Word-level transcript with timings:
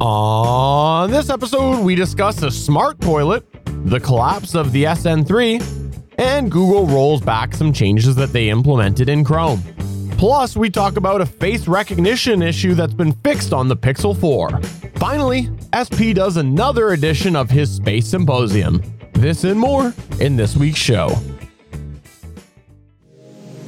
On 0.00 1.10
this 1.10 1.28
episode, 1.28 1.82
we 1.82 1.96
discuss 1.96 2.40
a 2.42 2.52
smart 2.52 3.00
toilet, 3.00 3.44
the 3.84 3.98
collapse 3.98 4.54
of 4.54 4.70
the 4.70 4.84
SN3, 4.84 6.14
and 6.18 6.52
Google 6.52 6.86
rolls 6.86 7.20
back 7.20 7.52
some 7.52 7.72
changes 7.72 8.14
that 8.14 8.32
they 8.32 8.48
implemented 8.48 9.08
in 9.08 9.24
Chrome. 9.24 9.60
Plus, 10.12 10.56
we 10.56 10.70
talk 10.70 10.96
about 10.96 11.20
a 11.20 11.26
face 11.26 11.66
recognition 11.66 12.42
issue 12.42 12.74
that's 12.74 12.94
been 12.94 13.12
fixed 13.24 13.52
on 13.52 13.66
the 13.66 13.76
Pixel 13.76 14.16
4. 14.16 14.60
Finally, 15.00 15.50
SP 15.74 16.14
does 16.14 16.36
another 16.36 16.90
edition 16.90 17.34
of 17.34 17.50
his 17.50 17.74
Space 17.74 18.06
Symposium. 18.06 18.80
This 19.14 19.42
and 19.42 19.58
more 19.58 19.92
in 20.20 20.36
this 20.36 20.56
week's 20.56 20.78
show. 20.78 21.08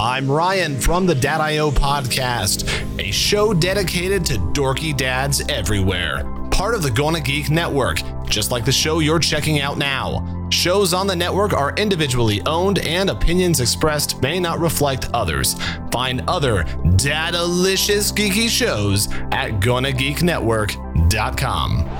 I'm 0.00 0.30
Ryan 0.30 0.78
from 0.80 1.04
the 1.04 1.14
Dad.io 1.14 1.70
podcast, 1.70 2.66
a 2.98 3.10
show 3.10 3.52
dedicated 3.52 4.24
to 4.26 4.38
dorky 4.38 4.96
dads 4.96 5.42
everywhere. 5.50 6.24
Part 6.50 6.74
of 6.74 6.82
the 6.82 6.90
Gonna 6.90 7.20
Geek 7.20 7.50
Network, 7.50 8.00
just 8.24 8.50
like 8.50 8.64
the 8.64 8.72
show 8.72 9.00
you're 9.00 9.18
checking 9.18 9.60
out 9.60 9.76
now. 9.76 10.48
Shows 10.50 10.94
on 10.94 11.06
the 11.06 11.14
network 11.14 11.52
are 11.52 11.74
individually 11.74 12.40
owned 12.46 12.78
and 12.78 13.10
opinions 13.10 13.60
expressed 13.60 14.22
may 14.22 14.40
not 14.40 14.58
reflect 14.58 15.10
others. 15.12 15.54
Find 15.92 16.24
other 16.26 16.64
data-licious 16.96 18.10
geeky 18.10 18.48
shows 18.48 19.12
at 19.32 19.60
GonnaGeekNetwork.com. 19.60 21.90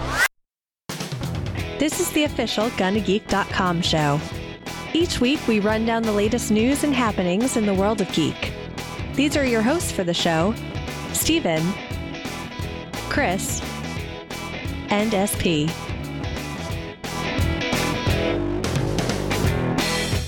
This 1.78 2.00
is 2.00 2.10
the 2.12 2.24
official 2.24 2.70
GonnaGeek.com 2.70 3.82
show. 3.82 4.18
Each 4.92 5.20
week, 5.20 5.46
we 5.46 5.60
run 5.60 5.86
down 5.86 6.02
the 6.02 6.10
latest 6.10 6.50
news 6.50 6.82
and 6.82 6.92
happenings 6.92 7.56
in 7.56 7.64
the 7.64 7.74
world 7.74 8.00
of 8.00 8.10
geek. 8.12 8.52
These 9.14 9.36
are 9.36 9.44
your 9.44 9.62
hosts 9.62 9.92
for 9.92 10.02
the 10.02 10.12
show 10.12 10.52
Stephen, 11.12 11.62
Chris, 13.08 13.62
and 14.88 15.12
SP. 15.14 15.70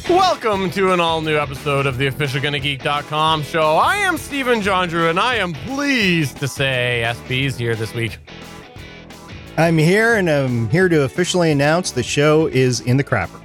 Welcome 0.09 0.71
to 0.71 0.93
an 0.93 1.01
all 1.01 1.23
new 1.23 1.37
episode 1.37 1.87
of 1.87 1.99
the 1.99 2.07
official 2.07 2.41
GonnaGeek.com 2.41 3.43
show. 3.43 3.77
I 3.77 3.97
am 3.97 4.17
Stephen 4.17 4.61
Jondrew, 4.61 5.11
and 5.11 5.19
I 5.19 5.37
am 5.37 5.55
pleased 5.55 6.37
to 6.37 6.47
say 6.47 7.13
SP's 7.13 7.59
here 7.59 7.75
this 7.75 7.95
week. 7.95 8.17
I'm 9.57 9.77
here, 9.77 10.15
and 10.15 10.31
I'm 10.31 10.69
here 10.71 10.89
to 10.89 11.03
officially 11.03 11.51
announce 11.51 11.91
the 11.91 12.05
show 12.05 12.47
is 12.47 12.79
in 12.81 12.97
the 12.97 13.05
crapper. 13.05 13.42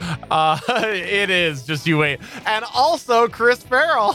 Uh, 0.30 0.58
it 0.92 1.30
is. 1.30 1.64
Just 1.64 1.86
you 1.86 1.98
wait. 1.98 2.20
And 2.44 2.64
also 2.74 3.28
Chris 3.28 3.62
Ferrell. 3.62 4.14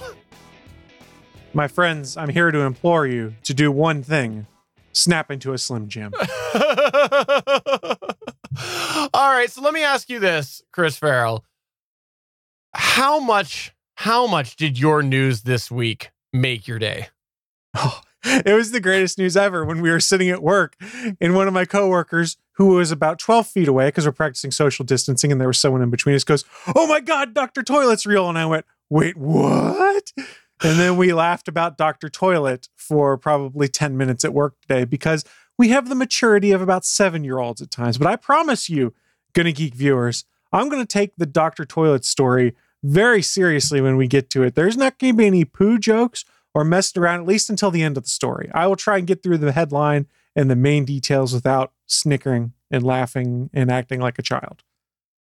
My 1.53 1.67
friends, 1.67 2.17
I'm 2.17 2.29
here 2.29 2.51
to 2.51 2.59
implore 2.59 3.07
you 3.07 3.33
to 3.43 3.53
do 3.53 3.71
one 3.71 4.03
thing 4.03 4.45
snap 4.93 5.31
into 5.31 5.53
a 5.53 5.57
Slim 5.57 5.87
Jim. 5.87 6.13
All 9.13 9.33
right. 9.33 9.49
So 9.49 9.61
let 9.61 9.73
me 9.73 9.83
ask 9.83 10.09
you 10.09 10.19
this, 10.19 10.61
Chris 10.71 10.97
Ferrell. 10.97 11.43
How 12.73 13.19
much, 13.19 13.73
how 13.95 14.27
much 14.27 14.55
did 14.55 14.79
your 14.79 15.03
news 15.03 15.41
this 15.41 15.69
week 15.69 16.11
make 16.31 16.67
your 16.67 16.79
day? 16.79 17.07
Oh, 17.75 18.01
it 18.23 18.53
was 18.53 18.71
the 18.71 18.79
greatest 18.79 19.17
news 19.17 19.35
ever 19.35 19.65
when 19.65 19.81
we 19.81 19.91
were 19.91 19.99
sitting 19.99 20.29
at 20.29 20.41
work 20.41 20.75
and 21.19 21.35
one 21.35 21.47
of 21.47 21.53
my 21.53 21.65
coworkers 21.65 22.37
who 22.53 22.67
was 22.67 22.91
about 22.91 23.19
12 23.19 23.47
feet 23.47 23.67
away 23.67 23.87
because 23.87 24.05
we're 24.05 24.11
practicing 24.11 24.51
social 24.51 24.85
distancing 24.85 25.31
and 25.31 25.39
there 25.39 25.47
was 25.47 25.59
someone 25.59 25.81
in 25.81 25.89
between 25.89 26.15
us 26.15 26.23
goes, 26.23 26.45
Oh 26.75 26.87
my 26.87 26.99
God, 26.99 27.33
Dr. 27.33 27.63
Toilet's 27.63 28.05
real. 28.05 28.29
And 28.29 28.37
I 28.37 28.45
went, 28.45 28.65
Wait, 28.89 29.17
what? 29.17 30.13
And 30.61 30.79
then 30.79 30.97
we 30.97 31.13
laughed 31.13 31.47
about 31.47 31.77
Dr. 31.77 32.09
Toilet 32.09 32.69
for 32.75 33.17
probably 33.17 33.67
10 33.67 33.97
minutes 33.97 34.23
at 34.23 34.33
work 34.33 34.55
today 34.61 34.85
because 34.85 35.25
we 35.57 35.69
have 35.69 35.89
the 35.89 35.95
maturity 35.95 36.51
of 36.51 36.61
about 36.61 36.85
seven 36.85 37.23
year 37.23 37.39
olds 37.39 37.61
at 37.61 37.71
times. 37.71 37.97
But 37.97 38.07
I 38.07 38.15
promise 38.15 38.69
you, 38.69 38.93
Gonna 39.33 39.51
Geek 39.51 39.73
viewers, 39.73 40.25
I'm 40.53 40.69
going 40.69 40.81
to 40.81 40.87
take 40.87 41.15
the 41.17 41.25
Dr. 41.25 41.65
Toilet 41.65 42.05
story 42.05 42.55
very 42.83 43.21
seriously 43.21 43.81
when 43.81 43.97
we 43.97 44.07
get 44.07 44.29
to 44.31 44.43
it. 44.43 44.55
There's 44.55 44.77
not 44.77 44.99
going 44.99 45.13
to 45.13 45.17
be 45.17 45.25
any 45.25 45.45
poo 45.45 45.79
jokes 45.79 46.23
or 46.53 46.63
messed 46.63 46.95
around, 46.95 47.21
at 47.21 47.25
least 47.25 47.49
until 47.49 47.71
the 47.71 47.81
end 47.81 47.97
of 47.97 48.03
the 48.03 48.09
story. 48.09 48.51
I 48.53 48.67
will 48.67 48.75
try 48.75 48.99
and 48.99 49.07
get 49.07 49.23
through 49.23 49.39
the 49.39 49.51
headline 49.51 50.05
and 50.35 50.49
the 50.49 50.55
main 50.55 50.85
details 50.85 51.33
without 51.33 51.72
snickering 51.87 52.53
and 52.71 52.83
laughing 52.83 53.49
and 53.53 53.71
acting 53.71 53.99
like 53.99 54.17
a 54.19 54.23
child. 54.23 54.63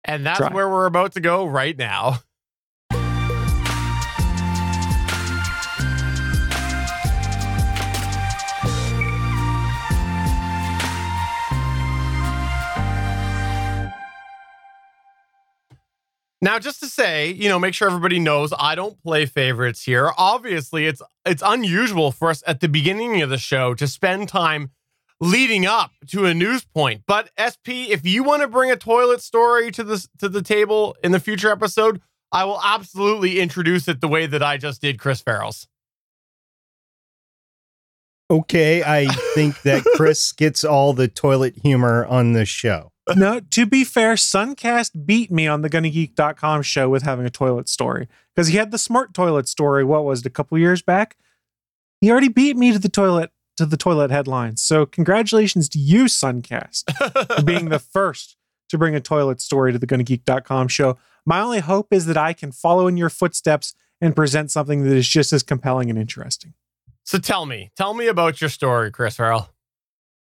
And 0.03 0.25
that's 0.25 0.39
Try. 0.39 0.53
where 0.53 0.69
we're 0.69 0.85
about 0.85 1.13
to 1.13 1.19
go 1.19 1.45
right 1.45 1.77
now. 1.77 2.22
Now, 16.44 16.57
just 16.57 16.79
to 16.79 16.88
say, 16.88 17.29
you 17.31 17.50
know, 17.50 17.59
make 17.59 17.75
sure 17.75 17.88
everybody 17.88 18.17
knows 18.17 18.51
I 18.57 18.73
don't 18.73 19.01
play 19.03 19.27
favorites 19.27 19.83
here. 19.83 20.11
Obviously, 20.17 20.88
it's 20.88 21.00
it's 21.23 21.44
unusual 21.45 22.11
for 22.11 22.31
us 22.31 22.41
at 22.47 22.61
the 22.61 22.67
beginning 22.67 23.21
of 23.21 23.29
the 23.29 23.38
show 23.38 23.75
to 23.75 23.88
spend 23.88 24.27
time 24.27 24.71
leading 25.21 25.65
up 25.65 25.91
to 26.07 26.25
a 26.25 26.33
news 26.33 26.65
point. 26.65 27.03
But 27.07 27.29
SP, 27.39 27.87
if 27.87 28.05
you 28.05 28.23
want 28.23 28.41
to 28.41 28.47
bring 28.49 28.71
a 28.71 28.75
toilet 28.75 29.21
story 29.21 29.71
to 29.71 29.83
the 29.83 30.05
to 30.17 30.27
the 30.27 30.41
table 30.41 30.97
in 31.01 31.13
the 31.13 31.19
future 31.19 31.51
episode, 31.51 32.01
I 32.31 32.43
will 32.43 32.59
absolutely 32.61 33.39
introduce 33.39 33.87
it 33.87 34.01
the 34.01 34.07
way 34.09 34.25
that 34.25 34.43
I 34.43 34.57
just 34.57 34.81
did 34.81 34.99
Chris 34.99 35.21
Ferrell's. 35.21 35.67
Okay, 38.29 38.81
I 38.81 39.07
think 39.35 39.61
that 39.63 39.83
Chris 39.95 40.31
gets 40.31 40.63
all 40.63 40.93
the 40.93 41.09
toilet 41.09 41.55
humor 41.61 42.05
on 42.05 42.31
this 42.31 42.47
show. 42.47 42.91
no, 43.13 43.41
to 43.41 43.65
be 43.65 43.83
fair, 43.83 44.13
Suncast 44.13 45.05
beat 45.05 45.29
me 45.29 45.47
on 45.47 45.63
the 45.63 45.69
GonnaGeek.com 45.69 46.61
show 46.61 46.88
with 46.88 47.03
having 47.03 47.25
a 47.25 47.29
toilet 47.29 47.67
story 47.67 48.07
because 48.33 48.47
he 48.47 48.55
had 48.57 48.71
the 48.71 48.77
smart 48.77 49.13
toilet 49.13 49.49
story. 49.49 49.83
What 49.83 50.05
was 50.05 50.21
it, 50.21 50.25
a 50.25 50.29
couple 50.29 50.57
years 50.57 50.81
back? 50.81 51.17
He 51.99 52.09
already 52.09 52.29
beat 52.29 52.55
me 52.55 52.71
to 52.71 52.79
the 52.79 52.89
toilet 52.89 53.31
to 53.57 53.66
the 53.66 53.78
toilet 53.78 54.12
headlines. 54.12 54.62
So 54.62 54.85
congratulations 54.85 55.69
to 55.69 55.79
you, 55.79 56.06
Suncast, 56.06 57.35
for 57.35 57.44
being 57.44 57.69
the 57.69 57.79
first 57.94 58.38
to 58.69 58.78
bring 58.78 58.95
a 58.95 59.01
toilet 59.01 59.41
story 59.41 59.72
to 59.72 59.79
the 59.79 59.88
GonnaGeek.com 59.88 60.67
show. 60.69 60.97
My 61.25 61.41
only 61.41 61.59
hope 61.59 61.88
is 61.91 62.06
that 62.07 62.17
I 62.17 62.34
can 62.34 62.51
follow 62.51 62.88
in 62.88 62.97
your 62.97 63.09
footsteps 63.09 63.73
and 64.00 64.16
present 64.16 64.51
something 64.51 64.84
that 64.84 64.95
is 64.95 65.07
just 65.07 65.31
as 65.34 65.44
compelling 65.44 65.89
and 65.89 66.00
interesting. 66.00 66.53
So 67.03 67.19
tell 67.19 67.45
me, 67.45 67.72
tell 67.75 67.94
me 67.94 68.07
about 68.07 68.41
your 68.41 68.50
story, 68.50 68.91
Chris 68.91 69.17
Ferrell. 69.17 69.50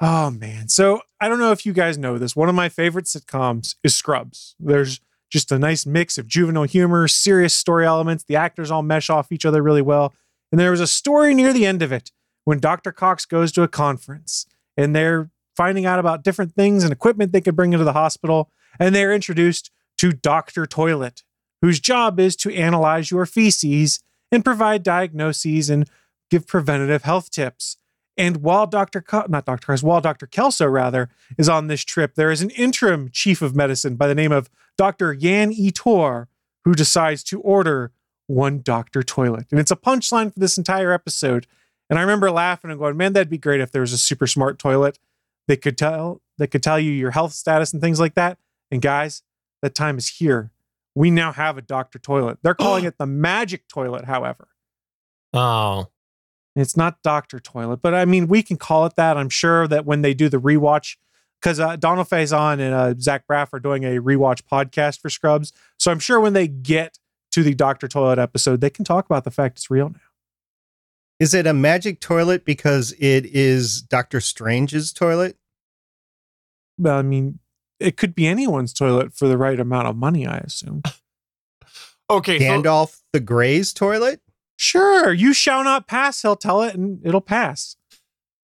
Oh 0.01 0.31
man. 0.31 0.67
So 0.67 1.01
I 1.19 1.29
don't 1.29 1.39
know 1.39 1.51
if 1.51 1.65
you 1.65 1.73
guys 1.73 1.97
know 1.97 2.17
this. 2.17 2.35
One 2.35 2.49
of 2.49 2.55
my 2.55 2.69
favorite 2.69 3.05
sitcoms 3.05 3.75
is 3.83 3.95
Scrubs. 3.95 4.55
There's 4.59 4.99
just 5.31 5.51
a 5.51 5.59
nice 5.59 5.85
mix 5.85 6.17
of 6.17 6.27
juvenile 6.27 6.63
humor, 6.63 7.07
serious 7.07 7.55
story 7.55 7.85
elements. 7.85 8.23
The 8.23 8.35
actors 8.35 8.71
all 8.71 8.81
mesh 8.81 9.09
off 9.09 9.31
each 9.31 9.45
other 9.45 9.61
really 9.61 9.81
well. 9.81 10.13
And 10.51 10.59
there 10.59 10.71
was 10.71 10.81
a 10.81 10.87
story 10.87 11.33
near 11.33 11.53
the 11.53 11.65
end 11.65 11.81
of 11.81 11.91
it 11.91 12.11
when 12.45 12.59
Dr. 12.59 12.91
Cox 12.91 13.25
goes 13.25 13.51
to 13.53 13.63
a 13.63 13.67
conference 13.67 14.45
and 14.77 14.95
they're 14.95 15.29
finding 15.55 15.85
out 15.85 15.99
about 15.99 16.23
different 16.23 16.53
things 16.53 16.83
and 16.83 16.91
equipment 16.91 17.31
they 17.31 17.41
could 17.41 17.55
bring 17.55 17.73
into 17.73 17.85
the 17.85 17.93
hospital. 17.93 18.49
And 18.79 18.95
they're 18.95 19.13
introduced 19.13 19.69
to 19.97 20.11
Dr. 20.11 20.65
Toilet, 20.65 21.23
whose 21.61 21.79
job 21.79 22.19
is 22.19 22.35
to 22.37 22.53
analyze 22.53 23.11
your 23.11 23.25
feces 23.25 23.99
and 24.31 24.45
provide 24.45 24.81
diagnoses 24.81 25.69
and 25.69 25.89
give 26.29 26.47
preventative 26.47 27.03
health 27.03 27.29
tips. 27.29 27.77
And 28.17 28.37
while 28.37 28.67
Dr. 28.67 29.01
Co- 29.01 29.25
not 29.27 29.45
Dr. 29.45 29.67
Cox, 29.67 29.83
while 29.83 30.01
Dr. 30.01 30.27
Kelso 30.27 30.65
rather 30.65 31.09
is 31.37 31.49
on 31.49 31.67
this 31.67 31.83
trip, 31.83 32.15
there 32.15 32.31
is 32.31 32.41
an 32.41 32.49
interim 32.51 33.09
chief 33.11 33.41
of 33.41 33.55
medicine 33.55 33.95
by 33.95 34.07
the 34.07 34.15
name 34.15 34.31
of 34.31 34.49
Dr. 34.77 35.15
Jan 35.15 35.53
Itor 35.53 36.27
who 36.65 36.73
decides 36.73 37.23
to 37.25 37.41
order 37.41 37.91
one 38.27 38.61
Dr. 38.61 39.03
Toilet. 39.03 39.47
And 39.51 39.59
it's 39.59 39.71
a 39.71 39.75
punchline 39.75 40.33
for 40.33 40.39
this 40.39 40.57
entire 40.57 40.91
episode. 40.91 41.47
And 41.91 41.99
I 41.99 42.03
remember 42.03 42.31
laughing 42.31 42.71
and 42.71 42.79
going, 42.79 42.95
man, 42.95 43.11
that'd 43.11 43.29
be 43.29 43.37
great 43.37 43.59
if 43.59 43.71
there 43.73 43.81
was 43.81 43.91
a 43.91 43.97
super 43.97 44.25
smart 44.25 44.57
toilet 44.57 44.97
that 45.49 45.61
could 45.61 45.77
tell 45.77 46.21
that 46.37 46.47
could 46.47 46.63
tell 46.63 46.79
you 46.79 46.89
your 46.89 47.11
health 47.11 47.33
status 47.33 47.73
and 47.73 47.81
things 47.81 47.99
like 47.99 48.15
that. 48.15 48.37
And 48.71 48.81
guys, 48.81 49.23
that 49.61 49.75
time 49.75 49.97
is 49.97 50.07
here. 50.07 50.51
We 50.95 51.11
now 51.11 51.33
have 51.33 51.57
a 51.57 51.61
Dr. 51.61 51.99
Toilet. 51.99 52.39
They're 52.41 52.55
calling 52.55 52.85
it 52.85 52.97
the 52.97 53.05
magic 53.05 53.67
toilet, 53.67 54.05
however. 54.05 54.47
Oh, 55.33 55.89
It's 56.55 56.77
not 56.77 57.01
Doctor 57.03 57.39
Toilet, 57.39 57.81
but 57.81 57.93
I 57.93 58.05
mean, 58.05 58.27
we 58.27 58.41
can 58.41 58.55
call 58.55 58.85
it 58.85 58.95
that. 58.95 59.17
I'm 59.17 59.29
sure 59.29 59.67
that 59.67 59.85
when 59.85 60.01
they 60.01 60.13
do 60.13 60.29
the 60.29 60.39
rewatch, 60.39 60.95
because 61.41 61.59
uh, 61.59 61.75
Donald 61.75 62.07
Faison 62.07 62.53
and 62.53 62.73
uh, 62.73 62.93
Zach 62.99 63.25
Braff 63.27 63.49
are 63.53 63.59
doing 63.59 63.83
a 63.83 64.01
rewatch 64.01 64.41
podcast 64.49 65.01
for 65.01 65.09
Scrubs, 65.09 65.51
so 65.77 65.91
I'm 65.91 65.99
sure 65.99 66.19
when 66.19 66.33
they 66.33 66.47
get 66.47 66.99
to 67.31 67.43
the 67.43 67.53
Doctor 67.53 67.87
Toilet 67.87 68.19
episode, 68.19 68.61
they 68.61 68.69
can 68.69 68.85
talk 68.85 69.05
about 69.05 69.23
the 69.25 69.31
fact 69.31 69.57
it's 69.57 69.69
real 69.69 69.89
now. 69.89 70.10
Is 71.21 71.35
it 71.35 71.45
a 71.45 71.53
magic 71.53 71.99
toilet 71.99 72.45
because 72.45 72.93
it 72.93 73.27
is 73.27 73.83
Doctor 73.83 74.19
Strange's 74.19 74.91
toilet? 74.91 75.37
Well, 76.79 76.97
I 76.97 77.03
mean, 77.03 77.37
it 77.79 77.95
could 77.95 78.15
be 78.15 78.25
anyone's 78.25 78.73
toilet 78.73 79.13
for 79.13 79.27
the 79.27 79.37
right 79.37 79.59
amount 79.59 79.87
of 79.87 79.95
money, 79.95 80.25
I 80.25 80.37
assume. 80.37 80.81
okay. 82.09 82.39
So, 82.39 82.45
Gandalf 82.45 83.01
the 83.13 83.19
Grey's 83.19 83.71
toilet? 83.71 84.19
Sure, 84.55 85.13
you 85.13 85.31
shall 85.31 85.63
not 85.63 85.85
pass. 85.85 86.23
He'll 86.23 86.35
tell 86.35 86.63
it, 86.63 86.73
and 86.73 86.99
it'll 87.05 87.21
pass. 87.21 87.75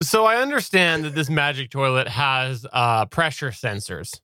So 0.04 0.26
I 0.26 0.36
understand 0.36 1.04
that 1.04 1.16
this 1.16 1.32
magic 1.32 1.72
toilet 1.72 2.08
has 2.08 2.64
uh, 2.72 3.08
pressure 3.08 3.50
sensors. 3.50 4.20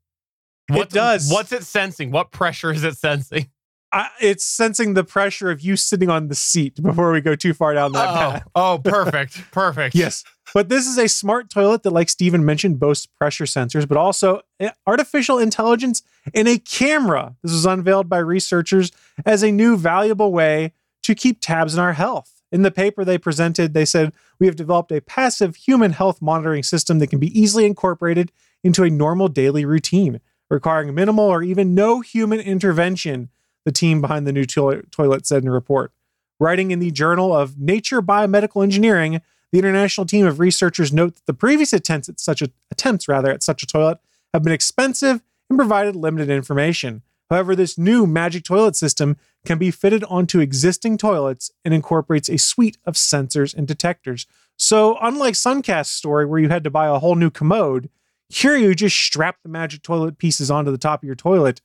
What 0.69 0.91
does. 0.91 1.31
What's 1.31 1.51
it 1.51 1.63
sensing? 1.63 2.11
What 2.11 2.31
pressure 2.31 2.71
is 2.71 2.83
it 2.83 2.97
sensing? 2.97 3.49
I, 3.93 4.09
it's 4.19 4.43
sensing 4.43 4.95
the 4.95 5.03
pressure 5.03 5.51
of 5.51 5.61
you 5.61 5.75
sitting 5.75 6.09
on 6.09 6.27
the 6.27 6.33
seat 6.33 6.81
before 6.81 7.11
we 7.11 7.21
go 7.21 7.35
too 7.35 7.53
far 7.53 7.75
down 7.75 7.91
that 7.91 8.09
oh, 8.09 8.13
path. 8.13 8.47
oh, 8.55 8.81
perfect, 8.83 9.51
perfect. 9.51 9.93
Yes. 9.93 10.23
But 10.51 10.67
this 10.67 10.87
is 10.87 10.97
a 10.97 11.07
smart 11.07 11.51
toilet 11.51 11.83
that, 11.83 11.91
like 11.91 12.09
Stephen 12.09 12.43
mentioned, 12.43 12.79
boasts 12.79 13.05
pressure 13.05 13.45
sensors, 13.45 13.87
but 13.87 13.97
also 13.97 14.41
eh, 14.59 14.71
artificial 14.87 15.37
intelligence 15.37 16.01
and 16.33 16.47
a 16.47 16.57
camera. 16.57 17.35
This 17.43 17.51
was 17.51 17.67
unveiled 17.67 18.09
by 18.09 18.17
researchers 18.17 18.91
as 19.27 19.43
a 19.43 19.51
new 19.51 19.77
valuable 19.77 20.31
way 20.31 20.73
to 21.03 21.13
keep 21.13 21.39
tabs 21.39 21.77
on 21.77 21.83
our 21.83 21.93
health. 21.93 22.41
In 22.51 22.63
the 22.63 22.71
paper 22.71 23.05
they 23.05 23.19
presented, 23.19 23.75
they 23.75 23.85
said, 23.85 24.11
We 24.39 24.47
have 24.47 24.55
developed 24.55 24.91
a 24.91 25.01
passive 25.01 25.55
human 25.55 25.91
health 25.91 26.19
monitoring 26.19 26.63
system 26.63 26.97
that 26.99 27.07
can 27.07 27.19
be 27.19 27.39
easily 27.39 27.65
incorporated 27.65 28.31
into 28.63 28.83
a 28.83 28.89
normal 28.89 29.27
daily 29.27 29.65
routine, 29.65 30.19
requiring 30.49 30.95
minimal 30.95 31.25
or 31.25 31.43
even 31.43 31.75
no 31.75 32.01
human 32.01 32.39
intervention 32.39 33.29
the 33.65 33.71
team 33.71 34.01
behind 34.01 34.27
the 34.27 34.33
new 34.33 34.45
to- 34.45 34.83
toilet 34.91 35.25
said 35.25 35.43
in 35.43 35.49
a 35.49 35.51
report. 35.51 35.91
Writing 36.39 36.71
in 36.71 36.79
the 36.79 36.91
Journal 36.91 37.35
of 37.35 37.59
Nature 37.59 38.01
Biomedical 38.01 38.63
Engineering, 38.63 39.21
the 39.51 39.59
international 39.59 40.05
team 40.05 40.25
of 40.25 40.39
researchers 40.39 40.91
note 40.91 41.15
that 41.15 41.25
the 41.25 41.33
previous 41.33 41.73
attempts 41.73 42.09
at 42.09 42.19
such 42.19 42.41
a, 42.41 42.49
attempts 42.71 43.07
rather 43.07 43.31
at 43.31 43.43
such 43.43 43.63
a 43.63 43.67
toilet 43.67 43.99
have 44.33 44.43
been 44.43 44.53
expensive 44.53 45.21
and 45.49 45.57
provided 45.57 45.95
limited 45.95 46.29
information. 46.29 47.03
However, 47.29 47.55
this 47.55 47.77
new 47.77 48.05
magic 48.05 48.43
toilet 48.43 48.75
system 48.75 49.17
can 49.45 49.57
be 49.57 49.71
fitted 49.71 50.03
onto 50.05 50.39
existing 50.39 50.97
toilets 50.97 51.51
and 51.63 51.73
incorporates 51.73 52.29
a 52.29 52.37
suite 52.37 52.77
of 52.85 52.95
sensors 52.95 53.55
and 53.55 53.67
detectors. 53.67 54.25
So, 54.57 54.97
unlike 55.01 55.35
Suncast's 55.35 55.95
story 55.95 56.25
where 56.25 56.39
you 56.39 56.49
had 56.49 56.63
to 56.63 56.69
buy 56.69 56.87
a 56.87 56.99
whole 56.99 57.15
new 57.15 57.29
commode, 57.29 57.89
here 58.29 58.55
you 58.55 58.73
just 58.73 58.97
strap 58.97 59.37
the 59.43 59.49
magic 59.49 59.83
toilet 59.83 60.17
pieces 60.17 60.49
onto 60.49 60.71
the 60.71 60.77
top 60.77 61.03
of 61.03 61.07
your 61.07 61.15
toilet 61.15 61.61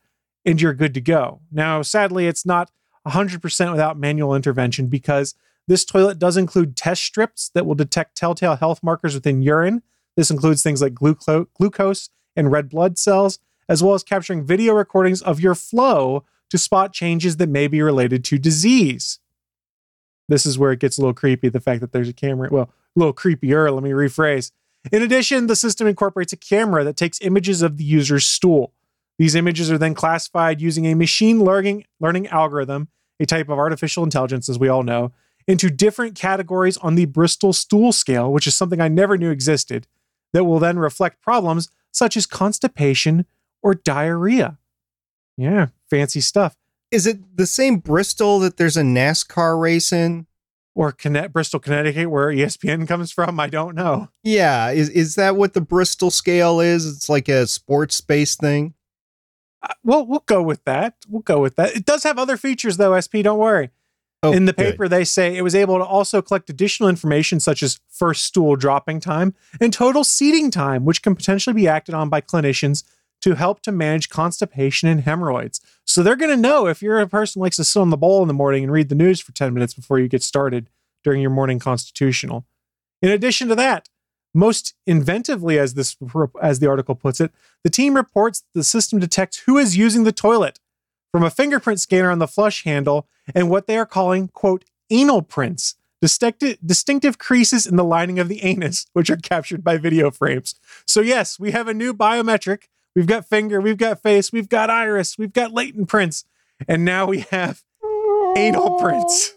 and 0.48 0.62
you're 0.62 0.72
good 0.72 0.94
to 0.94 1.00
go. 1.00 1.40
Now, 1.52 1.82
sadly, 1.82 2.26
it's 2.26 2.46
not 2.46 2.70
100% 3.06 3.70
without 3.70 3.98
manual 3.98 4.34
intervention 4.34 4.86
because 4.86 5.34
this 5.66 5.84
toilet 5.84 6.18
does 6.18 6.38
include 6.38 6.74
test 6.74 7.04
strips 7.04 7.50
that 7.50 7.66
will 7.66 7.74
detect 7.74 8.16
telltale 8.16 8.56
health 8.56 8.82
markers 8.82 9.14
within 9.14 9.42
urine. 9.42 9.82
This 10.16 10.30
includes 10.30 10.62
things 10.62 10.80
like 10.80 10.94
gluco- 10.94 11.48
glucose 11.54 12.08
and 12.34 12.50
red 12.50 12.70
blood 12.70 12.96
cells, 12.98 13.38
as 13.68 13.82
well 13.82 13.92
as 13.92 14.02
capturing 14.02 14.46
video 14.46 14.72
recordings 14.72 15.20
of 15.20 15.38
your 15.38 15.54
flow 15.54 16.24
to 16.48 16.56
spot 16.56 16.94
changes 16.94 17.36
that 17.36 17.50
may 17.50 17.68
be 17.68 17.82
related 17.82 18.24
to 18.24 18.38
disease. 18.38 19.18
This 20.30 20.46
is 20.46 20.58
where 20.58 20.72
it 20.72 20.80
gets 20.80 20.96
a 20.96 21.02
little 21.02 21.14
creepy 21.14 21.50
the 21.50 21.60
fact 21.60 21.82
that 21.82 21.92
there's 21.92 22.08
a 22.08 22.14
camera. 22.14 22.48
Well, 22.50 22.70
a 22.96 22.98
little 22.98 23.14
creepier, 23.14 23.72
let 23.72 23.82
me 23.82 23.90
rephrase. 23.90 24.50
In 24.90 25.02
addition, 25.02 25.46
the 25.46 25.56
system 25.56 25.86
incorporates 25.86 26.32
a 26.32 26.38
camera 26.38 26.84
that 26.84 26.96
takes 26.96 27.20
images 27.20 27.60
of 27.60 27.76
the 27.76 27.84
user's 27.84 28.26
stool. 28.26 28.72
These 29.18 29.34
images 29.34 29.70
are 29.70 29.78
then 29.78 29.94
classified 29.94 30.60
using 30.60 30.86
a 30.86 30.94
machine 30.94 31.42
learning, 31.42 31.84
learning 32.00 32.28
algorithm, 32.28 32.88
a 33.18 33.26
type 33.26 33.48
of 33.48 33.58
artificial 33.58 34.04
intelligence, 34.04 34.48
as 34.48 34.58
we 34.58 34.68
all 34.68 34.84
know, 34.84 35.12
into 35.46 35.70
different 35.70 36.14
categories 36.14 36.76
on 36.78 36.94
the 36.94 37.06
Bristol 37.06 37.52
stool 37.52 37.90
scale, 37.90 38.32
which 38.32 38.46
is 38.46 38.54
something 38.54 38.80
I 38.80 38.88
never 38.88 39.16
knew 39.18 39.30
existed, 39.30 39.86
that 40.32 40.44
will 40.44 40.58
then 40.58 40.78
reflect 40.78 41.20
problems 41.20 41.68
such 41.90 42.16
as 42.16 42.26
constipation 42.26 43.24
or 43.62 43.74
diarrhea. 43.74 44.58
Yeah, 45.36 45.68
fancy 45.90 46.20
stuff. 46.20 46.56
Is 46.90 47.06
it 47.06 47.36
the 47.36 47.46
same 47.46 47.78
Bristol 47.78 48.38
that 48.40 48.56
there's 48.56 48.76
a 48.76 48.82
NASCAR 48.82 49.60
race 49.60 49.92
in? 49.92 50.26
Or 50.74 50.92
Conne- 50.92 51.30
Bristol, 51.32 51.58
Connecticut, 51.58 52.08
where 52.08 52.28
ESPN 52.28 52.86
comes 52.86 53.10
from? 53.10 53.40
I 53.40 53.48
don't 53.48 53.74
know. 53.74 54.10
Yeah, 54.22 54.70
is 54.70 54.88
is 54.90 55.16
that 55.16 55.34
what 55.34 55.52
the 55.54 55.60
Bristol 55.60 56.10
scale 56.12 56.60
is? 56.60 56.86
It's 56.86 57.08
like 57.08 57.28
a 57.28 57.48
sports 57.48 58.00
based 58.00 58.38
thing. 58.38 58.74
Uh, 59.62 59.74
well, 59.82 60.06
we'll 60.06 60.24
go 60.26 60.42
with 60.42 60.64
that. 60.64 60.94
We'll 61.08 61.22
go 61.22 61.40
with 61.40 61.56
that. 61.56 61.74
It 61.74 61.84
does 61.84 62.04
have 62.04 62.18
other 62.18 62.36
features, 62.36 62.76
though, 62.76 62.98
SP. 62.98 63.22
Don't 63.22 63.38
worry. 63.38 63.70
Oh, 64.22 64.32
in 64.32 64.46
the 64.46 64.52
good. 64.52 64.72
paper, 64.72 64.88
they 64.88 65.04
say 65.04 65.36
it 65.36 65.42
was 65.42 65.54
able 65.54 65.78
to 65.78 65.84
also 65.84 66.20
collect 66.20 66.50
additional 66.50 66.88
information 66.88 67.38
such 67.38 67.62
as 67.62 67.78
first 67.88 68.24
stool 68.24 68.56
dropping 68.56 68.98
time 68.98 69.34
and 69.60 69.72
total 69.72 70.02
seating 70.02 70.50
time, 70.50 70.84
which 70.84 71.02
can 71.02 71.14
potentially 71.14 71.54
be 71.54 71.68
acted 71.68 71.94
on 71.94 72.08
by 72.08 72.20
clinicians 72.20 72.82
to 73.20 73.34
help 73.34 73.62
to 73.62 73.72
manage 73.72 74.08
constipation 74.08 74.88
and 74.88 75.02
hemorrhoids. 75.02 75.60
So 75.84 76.02
they're 76.02 76.16
going 76.16 76.34
to 76.34 76.40
know 76.40 76.66
if 76.66 76.82
you're 76.82 76.98
a 76.98 77.08
person 77.08 77.40
who 77.40 77.44
likes 77.44 77.56
to 77.56 77.64
sit 77.64 77.80
on 77.80 77.90
the 77.90 77.96
bowl 77.96 78.22
in 78.22 78.28
the 78.28 78.34
morning 78.34 78.64
and 78.64 78.72
read 78.72 78.88
the 78.88 78.94
news 78.94 79.20
for 79.20 79.32
10 79.32 79.54
minutes 79.54 79.74
before 79.74 79.98
you 79.98 80.08
get 80.08 80.22
started 80.22 80.68
during 81.04 81.20
your 81.20 81.30
morning 81.30 81.58
constitutional. 81.58 82.44
In 83.00 83.10
addition 83.10 83.48
to 83.48 83.54
that, 83.54 83.88
most 84.34 84.74
inventively, 84.88 85.58
as 85.58 85.74
this 85.74 85.96
as 86.40 86.58
the 86.58 86.68
article 86.68 86.94
puts 86.94 87.20
it, 87.20 87.32
the 87.64 87.70
team 87.70 87.94
reports 87.94 88.44
the 88.54 88.64
system 88.64 88.98
detects 88.98 89.38
who 89.40 89.58
is 89.58 89.76
using 89.76 90.04
the 90.04 90.12
toilet 90.12 90.60
from 91.10 91.22
a 91.22 91.30
fingerprint 91.30 91.80
scanner 91.80 92.10
on 92.10 92.18
the 92.18 92.28
flush 92.28 92.64
handle 92.64 93.06
and 93.34 93.50
what 93.50 93.66
they 93.66 93.76
are 93.76 93.86
calling 93.86 94.28
quote 94.28 94.64
anal 94.90 95.22
prints, 95.22 95.76
distinctive, 96.00 96.58
distinctive 96.64 97.18
creases 97.18 97.66
in 97.66 97.76
the 97.76 97.84
lining 97.84 98.18
of 98.18 98.28
the 98.28 98.42
anus, 98.42 98.86
which 98.92 99.10
are 99.10 99.16
captured 99.16 99.64
by 99.64 99.76
video 99.76 100.10
frames. 100.10 100.54
So 100.86 101.00
yes, 101.00 101.38
we 101.38 101.50
have 101.52 101.68
a 101.68 101.74
new 101.74 101.94
biometric. 101.94 102.64
We've 102.94 103.06
got 103.06 103.28
finger, 103.28 103.60
we've 103.60 103.78
got 103.78 104.02
face, 104.02 104.32
we've 104.32 104.48
got 104.48 104.70
iris, 104.70 105.16
we've 105.18 105.32
got 105.32 105.52
latent 105.52 105.88
prints, 105.88 106.24
and 106.66 106.84
now 106.84 107.06
we 107.06 107.20
have 107.30 107.62
anal 108.36 108.78
prints. 108.78 109.34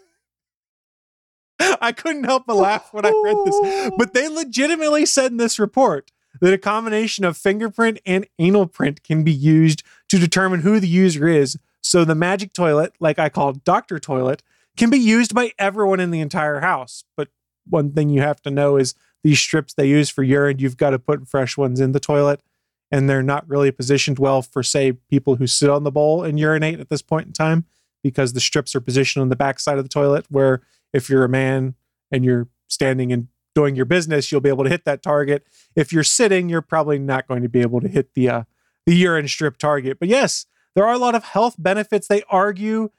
I 1.80 1.92
couldn't 1.92 2.24
help 2.24 2.44
but 2.46 2.56
laugh 2.56 2.92
when 2.92 3.04
I 3.04 3.10
read 3.10 3.36
this. 3.44 3.90
But 3.96 4.14
they 4.14 4.28
legitimately 4.28 5.06
said 5.06 5.32
in 5.32 5.36
this 5.36 5.58
report 5.58 6.10
that 6.40 6.52
a 6.52 6.58
combination 6.58 7.24
of 7.24 7.36
fingerprint 7.36 8.00
and 8.04 8.26
anal 8.38 8.66
print 8.66 9.02
can 9.02 9.22
be 9.22 9.32
used 9.32 9.82
to 10.08 10.18
determine 10.18 10.60
who 10.60 10.80
the 10.80 10.88
user 10.88 11.28
is. 11.28 11.56
So 11.80 12.04
the 12.04 12.14
magic 12.14 12.52
toilet, 12.52 12.94
like 13.00 13.18
I 13.18 13.28
call 13.28 13.52
Dr. 13.52 13.98
Toilet, 13.98 14.42
can 14.76 14.90
be 14.90 14.98
used 14.98 15.34
by 15.34 15.52
everyone 15.58 16.00
in 16.00 16.10
the 16.10 16.20
entire 16.20 16.60
house. 16.60 17.04
But 17.16 17.28
one 17.68 17.92
thing 17.92 18.08
you 18.08 18.20
have 18.22 18.40
to 18.42 18.50
know 18.50 18.76
is 18.76 18.94
these 19.22 19.40
strips 19.40 19.74
they 19.74 19.86
use 19.86 20.10
for 20.10 20.22
urine, 20.22 20.58
you've 20.58 20.76
got 20.76 20.90
to 20.90 20.98
put 20.98 21.28
fresh 21.28 21.56
ones 21.56 21.80
in 21.80 21.92
the 21.92 22.00
toilet. 22.00 22.42
And 22.90 23.08
they're 23.08 23.22
not 23.22 23.48
really 23.48 23.70
positioned 23.70 24.18
well 24.18 24.42
for, 24.42 24.62
say, 24.62 24.92
people 24.92 25.36
who 25.36 25.46
sit 25.46 25.70
on 25.70 25.84
the 25.84 25.90
bowl 25.90 26.24
and 26.24 26.38
urinate 26.38 26.78
at 26.78 26.90
this 26.90 27.00
point 27.00 27.26
in 27.26 27.32
time 27.32 27.64
because 28.02 28.32
the 28.32 28.40
strips 28.40 28.74
are 28.74 28.80
positioned 28.80 29.22
on 29.22 29.28
the 29.28 29.36
back 29.36 29.60
side 29.60 29.78
of 29.78 29.84
the 29.84 29.88
toilet. 29.88 30.26
Where 30.28 30.60
if 30.92 31.08
you're 31.08 31.24
a 31.24 31.28
man 31.28 31.74
and 32.10 32.24
you're 32.24 32.48
standing 32.68 33.12
and 33.12 33.28
doing 33.54 33.76
your 33.76 33.84
business, 33.84 34.30
you'll 34.30 34.40
be 34.40 34.48
able 34.48 34.64
to 34.64 34.70
hit 34.70 34.84
that 34.84 35.02
target. 35.02 35.46
If 35.76 35.92
you're 35.92 36.04
sitting, 36.04 36.48
you're 36.48 36.62
probably 36.62 36.98
not 36.98 37.28
going 37.28 37.42
to 37.42 37.48
be 37.48 37.60
able 37.60 37.80
to 37.80 37.88
hit 37.88 38.14
the 38.14 38.28
uh, 38.28 38.42
the 38.86 38.94
urine 38.94 39.28
strip 39.28 39.58
target. 39.58 39.98
But 39.98 40.08
yes, 40.08 40.46
there 40.74 40.86
are 40.86 40.94
a 40.94 40.98
lot 40.98 41.14
of 41.14 41.24
health 41.24 41.56
benefits 41.58 42.08
they 42.08 42.22
argue 42.28 42.90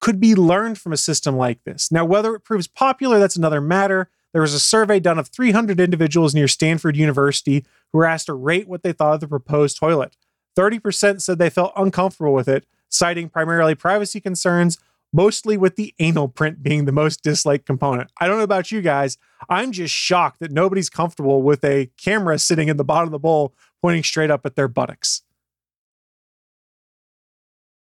could 0.00 0.20
be 0.20 0.34
learned 0.34 0.78
from 0.78 0.92
a 0.92 0.96
system 0.96 1.36
like 1.36 1.62
this. 1.64 1.90
Now, 1.90 2.04
whether 2.04 2.34
it 2.34 2.44
proves 2.44 2.66
popular, 2.66 3.18
that's 3.18 3.36
another 3.36 3.60
matter. 3.60 4.10
There 4.32 4.42
was 4.42 4.52
a 4.52 4.60
survey 4.60 5.00
done 5.00 5.18
of 5.18 5.28
300 5.28 5.80
individuals 5.80 6.34
near 6.34 6.48
Stanford 6.48 6.96
University 6.96 7.64
who 7.92 7.98
were 7.98 8.04
asked 8.04 8.26
to 8.26 8.34
rate 8.34 8.68
what 8.68 8.82
they 8.82 8.92
thought 8.92 9.14
of 9.14 9.20
the 9.20 9.28
proposed 9.28 9.78
toilet. 9.78 10.16
30% 10.58 11.22
said 11.22 11.38
they 11.38 11.50
felt 11.50 11.72
uncomfortable 11.76 12.34
with 12.34 12.48
it, 12.48 12.66
citing 12.88 13.28
primarily 13.28 13.74
privacy 13.74 14.20
concerns, 14.20 14.78
mostly 15.14 15.56
with 15.56 15.76
the 15.76 15.94
anal 16.00 16.26
print 16.26 16.60
being 16.60 16.84
the 16.84 16.92
most 16.92 17.22
disliked 17.22 17.64
component. 17.64 18.10
I 18.20 18.26
don't 18.26 18.36
know 18.36 18.42
about 18.44 18.72
you 18.72 18.82
guys. 18.82 19.16
I'm 19.48 19.70
just 19.70 19.94
shocked 19.94 20.40
that 20.40 20.50
nobody's 20.50 20.90
comfortable 20.90 21.40
with 21.40 21.64
a 21.64 21.88
camera 21.96 22.36
sitting 22.38 22.68
in 22.68 22.76
the 22.76 22.84
bottom 22.84 23.06
of 23.06 23.12
the 23.12 23.20
bowl 23.20 23.54
pointing 23.80 24.02
straight 24.02 24.30
up 24.30 24.44
at 24.44 24.56
their 24.56 24.66
buttocks. 24.66 25.22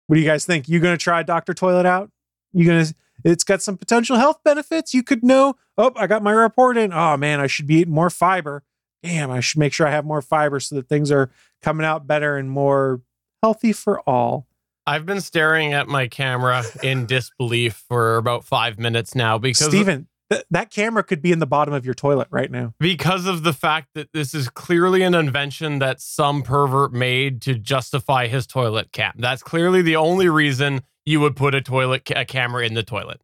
What 0.07 0.15
do 0.15 0.23
you 0.23 0.27
guys 0.27 0.47
think? 0.47 0.67
You 0.67 0.81
going 0.81 0.97
to 0.97 1.03
try 1.03 1.23
Dr. 1.23 1.53
Toilet 1.53 1.85
out? 1.85 2.11
You 2.53 2.65
going 2.65 2.87
to 2.87 2.95
it's 3.23 3.45
got 3.45 3.61
some 3.61 3.77
potential 3.77 4.17
health 4.17 4.43
benefits. 4.43 4.95
You 4.95 5.03
could 5.03 5.23
know, 5.23 5.57
oh, 5.77 5.93
I 5.97 6.07
got 6.07 6.23
my 6.23 6.33
report 6.33 6.79
in. 6.79 6.91
Oh 6.91 7.19
man, 7.19 7.39
I 7.39 7.49
should 7.49 7.67
be 7.67 7.81
eating 7.81 7.93
more 7.93 8.09
fiber. 8.09 8.63
Damn, 9.03 9.31
I 9.31 9.41
should 9.41 9.59
make 9.59 9.75
sure 9.75 9.87
I 9.87 9.91
have 9.91 10.07
more 10.07 10.23
fiber 10.23 10.59
so 10.59 10.75
that 10.77 10.89
things 10.89 11.11
are 11.11 11.31
coming 11.61 11.85
out 11.85 12.07
better 12.07 12.39
and 12.39 12.51
more 12.51 13.03
healthy 13.43 13.75
for 13.75 14.01
all. 14.09 14.47
I've 14.91 15.07
been 15.07 15.21
staring 15.21 15.73
at 15.73 15.87
my 15.87 16.09
camera 16.09 16.65
in 16.83 17.07
disbelief 17.07 17.85
for 17.87 18.17
about 18.17 18.45
five 18.45 18.77
minutes 18.77 19.15
now 19.15 19.39
because 19.39 19.69
Stephen, 19.69 20.09
th- 20.33 20.43
that 20.51 20.71
camera 20.71 21.05
could 21.05 21.23
be 21.23 21.31
in 21.31 21.39
the 21.39 21.47
bottom 21.47 21.73
of 21.73 21.85
your 21.85 21.95
toilet 21.95 22.27
right 22.33 22.51
now. 22.51 22.75
because 22.81 23.25
of 23.25 23.45
the 23.45 23.53
fact 23.53 23.91
that 23.95 24.09
this 24.13 24.35
is 24.35 24.49
clearly 24.49 25.03
an 25.03 25.15
invention 25.15 25.79
that 25.79 26.01
some 26.01 26.43
pervert 26.43 26.93
made 26.93 27.41
to 27.43 27.55
justify 27.55 28.27
his 28.27 28.49
toilet 28.49 28.91
cap. 28.91 29.15
That's 29.17 29.45
clearly 29.45 29.81
the 29.81 29.95
only 29.95 30.29
reason 30.29 30.83
you 31.07 31.21
would 31.21 31.37
put 31.37 31.55
a 31.55 31.61
toilet 31.61 32.05
ca- 32.05 32.23
a 32.23 32.25
camera 32.25 32.67
in 32.67 32.75
the 32.75 32.83
toilet. 32.83 33.21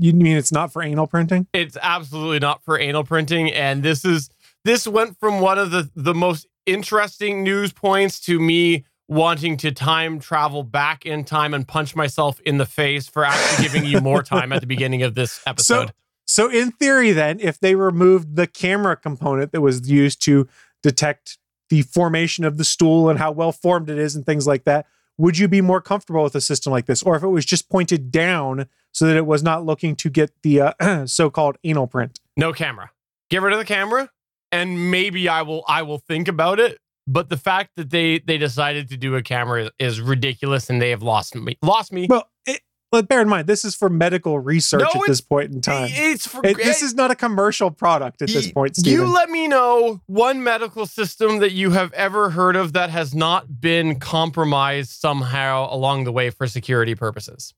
You 0.00 0.14
mean 0.14 0.36
it's 0.36 0.50
not 0.50 0.72
for 0.72 0.82
anal 0.82 1.06
printing? 1.06 1.46
It's 1.52 1.76
absolutely 1.80 2.40
not 2.40 2.64
for 2.64 2.76
anal 2.76 3.04
printing, 3.04 3.52
and 3.52 3.84
this 3.84 4.04
is 4.04 4.30
this 4.64 4.84
went 4.84 5.16
from 5.20 5.38
one 5.38 5.60
of 5.60 5.70
the 5.70 5.88
the 5.94 6.14
most 6.14 6.48
interesting 6.66 7.44
news 7.44 7.72
points 7.72 8.18
to 8.20 8.40
me 8.40 8.84
wanting 9.10 9.56
to 9.56 9.72
time 9.72 10.20
travel 10.20 10.62
back 10.62 11.04
in 11.04 11.24
time 11.24 11.52
and 11.52 11.66
punch 11.66 11.96
myself 11.96 12.40
in 12.42 12.58
the 12.58 12.64
face 12.64 13.08
for 13.08 13.24
actually 13.24 13.64
giving 13.64 13.84
you 13.84 14.00
more 14.00 14.22
time 14.22 14.52
at 14.52 14.60
the 14.60 14.66
beginning 14.68 15.02
of 15.02 15.16
this 15.16 15.42
episode. 15.46 15.88
So, 15.88 15.92
so, 16.26 16.48
in 16.48 16.70
theory, 16.70 17.10
then, 17.10 17.40
if 17.40 17.58
they 17.58 17.74
removed 17.74 18.36
the 18.36 18.46
camera 18.46 18.96
component 18.96 19.50
that 19.50 19.60
was 19.60 19.90
used 19.90 20.22
to 20.22 20.48
detect 20.80 21.38
the 21.70 21.82
formation 21.82 22.44
of 22.44 22.56
the 22.56 22.64
stool 22.64 23.10
and 23.10 23.18
how 23.18 23.32
well 23.32 23.50
formed 23.50 23.90
it 23.90 23.98
is 23.98 24.14
and 24.14 24.24
things 24.24 24.46
like 24.46 24.62
that, 24.62 24.86
would 25.18 25.38
you 25.38 25.48
be 25.48 25.60
more 25.60 25.80
comfortable 25.80 26.22
with 26.22 26.36
a 26.36 26.40
system 26.40 26.70
like 26.70 26.86
this? 26.86 27.02
Or 27.02 27.16
if 27.16 27.24
it 27.24 27.28
was 27.28 27.44
just 27.44 27.68
pointed 27.68 28.12
down 28.12 28.68
so 28.92 29.06
that 29.06 29.16
it 29.16 29.26
was 29.26 29.42
not 29.42 29.66
looking 29.66 29.96
to 29.96 30.08
get 30.08 30.30
the 30.42 30.60
uh, 30.60 31.06
so 31.06 31.30
called 31.30 31.58
anal 31.64 31.88
print? 31.88 32.20
No 32.36 32.52
camera. 32.52 32.92
Get 33.28 33.42
rid 33.42 33.52
of 33.52 33.58
the 33.58 33.64
camera, 33.64 34.08
and 34.52 34.92
maybe 34.92 35.28
I 35.28 35.42
will. 35.42 35.64
I 35.66 35.82
will 35.82 35.98
think 35.98 36.28
about 36.28 36.60
it. 36.60 36.78
But 37.10 37.28
the 37.28 37.36
fact 37.36 37.70
that 37.76 37.90
they 37.90 38.20
they 38.20 38.38
decided 38.38 38.88
to 38.90 38.96
do 38.96 39.16
a 39.16 39.22
camera 39.22 39.70
is 39.78 40.00
ridiculous, 40.00 40.70
and 40.70 40.80
they 40.80 40.90
have 40.90 41.02
lost 41.02 41.34
me. 41.34 41.58
Lost 41.60 41.92
me. 41.92 42.06
Well, 42.08 42.28
it, 42.46 42.60
but 42.92 43.08
bear 43.08 43.20
in 43.20 43.28
mind, 43.28 43.48
this 43.48 43.64
is 43.64 43.74
for 43.74 43.88
medical 43.90 44.38
research 44.38 44.82
No, 44.82 45.00
at 45.00 45.06
this 45.08 45.20
point 45.20 45.52
in 45.52 45.60
time. 45.60 45.90
It's 45.92 46.26
for 46.26 46.40
It- 46.44 46.56
this 46.56 46.82
is 46.82 46.94
not 46.94 47.10
a 47.10 47.16
commercial 47.16 47.72
product 47.72 48.22
at 48.22 48.28
this 48.28 48.52
point, 48.52 48.74
You 48.78 49.06
let 49.06 49.28
me 49.28 49.48
know 49.48 50.00
one 50.06 50.44
medical 50.44 50.86
system 50.86 51.38
that 51.38 51.52
you 51.52 51.70
have 51.70 51.92
ever 51.94 52.30
heard 52.30 52.54
of 52.54 52.74
that 52.74 52.90
has 52.90 53.12
not 53.12 53.60
been 53.60 53.98
compromised 53.98 54.90
somehow 54.90 55.68
along 55.72 56.04
the 56.04 56.12
way 56.12 56.30
for 56.30 56.46
security 56.46 56.94
purposes 56.94 57.54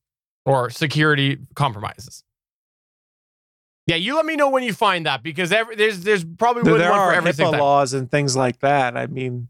or 0.46 0.70
security 0.70 1.38
compromises. 1.54 2.24
Yeah, 3.86 3.96
you 3.96 4.14
let 4.14 4.24
me 4.26 4.36
know 4.36 4.48
when 4.48 4.62
you 4.62 4.72
find 4.72 5.06
that 5.06 5.22
because 5.22 5.52
every, 5.52 5.74
there's 5.76 6.00
there's 6.04 6.24
probably 6.24 6.62
there 6.62 6.72
one 6.72 6.80
there 6.80 6.90
for 6.90 6.94
are 6.94 7.20
HIPAA 7.20 7.58
laws 7.58 7.92
and 7.94 8.10
things 8.10 8.36
like 8.36 8.60
that. 8.60 8.96
I 8.96 9.06
mean, 9.06 9.48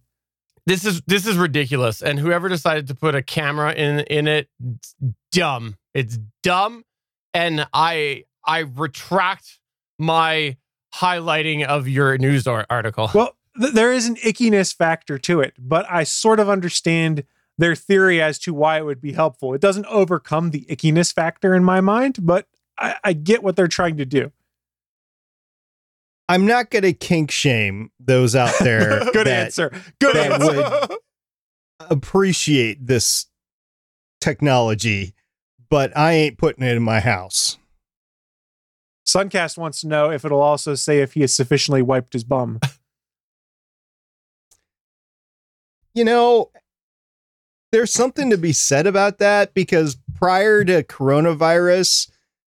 This 0.66 0.84
is 0.86 1.02
this 1.06 1.26
is 1.26 1.36
ridiculous, 1.36 2.02
and 2.02 2.18
whoever 2.18 2.48
decided 2.48 2.86
to 2.88 2.94
put 2.94 3.14
a 3.14 3.22
camera 3.22 3.72
in 3.74 4.00
in 4.00 4.26
it, 4.28 4.48
it's 4.64 4.94
dumb. 5.32 5.76
It's 5.92 6.18
dumb, 6.42 6.84
and 7.34 7.66
I 7.74 8.24
I 8.46 8.60
retract 8.60 9.58
my 9.98 10.56
highlighting 10.94 11.64
of 11.64 11.88
your 11.88 12.16
news 12.18 12.46
article. 12.46 13.10
well, 13.14 13.36
th- 13.60 13.72
there 13.74 13.92
is 13.92 14.06
an 14.06 14.16
ickiness 14.16 14.74
factor 14.74 15.18
to 15.18 15.40
it, 15.40 15.54
but 15.58 15.86
I 15.90 16.04
sort 16.04 16.40
of 16.40 16.48
understand 16.48 17.24
their 17.58 17.74
theory 17.74 18.20
as 18.20 18.38
to 18.40 18.54
why 18.54 18.78
it 18.78 18.84
would 18.84 19.00
be 19.00 19.12
helpful. 19.12 19.52
It 19.54 19.60
doesn't 19.60 19.86
overcome 19.86 20.50
the 20.50 20.64
ickiness 20.70 21.12
factor 21.12 21.54
in 21.54 21.62
my 21.64 21.80
mind, 21.80 22.18
but 22.22 22.46
I, 22.78 22.96
I 23.04 23.12
get 23.12 23.42
what 23.42 23.56
they're 23.56 23.68
trying 23.68 23.98
to 23.98 24.04
do. 24.04 24.32
I'm 26.28 26.46
not 26.46 26.70
going 26.70 26.82
to 26.82 26.92
kink 26.92 27.30
shame 27.30 27.90
those 28.00 28.34
out 28.34 28.54
there 28.60 29.00
Good 29.12 29.26
that 29.26 29.46
answer. 29.46 29.70
Good 30.00 30.16
that 30.16 30.32
answer. 30.40 30.88
would- 30.90 30.98
appreciate 31.90 32.86
this 32.86 33.26
technology, 34.20 35.14
but 35.68 35.94
I 35.96 36.12
ain't 36.12 36.38
putting 36.38 36.64
it 36.64 36.76
in 36.76 36.82
my 36.82 37.00
house. 37.00 37.58
Suncast 39.04 39.58
wants 39.58 39.80
to 39.80 39.88
know 39.88 40.10
if 40.12 40.24
it'll 40.24 40.40
also 40.40 40.76
say 40.76 41.00
if 41.00 41.14
he 41.14 41.22
has 41.22 41.34
sufficiently 41.34 41.82
wiped 41.82 42.12
his 42.12 42.24
bum. 42.24 42.60
You 45.94 46.04
know, 46.06 46.50
there's 47.70 47.92
something 47.92 48.30
to 48.30 48.38
be 48.38 48.52
said 48.54 48.86
about 48.86 49.18
that 49.18 49.52
because 49.52 49.98
prior 50.14 50.64
to 50.64 50.82
coronavirus 50.82 52.10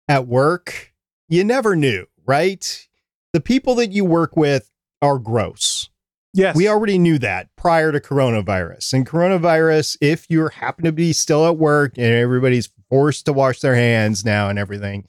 at 0.08 0.28
work, 0.28 0.94
you 1.30 1.44
never 1.44 1.76
knew, 1.76 2.06
right? 2.26 2.88
The 3.34 3.42
people 3.42 3.76
that 3.76 3.92
you 3.92 4.06
work 4.06 4.36
with 4.36 4.70
are 5.02 5.20
gross. 5.20 5.90
Yes. 6.34 6.56
We 6.56 6.68
already 6.68 6.98
knew 6.98 7.20
that 7.20 7.50
prior 7.56 7.92
to 7.92 8.00
coronavirus. 8.00 8.94
And 8.94 9.08
coronavirus, 9.08 9.98
if 10.02 10.30
you 10.30 10.48
happen 10.48 10.84
to 10.86 10.92
be 10.92 11.14
still 11.14 11.48
at 11.48 11.58
work 11.58 11.98
and 11.98 12.08
everybody's 12.08 12.70
forced 12.90 13.26
to 13.26 13.34
wash 13.34 13.60
their 13.60 13.76
hands 13.76 14.26
now 14.26 14.50
and 14.50 14.58
everything, 14.58 15.06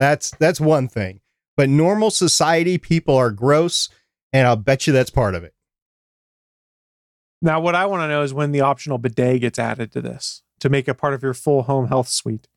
that's 0.00 0.30
that's 0.32 0.60
one 0.60 0.88
thing. 0.88 1.20
But 1.56 1.68
normal 1.68 2.10
society 2.10 2.78
people 2.78 3.14
are 3.16 3.30
gross, 3.30 3.88
and 4.32 4.48
I'll 4.48 4.56
bet 4.56 4.88
you 4.88 4.92
that's 4.92 5.10
part 5.10 5.36
of 5.36 5.44
it. 5.44 5.54
Now, 7.40 7.60
what 7.60 7.76
I 7.76 7.86
want 7.86 8.02
to 8.02 8.08
know 8.08 8.22
is 8.22 8.34
when 8.34 8.50
the 8.50 8.62
optional 8.62 8.98
bidet 8.98 9.42
gets 9.42 9.58
added 9.58 9.92
to 9.92 10.00
this 10.00 10.42
to 10.60 10.68
make 10.68 10.88
it 10.88 10.94
part 10.94 11.14
of 11.14 11.22
your 11.22 11.34
full 11.34 11.62
home 11.62 11.86
health 11.88 12.08
suite. 12.08 12.48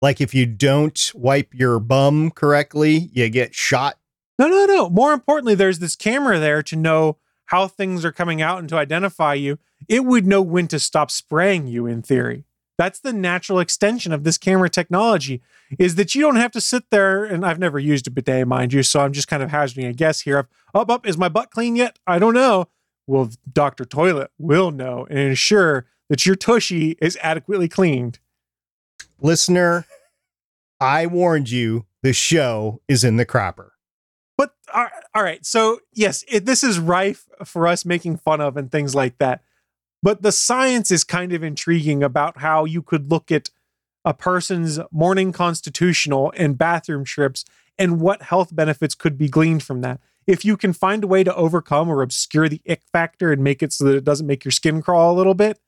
Like 0.00 0.20
if 0.20 0.34
you 0.34 0.46
don't 0.46 1.10
wipe 1.14 1.54
your 1.54 1.80
bum 1.80 2.30
correctly, 2.30 3.10
you 3.12 3.28
get 3.28 3.54
shot. 3.54 3.98
No, 4.38 4.46
no, 4.46 4.66
no. 4.66 4.88
More 4.88 5.12
importantly, 5.12 5.54
there's 5.54 5.80
this 5.80 5.96
camera 5.96 6.38
there 6.38 6.62
to 6.62 6.76
know 6.76 7.16
how 7.46 7.66
things 7.66 8.04
are 8.04 8.12
coming 8.12 8.40
out 8.40 8.60
and 8.60 8.68
to 8.68 8.76
identify 8.76 9.34
you. 9.34 9.58
It 9.88 10.04
would 10.04 10.26
know 10.26 10.42
when 10.42 10.68
to 10.68 10.78
stop 10.78 11.10
spraying 11.10 11.66
you 11.66 11.86
in 11.86 12.02
theory. 12.02 12.44
That's 12.76 13.00
the 13.00 13.12
natural 13.12 13.58
extension 13.58 14.12
of 14.12 14.22
this 14.22 14.38
camera 14.38 14.70
technology 14.70 15.42
is 15.78 15.96
that 15.96 16.14
you 16.14 16.22
don't 16.22 16.36
have 16.36 16.52
to 16.52 16.60
sit 16.60 16.84
there 16.90 17.24
and 17.24 17.44
I've 17.44 17.58
never 17.58 17.78
used 17.78 18.06
a 18.06 18.10
bidet 18.10 18.46
mind 18.46 18.72
you, 18.72 18.84
so 18.84 19.00
I'm 19.00 19.12
just 19.12 19.26
kind 19.26 19.42
of 19.42 19.50
hazarding 19.50 19.86
a 19.86 19.92
guess 19.92 20.20
here 20.20 20.38
of 20.38 20.48
oh, 20.74 20.82
up 20.82 20.90
up 20.90 21.06
is 21.06 21.18
my 21.18 21.28
butt 21.28 21.50
clean 21.50 21.74
yet? 21.74 21.98
I 22.06 22.20
don't 22.20 22.34
know. 22.34 22.68
Well, 23.08 23.30
Dr. 23.52 23.84
Toilet 23.84 24.30
will 24.38 24.70
know 24.70 25.06
and 25.10 25.18
ensure 25.18 25.86
that 26.08 26.24
your 26.24 26.36
tushy 26.36 26.96
is 27.00 27.18
adequately 27.20 27.68
cleaned. 27.68 28.20
Listener, 29.20 29.86
I 30.80 31.06
warned 31.06 31.50
you 31.50 31.86
the 32.02 32.12
show 32.12 32.80
is 32.88 33.04
in 33.04 33.16
the 33.16 33.26
crapper. 33.26 33.70
But 34.36 34.54
all 34.72 34.84
right, 34.84 34.92
all 35.14 35.22
right. 35.22 35.44
So 35.44 35.80
yes, 35.92 36.24
it, 36.28 36.46
this 36.46 36.62
is 36.62 36.78
rife 36.78 37.26
for 37.44 37.66
us 37.66 37.84
making 37.84 38.18
fun 38.18 38.40
of 38.40 38.56
and 38.56 38.70
things 38.70 38.94
like 38.94 39.18
that. 39.18 39.42
But 40.02 40.22
the 40.22 40.32
science 40.32 40.90
is 40.92 41.02
kind 41.02 41.32
of 41.32 41.42
intriguing 41.42 42.04
about 42.04 42.38
how 42.38 42.64
you 42.64 42.82
could 42.82 43.10
look 43.10 43.32
at 43.32 43.50
a 44.04 44.14
person's 44.14 44.78
morning 44.92 45.32
constitutional 45.32 46.32
and 46.36 46.56
bathroom 46.56 47.04
trips 47.04 47.44
and 47.76 48.00
what 48.00 48.22
health 48.22 48.54
benefits 48.54 48.94
could 48.94 49.18
be 49.18 49.28
gleaned 49.28 49.64
from 49.64 49.80
that. 49.80 50.00
If 50.26 50.44
you 50.44 50.56
can 50.56 50.72
find 50.72 51.02
a 51.02 51.08
way 51.08 51.24
to 51.24 51.34
overcome 51.34 51.88
or 51.88 52.02
obscure 52.02 52.48
the 52.48 52.60
ick 52.68 52.82
factor 52.92 53.32
and 53.32 53.42
make 53.42 53.62
it 53.62 53.72
so 53.72 53.84
that 53.84 53.96
it 53.96 54.04
doesn't 54.04 54.26
make 54.26 54.44
your 54.44 54.52
skin 54.52 54.82
crawl 54.82 55.12
a 55.12 55.16
little 55.16 55.34
bit, 55.34 55.58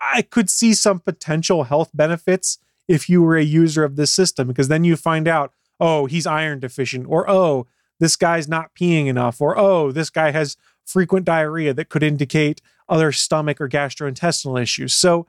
I 0.00 0.22
could 0.22 0.50
see 0.50 0.74
some 0.74 1.00
potential 1.00 1.64
health 1.64 1.90
benefits 1.94 2.58
if 2.88 3.08
you 3.08 3.22
were 3.22 3.36
a 3.36 3.44
user 3.44 3.84
of 3.84 3.96
this 3.96 4.12
system 4.12 4.48
because 4.48 4.68
then 4.68 4.84
you 4.84 4.96
find 4.96 5.26
out, 5.26 5.52
oh, 5.80 6.06
he's 6.06 6.26
iron 6.26 6.60
deficient, 6.60 7.06
or 7.08 7.28
oh, 7.28 7.66
this 8.00 8.16
guy's 8.16 8.48
not 8.48 8.74
peeing 8.74 9.06
enough, 9.06 9.40
or 9.40 9.56
oh, 9.58 9.92
this 9.92 10.10
guy 10.10 10.30
has 10.30 10.56
frequent 10.84 11.24
diarrhea 11.24 11.72
that 11.72 11.88
could 11.88 12.02
indicate 12.02 12.60
other 12.88 13.12
stomach 13.12 13.60
or 13.60 13.68
gastrointestinal 13.68 14.60
issues. 14.60 14.92
So 14.92 15.26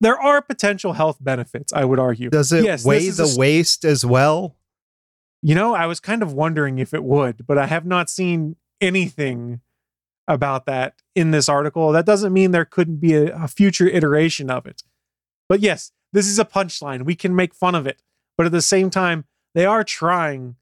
there 0.00 0.20
are 0.20 0.42
potential 0.42 0.94
health 0.94 1.18
benefits, 1.20 1.72
I 1.72 1.84
would 1.84 1.98
argue. 1.98 2.28
Does 2.30 2.52
it 2.52 2.64
Yes, 2.64 2.84
weigh 2.84 3.08
the 3.08 3.22
is 3.22 3.36
a- 3.36 3.38
waste 3.38 3.84
as 3.84 4.04
well? 4.04 4.56
You 5.42 5.54
know, 5.54 5.74
I 5.74 5.86
was 5.86 6.00
kind 6.00 6.22
of 6.22 6.32
wondering 6.32 6.78
if 6.78 6.92
it 6.92 7.02
would, 7.02 7.46
but 7.46 7.58
I 7.58 7.66
have 7.66 7.86
not 7.86 8.10
seen 8.10 8.56
anything 8.80 9.60
about 10.28 10.66
that 10.66 10.94
in 11.14 11.30
this 11.32 11.48
article. 11.48 11.90
That 11.92 12.06
doesn't 12.06 12.32
mean 12.32 12.50
there 12.50 12.64
couldn't 12.64 12.98
be 12.98 13.14
a, 13.14 13.34
a 13.44 13.48
future 13.48 13.88
iteration 13.88 14.50
of 14.50 14.66
it. 14.66 14.82
But 15.48 15.60
yes, 15.60 15.90
this 16.12 16.26
is 16.26 16.38
a 16.38 16.44
punchline. 16.44 17.04
We 17.04 17.14
can 17.14 17.34
make 17.34 17.54
fun 17.54 17.74
of 17.74 17.86
it. 17.86 18.02
But 18.36 18.46
at 18.46 18.52
the 18.52 18.62
same 18.62 18.90
time, 18.90 19.24
they 19.54 19.64
are 19.64 19.84
trying 19.84 20.56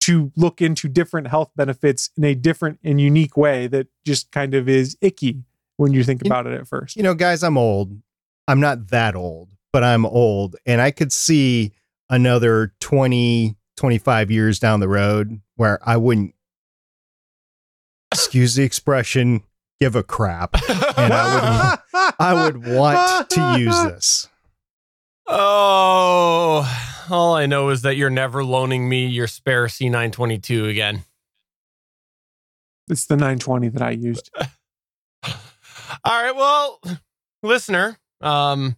to 0.00 0.32
look 0.36 0.60
into 0.60 0.88
different 0.88 1.28
health 1.28 1.50
benefits 1.56 2.10
in 2.16 2.24
a 2.24 2.34
different 2.34 2.78
and 2.84 3.00
unique 3.00 3.36
way 3.36 3.66
that 3.68 3.86
just 4.04 4.30
kind 4.30 4.54
of 4.54 4.68
is 4.68 4.96
icky 5.00 5.44
when 5.76 5.92
you 5.92 6.04
think 6.04 6.24
about 6.24 6.46
it 6.46 6.52
at 6.52 6.68
first. 6.68 6.96
You 6.96 7.02
know, 7.02 7.14
guys, 7.14 7.42
I'm 7.42 7.56
old. 7.56 8.00
I'm 8.46 8.60
not 8.60 8.88
that 8.88 9.16
old, 9.16 9.50
but 9.72 9.82
I'm 9.82 10.04
old. 10.04 10.56
And 10.66 10.80
I 10.80 10.90
could 10.90 11.12
see 11.12 11.72
another 12.10 12.74
20, 12.80 13.56
25 13.76 14.30
years 14.30 14.58
down 14.58 14.80
the 14.80 14.88
road 14.88 15.40
where 15.56 15.78
I 15.82 15.96
wouldn't, 15.96 16.34
excuse 18.12 18.54
the 18.54 18.62
expression, 18.62 19.42
give 19.80 19.96
a 19.96 20.02
crap. 20.02 20.54
And 20.98 21.12
I 21.12 21.78
would, 21.92 22.14
I 22.18 22.44
would 22.44 22.66
want 22.66 23.30
to 23.30 23.56
use 23.58 23.84
this. 23.84 24.28
Oh, 25.26 27.06
all 27.10 27.34
I 27.34 27.46
know 27.46 27.70
is 27.70 27.82
that 27.82 27.96
you're 27.96 28.10
never 28.10 28.44
loaning 28.44 28.88
me 28.88 29.06
your 29.06 29.26
spare 29.26 29.66
C922 29.66 30.68
again. 30.70 31.04
It's 32.88 33.06
the 33.06 33.16
920 33.16 33.68
that 33.68 33.82
I 33.82 33.90
used. 33.90 34.30
All 35.24 36.22
right, 36.22 36.34
well, 36.36 36.80
listener, 37.42 37.98
um, 38.20 38.76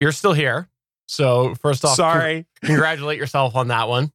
you're 0.00 0.12
still 0.12 0.32
here. 0.32 0.68
So 1.06 1.54
first 1.56 1.84
off, 1.84 1.96
Sorry. 1.96 2.46
congratulate 2.62 3.18
yourself 3.18 3.56
on 3.56 3.68
that 3.68 3.88
one. 3.88 4.12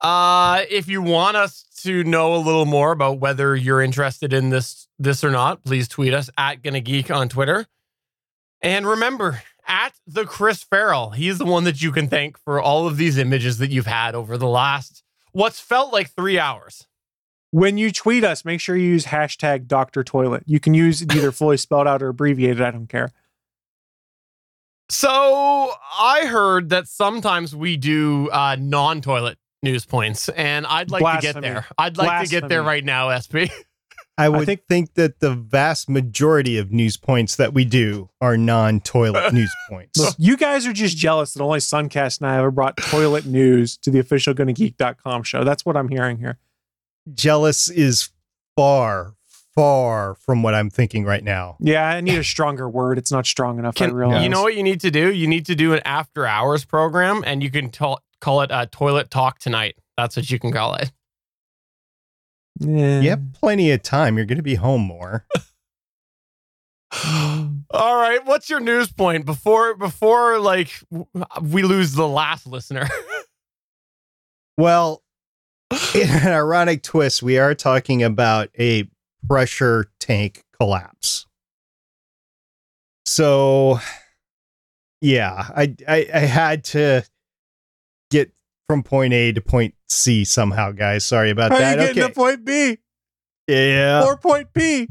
Uh, 0.00 0.62
if 0.70 0.88
you 0.88 1.02
want 1.02 1.36
us 1.36 1.64
to 1.82 2.04
know 2.04 2.34
a 2.34 2.38
little 2.38 2.66
more 2.66 2.92
about 2.92 3.18
whether 3.18 3.54
you're 3.56 3.82
interested 3.82 4.32
in 4.32 4.50
this 4.50 4.88
this 4.98 5.24
or 5.24 5.30
not, 5.30 5.64
please 5.64 5.88
tweet 5.88 6.14
us 6.14 6.30
at 6.38 6.62
Gonna 6.62 6.80
Geek 6.80 7.10
on 7.10 7.28
Twitter. 7.28 7.66
And 8.60 8.86
remember, 8.86 9.42
the 10.06 10.24
Chris 10.24 10.62
Ferrell, 10.62 11.10
he's 11.10 11.38
the 11.38 11.44
one 11.44 11.64
that 11.64 11.82
you 11.82 11.92
can 11.92 12.08
thank 12.08 12.38
for 12.38 12.60
all 12.60 12.86
of 12.86 12.96
these 12.96 13.18
images 13.18 13.58
that 13.58 13.70
you've 13.70 13.86
had 13.86 14.14
over 14.14 14.36
the 14.36 14.48
last 14.48 15.02
what's 15.32 15.60
felt 15.60 15.92
like 15.92 16.10
three 16.10 16.38
hours. 16.38 16.86
When 17.50 17.76
you 17.76 17.92
tweet 17.92 18.24
us, 18.24 18.44
make 18.44 18.60
sure 18.60 18.76
you 18.76 18.88
use 18.88 19.06
hashtag 19.06 19.66
Dr. 19.66 20.02
Toilet. 20.02 20.44
You 20.46 20.58
can 20.58 20.72
use 20.72 21.02
it 21.02 21.14
either 21.14 21.32
fully 21.32 21.56
spelled 21.56 21.86
out 21.86 22.02
or 22.02 22.08
abbreviated. 22.08 22.62
I 22.62 22.70
don't 22.70 22.86
care. 22.86 23.12
So 24.88 25.72
I 25.98 26.26
heard 26.26 26.70
that 26.70 26.86
sometimes 26.86 27.56
we 27.56 27.76
do 27.76 28.28
uh, 28.30 28.56
non-toilet 28.58 29.38
news 29.62 29.86
points, 29.86 30.28
and 30.30 30.66
I'd 30.66 30.90
like 30.90 31.20
to 31.20 31.32
get 31.32 31.40
there. 31.40 31.66
I'd 31.78 31.96
like 31.96 32.24
to 32.24 32.30
get 32.30 32.48
there 32.48 32.62
right 32.62 32.84
now, 32.84 33.18
SP. 33.18 33.48
I 34.18 34.28
would 34.28 34.46
think- 34.46 34.66
think, 34.68 34.94
that 34.94 35.20
the 35.20 35.34
vast 35.34 35.88
majority 35.88 36.58
of 36.58 36.70
news 36.70 36.96
points 36.96 37.36
that 37.36 37.54
we 37.54 37.64
do 37.64 38.10
are 38.20 38.36
non-toilet 38.36 39.32
news 39.34 39.52
points. 39.70 39.98
Look, 39.98 40.14
you 40.18 40.36
guys 40.36 40.66
are 40.66 40.72
just 40.72 40.96
jealous 40.96 41.32
that 41.32 41.42
only 41.42 41.60
Suncast 41.60 42.20
and 42.20 42.28
I 42.30 42.36
ever 42.38 42.50
brought 42.50 42.76
toilet 42.76 43.24
news 43.26 43.76
to 43.78 43.90
the 43.90 43.98
official 43.98 44.34
GonnaGeek.com 44.34 45.22
show. 45.22 45.44
That's 45.44 45.64
what 45.64 45.76
I'm 45.76 45.88
hearing 45.88 46.18
here. 46.18 46.38
Jealous 47.14 47.68
is 47.68 48.10
far, 48.54 49.14
far 49.54 50.14
from 50.14 50.42
what 50.42 50.54
I'm 50.54 50.70
thinking 50.70 51.04
right 51.04 51.24
now. 51.24 51.56
Yeah, 51.58 51.84
I 51.88 52.00
need 52.00 52.18
a 52.18 52.24
stronger 52.24 52.68
word. 52.68 52.98
It's 52.98 53.10
not 53.10 53.26
strong 53.26 53.58
enough. 53.58 53.74
I 53.78 53.86
Can, 53.86 53.94
realize. 53.94 54.22
you 54.22 54.28
know 54.28 54.42
what 54.42 54.54
you 54.56 54.62
need 54.62 54.80
to 54.82 54.90
do? 54.90 55.12
You 55.12 55.26
need 55.26 55.46
to 55.46 55.54
do 55.54 55.72
an 55.72 55.80
after 55.84 56.26
hours 56.26 56.64
program, 56.64 57.24
and 57.26 57.42
you 57.42 57.50
can 57.50 57.70
t- 57.70 57.96
call 58.20 58.42
it 58.42 58.50
a 58.52 58.66
Toilet 58.66 59.10
Talk 59.10 59.38
Tonight. 59.38 59.76
That's 59.96 60.16
what 60.16 60.30
you 60.30 60.38
can 60.38 60.52
call 60.52 60.74
it. 60.74 60.92
Yeah. 62.58 63.00
You 63.00 63.10
have 63.10 63.32
plenty 63.32 63.70
of 63.70 63.82
time. 63.82 64.16
You're 64.16 64.26
going 64.26 64.36
to 64.36 64.42
be 64.42 64.54
home 64.56 64.82
more. 64.82 65.26
All 67.04 67.96
right, 67.96 68.20
what's 68.24 68.50
your 68.50 68.60
news 68.60 68.92
point 68.92 69.24
before 69.24 69.74
before 69.74 70.38
like 70.38 70.70
w- 70.90 71.06
we 71.40 71.62
lose 71.62 71.94
the 71.94 72.06
last 72.08 72.46
listener? 72.46 72.88
Well, 74.58 75.02
in 75.94 76.10
an 76.10 76.28
ironic 76.28 76.82
twist, 76.82 77.22
we 77.22 77.38
are 77.38 77.54
talking 77.54 78.02
about 78.02 78.50
a 78.58 78.88
pressure 79.26 79.90
tank 79.98 80.44
collapse. 80.58 81.26
So, 83.06 83.80
yeah, 85.00 85.46
I, 85.56 85.74
I 85.88 86.06
I 86.12 86.18
had 86.18 86.64
to 86.64 87.02
get 88.10 88.30
from 88.68 88.82
point 88.82 89.14
A 89.14 89.32
to 89.32 89.40
point 89.40 89.74
C 89.92 90.24
somehow, 90.24 90.72
guys. 90.72 91.04
Sorry 91.04 91.30
about 91.30 91.50
How 91.52 91.58
are 91.58 91.60
that. 91.60 91.70
you 91.72 91.86
getting 91.86 92.02
okay. 92.02 92.12
to 92.12 92.14
point 92.14 92.44
B 92.44 92.78
yeah. 93.46 94.04
or 94.04 94.16
point 94.16 94.52
P? 94.52 94.88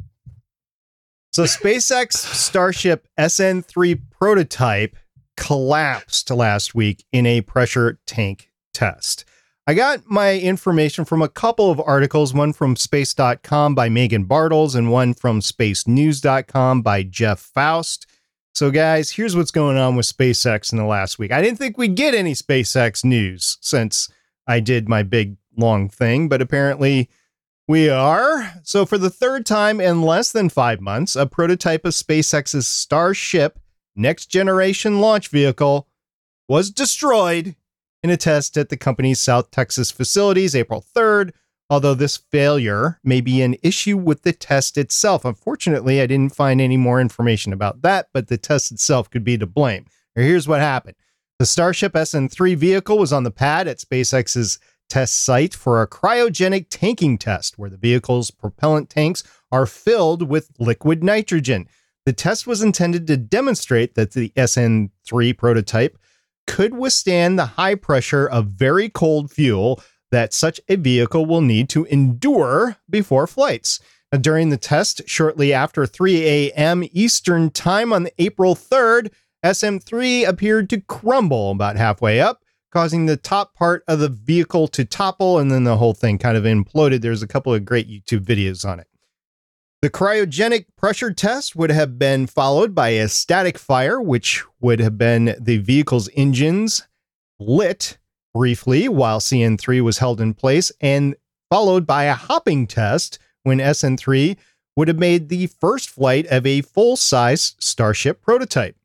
So 1.32 1.44
SpaceX 1.44 2.14
Starship 2.14 3.08
SN3 3.18 4.02
prototype 4.10 4.98
collapsed 5.38 6.30
last 6.30 6.76
week 6.76 7.06
in 7.12 7.26
a 7.26 7.42
pressure 7.42 8.00
tank 8.06 8.52
test. 8.74 9.26
I 9.68 9.74
got 9.74 10.02
my 10.10 10.38
information 10.38 11.06
from 11.06 11.22
a 11.22 11.30
couple 11.30 11.72
of 11.72 11.80
articles, 11.80 12.34
one 12.34 12.52
from 12.52 12.76
space.com 12.76 13.76
by 13.76 13.90
Meghan 13.90 14.28
Bartels 14.28 14.76
and 14.76 14.92
one 14.92 15.14
from 15.14 15.40
spacenews.com 15.40 16.82
by 16.82 17.04
Jeff 17.04 17.40
Foust. 17.40 18.08
So 18.54 18.70
guys, 18.70 19.12
here's 19.12 19.36
what's 19.36 19.52
going 19.52 19.78
on 19.78 19.96
with 19.96 20.06
SpaceX 20.06 20.74
in 20.74 20.78
the 20.78 20.84
last 20.84 21.18
week. 21.18 21.32
I 21.32 21.42
didn't 21.42 21.58
think 21.58 21.78
we'd 21.78 21.96
get 21.96 22.14
any 22.14 22.34
SpaceX 22.34 23.06
news 23.06 23.58
since 23.62 24.10
I 24.48 24.60
did 24.60 24.90
my 24.90 25.04
big 25.04 25.38
long 25.58 25.90
thing, 25.90 26.30
but 26.30 26.42
apparently 26.42 27.10
we 27.68 27.90
are. 27.90 28.54
So, 28.64 28.86
for 28.86 28.98
the 28.98 29.10
third 29.10 29.46
time 29.46 29.80
in 29.80 30.02
less 30.02 30.32
than 30.32 30.50
five 30.50 30.82
months, 30.82 31.16
a 31.16 31.26
prototype 31.26 31.86
of 31.86 31.94
SpaceX's 31.94 32.68
Starship 32.68 33.60
next 33.96 34.28
generation 34.28 35.00
launch 35.00 35.28
vehicle 35.30 35.88
was 36.48 36.70
destroyed 36.72 37.56
in 38.04 38.10
a 38.10 38.18
test 38.18 38.58
at 38.58 38.70
the 38.70 38.78
company's 38.78 39.20
South 39.20 39.52
Texas 39.52 39.92
facilities 39.92 40.56
April 40.56 40.84
3rd. 40.96 41.32
Although 41.70 41.94
this 41.94 42.18
failure 42.18 43.00
may 43.02 43.22
be 43.22 43.42
an 43.42 43.56
issue 43.64 43.96
with 43.96 44.24
the 44.24 44.34
test 44.34 44.78
itself. 44.78 45.24
Unfortunately, 45.24 46.02
I 46.02 46.06
didn't 46.06 46.36
find 46.36 46.60
any 46.60 46.76
more 46.76 47.00
information 47.00 47.54
about 47.54 47.82
that, 47.84 48.10
but 48.12 48.28
the 48.28 48.38
test 48.38 48.74
itself 48.74 49.10
could 49.10 49.24
be 49.24 49.38
to 49.38 49.46
blame. 49.46 49.86
Here's 50.14 50.50
what 50.50 50.60
happened 50.60 50.98
the 51.42 51.46
Starship 51.48 51.94
SN3 51.94 52.56
vehicle 52.56 53.00
was 53.00 53.12
on 53.12 53.24
the 53.24 53.32
pad 53.32 53.68
at 53.68 53.80
SpaceX's 53.80 54.60
test 54.88 55.24
site 55.24 55.56
for 55.56 55.82
a 55.82 55.88
cryogenic 55.88 56.68
tanking 56.70 57.18
test 57.18 57.58
where 57.58 57.72
the 57.72 57.78
vehicle's 57.78 58.30
propellant 58.30 58.92
tanks 58.92 59.24
are 59.52 59.66
filled 59.66 60.30
with 60.30 60.52
liquid 60.60 61.04
nitrogen. 61.04 61.68
The 62.06 62.14
test 62.14 62.46
was 62.46 62.62
intended 62.62 63.08
to 63.08 63.18
demonstrate 63.18 63.96
that 63.96 64.12
the 64.12 64.30
SN3 64.36 65.36
prototype 65.36 65.98
could 66.46 66.76
withstand 66.76 67.40
the 67.40 67.48
high 67.58 67.74
pressure 67.74 68.28
of 68.28 68.46
very 68.46 68.88
cold 68.88 69.32
fuel 69.32 69.82
that 70.12 70.36
such 70.36 70.62
a 70.70 70.76
vehicle 70.76 71.26
will 71.26 71.42
need 71.42 71.70
to 71.70 71.86
endure 71.86 72.78
before 72.88 73.26
flights. 73.26 73.80
During 74.12 74.50
the 74.50 74.58
test, 74.58 75.02
shortly 75.08 75.54
after 75.54 75.88
3 75.88 76.24
a.m. 76.24 76.84
Eastern 76.92 77.50
Time 77.50 77.92
on 77.92 78.10
April 78.20 78.54
3rd, 78.54 79.10
SN3 79.44 80.28
appeared 80.28 80.70
to 80.70 80.82
crumble 80.82 81.52
about 81.52 81.76
halfway 81.76 82.20
up, 82.20 82.44
causing 82.72 83.06
the 83.06 83.18
top 83.18 83.56
part 83.56 83.84
of 83.88 84.00
the 84.00 84.10
vehicle 84.10 84.68
to 84.70 84.86
topple, 84.86 85.40
and 85.40 85.52
then 85.52 85.64
the 85.64 85.78
whole 85.78 85.94
thing 85.94 86.18
kind 86.18 86.38
of 86.38 86.44
imploded. 86.44 87.02
There's 87.02 87.24
a 87.24 87.28
couple 87.28 87.54
of 87.54 87.66
great 87.66 87.90
YouTube 87.90 88.24
videos 88.24 88.68
on 88.68 88.80
it. 88.80 88.88
The 89.82 89.90
cryogenic 89.90 90.66
pressure 90.78 91.12
test 91.12 91.56
would 91.56 91.72
have 91.72 91.98
been 91.98 92.28
followed 92.28 92.76
by 92.76 92.90
a 92.90 93.08
static 93.08 93.58
fire, 93.58 94.00
which 94.00 94.44
would 94.60 94.80
have 94.80 94.96
been 94.96 95.36
the 95.40 95.58
vehicle's 95.58 96.08
engines 96.16 96.88
lit 97.40 97.98
briefly 98.36 98.88
while 98.88 99.20
SN3 99.20 99.82
was 99.82 99.98
held 99.98 100.22
in 100.22 100.36
place, 100.36 100.72
and 100.80 101.16
followed 101.50 101.88
by 101.88 102.04
a 102.04 102.14
hopping 102.14 102.68
test 102.68 103.18
when 103.42 103.58
SN3 103.58 104.38
would 104.76 104.88
have 104.88 105.00
made 105.00 105.30
the 105.30 105.48
first 105.48 105.90
flight 105.90 106.28
of 106.28 106.46
a 106.46 106.62
full 106.62 106.96
size 106.96 107.56
Starship 107.60 108.22
prototype. 108.22 108.76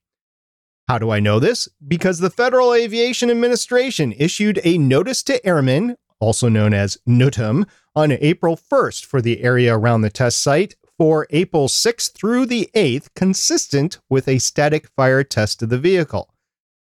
How 0.89 0.99
do 0.99 1.11
I 1.11 1.19
know 1.19 1.41
this? 1.41 1.69
Because 1.87 2.21
the 2.21 2.31
Federal 2.31 2.73
Aviation 2.73 3.29
Administration 3.29 4.15
issued 4.17 4.61
a 4.63 4.79
notice 4.79 5.25
to 5.25 5.45
airmen, 5.45 5.97
also 6.21 6.49
known 6.49 6.73
as 6.73 6.97
NOTAM, 7.09 7.67
on 7.97 8.13
April 8.13 8.57
1st 8.57 9.05
for 9.05 9.21
the 9.21 9.43
area 9.43 9.77
around 9.77 10.03
the 10.03 10.11
test 10.11 10.41
site 10.41 10.77
for 10.97 11.27
April 11.31 11.67
6th 11.67 12.13
through 12.13 12.47
the 12.47 12.71
8th, 12.75 13.09
consistent 13.17 13.99
with 14.09 14.29
a 14.29 14.39
static 14.39 14.89
fire 14.95 15.25
test 15.25 15.61
of 15.61 15.71
the 15.71 15.79
vehicle. 15.79 16.33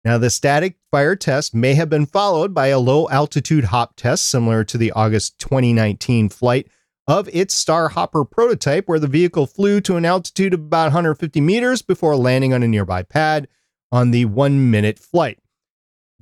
Now, 0.05 0.19
the 0.19 0.31
static 0.31 0.77
fire 0.93 1.17
test 1.17 1.53
may 1.53 1.75
have 1.75 1.91
been 1.91 2.07
followed 2.07 2.55
by 2.55 2.69
a 2.69 2.79
low 2.79 3.09
altitude 3.09 3.65
hop 3.65 3.97
test 3.97 4.27
similar 4.27 4.63
to 4.65 4.79
the 4.79 4.93
August 4.93 5.41
2019 5.41 6.29
flight 6.29 6.69
of 7.09 7.29
its 7.33 7.55
Star 7.55 7.89
Hopper 7.89 8.25
prototype, 8.25 8.87
where 8.87 9.01
the 9.01 9.09
vehicle 9.09 9.47
flew 9.47 9.81
to 9.81 9.97
an 9.97 10.05
altitude 10.05 10.55
of 10.55 10.61
about 10.61 10.85
150 10.85 11.41
meters 11.41 11.83
before 11.83 12.15
landing 12.15 12.55
on 12.55 12.63
a 12.63 12.69
nearby 12.69 13.03
pad 13.03 13.49
on 13.93 14.11
the 14.11 14.25
one 14.27 14.71
minute 14.71 14.99
flight. 14.99 15.39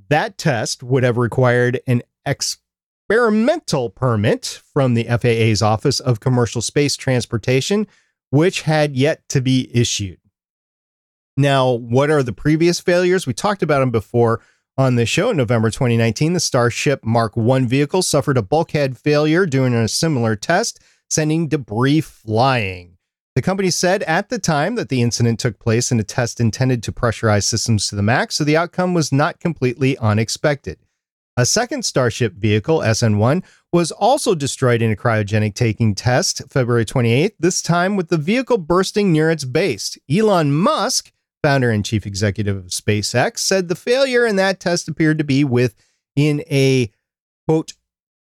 That 0.08 0.38
test 0.38 0.82
would 0.82 1.02
have 1.02 1.16
required 1.16 1.80
an 1.86 2.02
experimental 2.24 3.90
permit 3.90 4.60
from 4.72 4.94
the 4.94 5.04
FAA's 5.04 5.62
Office 5.62 6.00
of 6.00 6.20
Commercial 6.20 6.62
Space 6.62 6.96
Transportation, 6.96 7.86
which 8.30 8.62
had 8.62 8.96
yet 8.96 9.28
to 9.30 9.40
be 9.40 9.70
issued. 9.72 10.18
Now, 11.36 11.70
what 11.70 12.10
are 12.10 12.22
the 12.22 12.32
previous 12.32 12.80
failures? 12.80 13.26
We 13.26 13.32
talked 13.32 13.62
about 13.62 13.80
them 13.80 13.90
before 13.90 14.40
on 14.76 14.96
the 14.96 15.06
show 15.06 15.30
in 15.30 15.36
November 15.36 15.70
2019. 15.70 16.32
The 16.32 16.40
Starship 16.40 17.04
Mark 17.04 17.36
1 17.36 17.66
vehicle 17.66 18.02
suffered 18.02 18.36
a 18.36 18.42
bulkhead 18.42 18.98
failure 18.98 19.46
during 19.46 19.74
a 19.74 19.88
similar 19.88 20.36
test, 20.36 20.80
sending 21.08 21.48
debris 21.48 22.00
flying. 22.00 22.97
The 23.38 23.42
company 23.42 23.70
said 23.70 24.02
at 24.02 24.30
the 24.30 24.40
time 24.40 24.74
that 24.74 24.88
the 24.88 25.00
incident 25.00 25.38
took 25.38 25.60
place 25.60 25.92
in 25.92 26.00
a 26.00 26.02
test 26.02 26.40
intended 26.40 26.82
to 26.82 26.90
pressurize 26.90 27.44
systems 27.44 27.86
to 27.86 27.94
the 27.94 28.02
max, 28.02 28.34
so 28.34 28.42
the 28.42 28.56
outcome 28.56 28.94
was 28.94 29.12
not 29.12 29.38
completely 29.38 29.96
unexpected. 29.98 30.80
A 31.36 31.46
second 31.46 31.84
Starship 31.84 32.32
vehicle, 32.32 32.80
SN1, 32.80 33.44
was 33.72 33.92
also 33.92 34.34
destroyed 34.34 34.82
in 34.82 34.90
a 34.90 34.96
cryogenic 34.96 35.54
tanking 35.54 35.94
test 35.94 36.42
February 36.50 36.84
28th, 36.84 37.34
this 37.38 37.62
time 37.62 37.94
with 37.94 38.08
the 38.08 38.16
vehicle 38.16 38.58
bursting 38.58 39.12
near 39.12 39.30
its 39.30 39.44
base. 39.44 39.96
Elon 40.10 40.52
Musk, 40.52 41.12
founder 41.40 41.70
and 41.70 41.84
chief 41.84 42.06
executive 42.06 42.56
of 42.56 42.64
SpaceX, 42.64 43.38
said 43.38 43.68
the 43.68 43.76
failure 43.76 44.26
in 44.26 44.34
that 44.34 44.58
test 44.58 44.88
appeared 44.88 45.18
to 45.18 45.22
be 45.22 45.44
within 45.44 46.42
a 46.50 46.90
quote 47.46 47.74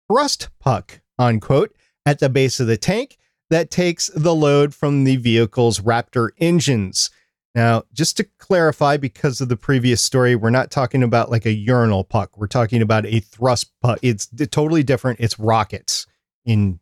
thrust 0.10 0.47
puck 0.62 1.02
unquote 1.19 1.76
at 2.06 2.19
the 2.19 2.30
base 2.30 2.62
of 2.62 2.67
the 2.67 2.78
tank 2.78 3.17
that 3.52 3.70
takes 3.70 4.08
the 4.16 4.34
load 4.34 4.74
from 4.74 5.04
the 5.04 5.18
vehicle's 5.18 5.82
Raptor 5.82 6.30
engines. 6.40 7.12
Now, 7.54 7.84
just 7.94 8.16
to 8.18 8.24
clarify, 8.40 8.96
because 8.96 9.42
of 9.42 9.50
the 9.50 9.58
previous 9.58 10.02
story, 10.02 10.36
we're 10.36 10.50
not 10.50 10.72
talking 10.72 11.04
about 11.04 11.30
like 11.30 11.46
a 11.46 11.52
urinal 11.52 12.06
puck. 12.06 12.38
We're 12.38 12.48
talking 12.48 12.82
about 12.82 13.06
a 13.06 13.20
thrust 13.20 13.72
puck. 13.82 14.00
It's 14.02 14.28
totally 14.52 14.84
different. 14.84 15.20
It's 15.20 15.38
rockets 15.38 16.08
in 16.46 16.80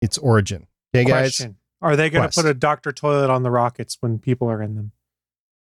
its 0.00 0.16
origin. 0.16 0.66
Okay, 0.94 1.04
guys? 1.04 1.36
Question. 1.36 1.56
Are 1.82 1.94
they 1.94 2.08
going 2.08 2.28
to 2.28 2.34
put 2.34 2.48
a 2.48 2.54
Dr. 2.54 2.92
Toilet 2.92 3.28
on 3.28 3.42
the 3.42 3.50
rockets 3.50 3.98
when 4.00 4.18
people 4.18 4.48
are 4.50 4.62
in 4.62 4.76
them? 4.76 4.92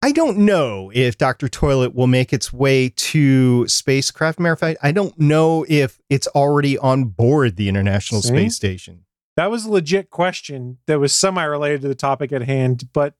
I 0.02 0.12
don't 0.12 0.38
know 0.38 0.90
if 0.94 1.18
Dr. 1.18 1.48
Toilet 1.48 1.94
will 1.94 2.06
make 2.06 2.32
its 2.32 2.52
way 2.52 2.88
to 2.88 3.66
spacecraft. 3.66 4.38
Matter 4.38 4.52
of 4.52 4.58
fact, 4.60 4.78
I 4.82 4.92
don't 4.92 5.18
know 5.18 5.66
if 5.68 5.98
it's 6.08 6.26
already 6.28 6.78
on 6.78 7.04
board 7.04 7.56
the 7.56 7.68
International 7.68 8.22
See? 8.22 8.28
Space 8.28 8.56
Station. 8.56 9.04
That 9.40 9.50
was 9.50 9.64
a 9.64 9.70
legit 9.70 10.10
question 10.10 10.76
that 10.84 11.00
was 11.00 11.14
semi 11.14 11.42
related 11.42 11.80
to 11.80 11.88
the 11.88 11.94
topic 11.94 12.30
at 12.30 12.42
hand, 12.42 12.90
but 12.92 13.14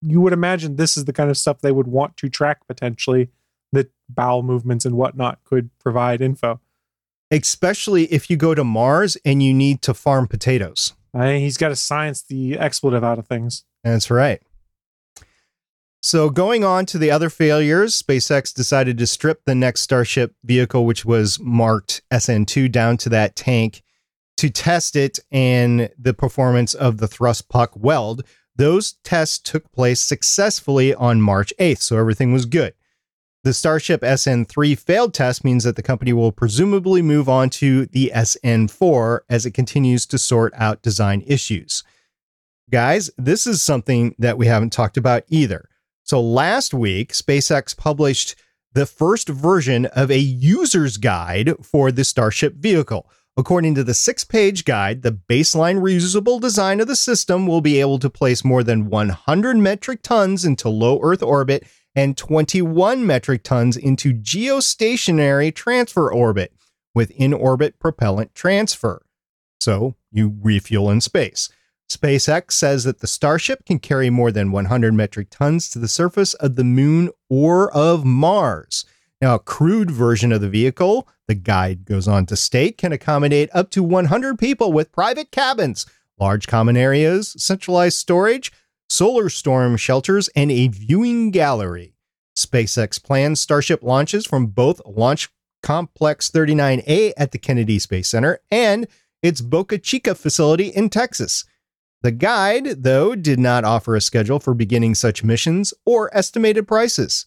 you 0.00 0.20
would 0.20 0.32
imagine 0.32 0.76
this 0.76 0.96
is 0.96 1.04
the 1.04 1.12
kind 1.12 1.30
of 1.30 1.36
stuff 1.36 1.60
they 1.60 1.72
would 1.72 1.88
want 1.88 2.16
to 2.18 2.28
track 2.28 2.64
potentially 2.68 3.30
that 3.72 3.90
bowel 4.08 4.44
movements 4.44 4.84
and 4.84 4.96
whatnot 4.96 5.42
could 5.42 5.76
provide 5.80 6.20
info. 6.20 6.60
especially 7.32 8.04
if 8.04 8.30
you 8.30 8.36
go 8.36 8.54
to 8.54 8.62
Mars 8.62 9.16
and 9.24 9.42
you 9.42 9.52
need 9.52 9.82
to 9.82 9.94
farm 9.94 10.28
potatoes. 10.28 10.92
I, 11.12 11.38
he's 11.38 11.56
got 11.56 11.70
to 11.70 11.76
science 11.76 12.22
the 12.22 12.56
expletive 12.56 13.02
out 13.02 13.18
of 13.18 13.26
things. 13.26 13.64
That's 13.82 14.12
right. 14.12 14.40
So, 16.00 16.30
going 16.30 16.62
on 16.62 16.86
to 16.86 16.98
the 16.98 17.10
other 17.10 17.30
failures, 17.30 18.00
SpaceX 18.00 18.54
decided 18.54 18.96
to 18.98 19.08
strip 19.08 19.44
the 19.44 19.56
next 19.56 19.80
Starship 19.80 20.36
vehicle, 20.44 20.86
which 20.86 21.04
was 21.04 21.40
marked 21.40 22.02
SN2, 22.12 22.70
down 22.70 22.96
to 22.98 23.08
that 23.08 23.34
tank 23.34 23.82
to 24.38 24.50
test 24.50 24.96
it 24.96 25.18
and 25.30 25.90
the 25.98 26.14
performance 26.14 26.74
of 26.74 26.98
the 26.98 27.08
thrust 27.08 27.48
puck 27.48 27.72
weld. 27.74 28.24
Those 28.56 28.94
tests 29.04 29.38
took 29.38 29.70
place 29.72 30.00
successfully 30.00 30.94
on 30.94 31.20
March 31.20 31.52
8th, 31.60 31.80
so 31.80 31.98
everything 31.98 32.32
was 32.32 32.46
good. 32.46 32.74
The 33.44 33.54
Starship 33.54 34.00
SN3 34.00 34.78
failed 34.78 35.14
test 35.14 35.44
means 35.44 35.64
that 35.64 35.76
the 35.76 35.82
company 35.82 36.12
will 36.12 36.32
presumably 36.32 37.02
move 37.02 37.28
on 37.28 37.50
to 37.50 37.86
the 37.86 38.10
SN4 38.14 39.20
as 39.28 39.46
it 39.46 39.52
continues 39.52 40.06
to 40.06 40.18
sort 40.18 40.52
out 40.56 40.82
design 40.82 41.22
issues. 41.26 41.84
Guys, 42.70 43.10
this 43.16 43.46
is 43.46 43.62
something 43.62 44.14
that 44.18 44.38
we 44.38 44.46
haven't 44.46 44.72
talked 44.72 44.96
about 44.96 45.22
either. 45.28 45.68
So 46.02 46.20
last 46.20 46.74
week, 46.74 47.12
SpaceX 47.12 47.76
published 47.76 48.34
the 48.72 48.86
first 48.86 49.28
version 49.28 49.86
of 49.86 50.10
a 50.10 50.18
user's 50.18 50.96
guide 50.96 51.54
for 51.62 51.90
the 51.90 52.04
Starship 52.04 52.54
vehicle. 52.54 53.10
According 53.38 53.76
to 53.76 53.84
the 53.84 53.94
six 53.94 54.24
page 54.24 54.64
guide, 54.64 55.02
the 55.02 55.12
baseline 55.12 55.80
reusable 55.80 56.40
design 56.40 56.80
of 56.80 56.88
the 56.88 56.96
system 56.96 57.46
will 57.46 57.60
be 57.60 57.78
able 57.78 58.00
to 58.00 58.10
place 58.10 58.44
more 58.44 58.64
than 58.64 58.90
100 58.90 59.56
metric 59.58 60.02
tons 60.02 60.44
into 60.44 60.68
low 60.68 60.98
Earth 61.04 61.22
orbit 61.22 61.64
and 61.94 62.16
21 62.16 63.06
metric 63.06 63.44
tons 63.44 63.76
into 63.76 64.12
geostationary 64.12 65.54
transfer 65.54 66.12
orbit 66.12 66.52
with 66.96 67.12
in 67.12 67.32
orbit 67.32 67.78
propellant 67.78 68.34
transfer. 68.34 69.06
So 69.60 69.94
you 70.10 70.36
refuel 70.42 70.90
in 70.90 71.00
space. 71.00 71.48
SpaceX 71.88 72.50
says 72.50 72.82
that 72.82 72.98
the 72.98 73.06
Starship 73.06 73.64
can 73.64 73.78
carry 73.78 74.10
more 74.10 74.32
than 74.32 74.50
100 74.50 74.94
metric 74.94 75.28
tons 75.30 75.70
to 75.70 75.78
the 75.78 75.86
surface 75.86 76.34
of 76.34 76.56
the 76.56 76.64
moon 76.64 77.10
or 77.30 77.72
of 77.72 78.04
Mars. 78.04 78.84
Now, 79.20 79.34
a 79.34 79.40
crewed 79.40 79.90
version 79.90 80.30
of 80.32 80.40
the 80.40 80.48
vehicle, 80.48 81.08
the 81.26 81.34
guide 81.34 81.84
goes 81.84 82.06
on 82.06 82.26
to 82.26 82.36
state, 82.36 82.78
can 82.78 82.92
accommodate 82.92 83.50
up 83.52 83.70
to 83.70 83.82
100 83.82 84.38
people 84.38 84.72
with 84.72 84.92
private 84.92 85.32
cabins, 85.32 85.86
large 86.20 86.46
common 86.46 86.76
areas, 86.76 87.34
centralized 87.36 87.98
storage, 87.98 88.52
solar 88.88 89.28
storm 89.28 89.76
shelters, 89.76 90.28
and 90.36 90.52
a 90.52 90.68
viewing 90.68 91.30
gallery. 91.32 91.94
SpaceX 92.36 93.02
plans 93.02 93.40
Starship 93.40 93.82
launches 93.82 94.24
from 94.24 94.46
both 94.46 94.80
Launch 94.86 95.28
Complex 95.64 96.30
39A 96.30 97.12
at 97.16 97.32
the 97.32 97.38
Kennedy 97.38 97.80
Space 97.80 98.08
Center 98.08 98.38
and 98.52 98.86
its 99.20 99.40
Boca 99.40 99.78
Chica 99.78 100.14
facility 100.14 100.68
in 100.68 100.88
Texas. 100.88 101.44
The 102.02 102.12
guide, 102.12 102.84
though, 102.84 103.16
did 103.16 103.40
not 103.40 103.64
offer 103.64 103.96
a 103.96 104.00
schedule 104.00 104.38
for 104.38 104.54
beginning 104.54 104.94
such 104.94 105.24
missions 105.24 105.74
or 105.84 106.16
estimated 106.16 106.68
prices. 106.68 107.26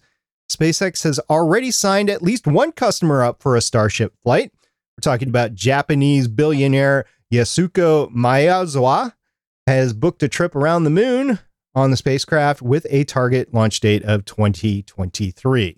SpaceX 0.52 1.04
has 1.04 1.20
already 1.30 1.72
signed 1.72 2.10
at 2.10 2.22
least 2.22 2.46
one 2.46 2.72
customer 2.72 3.24
up 3.24 3.42
for 3.42 3.56
a 3.56 3.62
Starship 3.62 4.14
flight. 4.24 4.52
We're 4.98 5.02
talking 5.02 5.30
about 5.30 5.56
Japanese 5.56 6.28
billionaire 6.28 7.06
Yasuko 7.32 8.14
Maezawa 8.14 9.14
has 9.66 9.94
booked 9.94 10.22
a 10.24 10.28
trip 10.28 10.56
around 10.56 10.84
the 10.84 10.90
moon 10.90 11.40
on 11.74 11.92
the 11.92 11.98
spacecraft 11.98 12.62
with 12.62 12.86
a 12.90 13.06
target 13.06 13.54
launch 13.54 13.80
date 13.80 14.04
of 14.04 14.26
2023. 14.26 15.78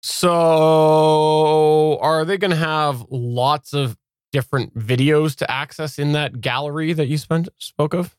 So, 0.00 1.98
are 2.00 2.24
they 2.24 2.38
going 2.38 2.52
to 2.52 2.56
have 2.56 3.04
lots 3.10 3.74
of 3.74 3.96
different 4.30 4.78
videos 4.78 5.34
to 5.36 5.50
access 5.50 5.98
in 5.98 6.12
that 6.12 6.40
gallery 6.40 6.92
that 6.92 7.08
you 7.08 7.18
spent, 7.18 7.48
spoke 7.58 7.94
of? 7.94 8.17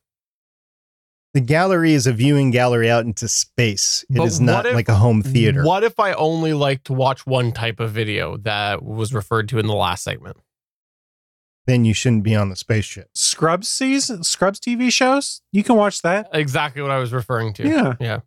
The 1.34 1.42
gallery 1.42 1.94
is 1.94 2.08
a 2.08 2.14
viewing 2.14 2.50
gallery 2.50 2.90
out 2.90 3.06
into 3.06 3.28
space. 3.28 4.04
It 4.10 4.18
But 4.18 4.24
is 4.26 4.42
not 4.42 4.66
if- 4.66 4.74
like 4.74 4.90
a 4.90 4.96
home 4.96 5.22
theater. 5.22 5.64
What 5.64 5.84
if 5.84 6.00
I 6.00 6.14
only 6.14 6.54
like 6.54 6.84
to 6.86 6.94
watch 6.94 7.26
one 7.28 7.52
type 7.52 7.80
of 7.80 7.92
video 7.92 8.38
that 8.38 8.82
was 8.84 9.14
referred 9.14 9.48
to 9.50 9.60
in 9.60 9.68
the 9.68 9.76
last 9.76 10.04
segment? 10.04 10.38
Then 11.68 11.86
you 11.86 11.94
shouldn't 11.94 12.24
be 12.24 12.36
on 12.36 12.50
the 12.50 12.56
spaceship. 12.56 13.10
Scrubs 13.14 13.70
season, 13.70 14.24
Scrubs 14.24 14.60
TV 14.60 14.92
shows. 14.92 15.42
You 15.52 15.64
can 15.64 15.76
watch 15.76 16.02
that. 16.02 16.28
Exactly 16.34 16.82
what 16.82 16.90
I 16.90 16.98
was 16.98 17.14
referring 17.14 17.54
to. 17.54 17.68
Yeah. 17.68 17.94
Yeah. 18.00 18.20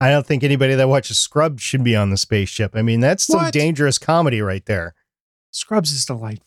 I 0.00 0.10
don't 0.10 0.24
think 0.24 0.44
anybody 0.44 0.76
that 0.76 0.88
watches 0.88 1.18
Scrubs 1.18 1.60
should 1.60 1.82
be 1.82 1.96
on 1.96 2.10
the 2.10 2.16
spaceship. 2.16 2.76
I 2.76 2.82
mean, 2.82 3.00
that's 3.00 3.24
some 3.26 3.42
What? 3.42 3.52
dangerous 3.52 3.98
comedy 3.98 4.40
right 4.40 4.64
there. 4.66 4.94
Scrubs 5.50 5.90
is 5.90 6.04
delightful. 6.04 6.46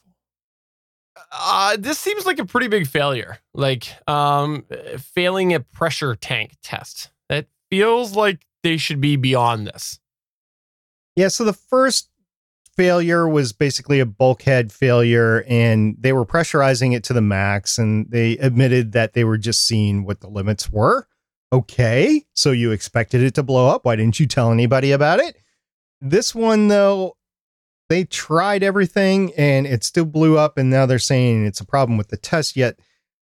Uh, 1.31 1.77
this 1.77 1.99
seems 1.99 2.25
like 2.25 2.39
a 2.39 2.45
pretty 2.45 2.67
big 2.67 2.87
failure. 2.87 3.37
Like 3.53 3.87
um, 4.07 4.65
failing 4.97 5.53
a 5.53 5.59
pressure 5.59 6.15
tank 6.15 6.55
test. 6.63 7.09
It 7.29 7.49
feels 7.69 8.15
like 8.15 8.45
they 8.63 8.77
should 8.77 9.01
be 9.01 9.15
beyond 9.15 9.67
this. 9.67 9.99
Yeah, 11.15 11.27
so 11.27 11.43
the 11.43 11.53
first 11.53 12.09
failure 12.77 13.27
was 13.27 13.51
basically 13.53 13.99
a 13.99 14.05
bulkhead 14.05 14.71
failure, 14.71 15.43
and 15.47 15.95
they 15.99 16.13
were 16.13 16.25
pressurizing 16.25 16.95
it 16.95 17.03
to 17.05 17.13
the 17.13 17.21
max, 17.21 17.77
and 17.77 18.09
they 18.09 18.37
admitted 18.37 18.93
that 18.93 19.13
they 19.13 19.23
were 19.23 19.37
just 19.37 19.67
seeing 19.67 20.05
what 20.05 20.21
the 20.21 20.29
limits 20.29 20.71
were. 20.71 21.07
Okay, 21.53 22.25
so 22.33 22.51
you 22.51 22.71
expected 22.71 23.21
it 23.21 23.35
to 23.35 23.43
blow 23.43 23.67
up. 23.67 23.83
Why 23.83 23.97
didn't 23.97 24.19
you 24.19 24.25
tell 24.25 24.51
anybody 24.51 24.93
about 24.93 25.19
it? 25.19 25.35
This 25.99 26.33
one, 26.33 26.69
though, 26.69 27.17
they 27.91 28.05
tried 28.05 28.63
everything 28.63 29.33
and 29.35 29.67
it 29.67 29.83
still 29.83 30.05
blew 30.05 30.37
up, 30.37 30.57
and 30.57 30.69
now 30.69 30.85
they're 30.85 30.97
saying 30.97 31.45
it's 31.45 31.59
a 31.59 31.65
problem 31.65 31.97
with 31.97 32.07
the 32.07 32.15
test, 32.15 32.55
yet 32.55 32.79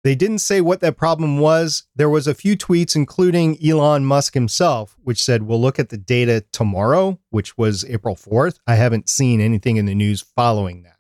they 0.04 0.14
didn't 0.14 0.38
say 0.38 0.62
what 0.62 0.82
that 0.82 0.98
problem 0.98 1.40
was. 1.40 1.88
There 1.96 2.10
was 2.10 2.28
a 2.28 2.36
few 2.36 2.56
tweets, 2.56 2.96
including 2.96 3.58
Elon 3.66 4.06
Musk 4.06 4.36
himself, 4.36 4.96
which 5.04 5.22
said, 5.24 5.44
We'll 5.44 5.60
look 5.60 5.80
at 5.80 5.90
the 5.90 5.98
data 5.98 6.46
tomorrow, 6.52 7.20
which 7.32 7.58
was 7.58 7.84
April 7.86 8.16
4th. 8.16 8.60
I 8.68 8.76
haven't 8.76 9.10
seen 9.10 9.42
anything 9.42 9.78
in 9.78 9.88
the 9.88 9.96
news 9.96 10.22
following 10.22 10.84
that. 10.84 10.98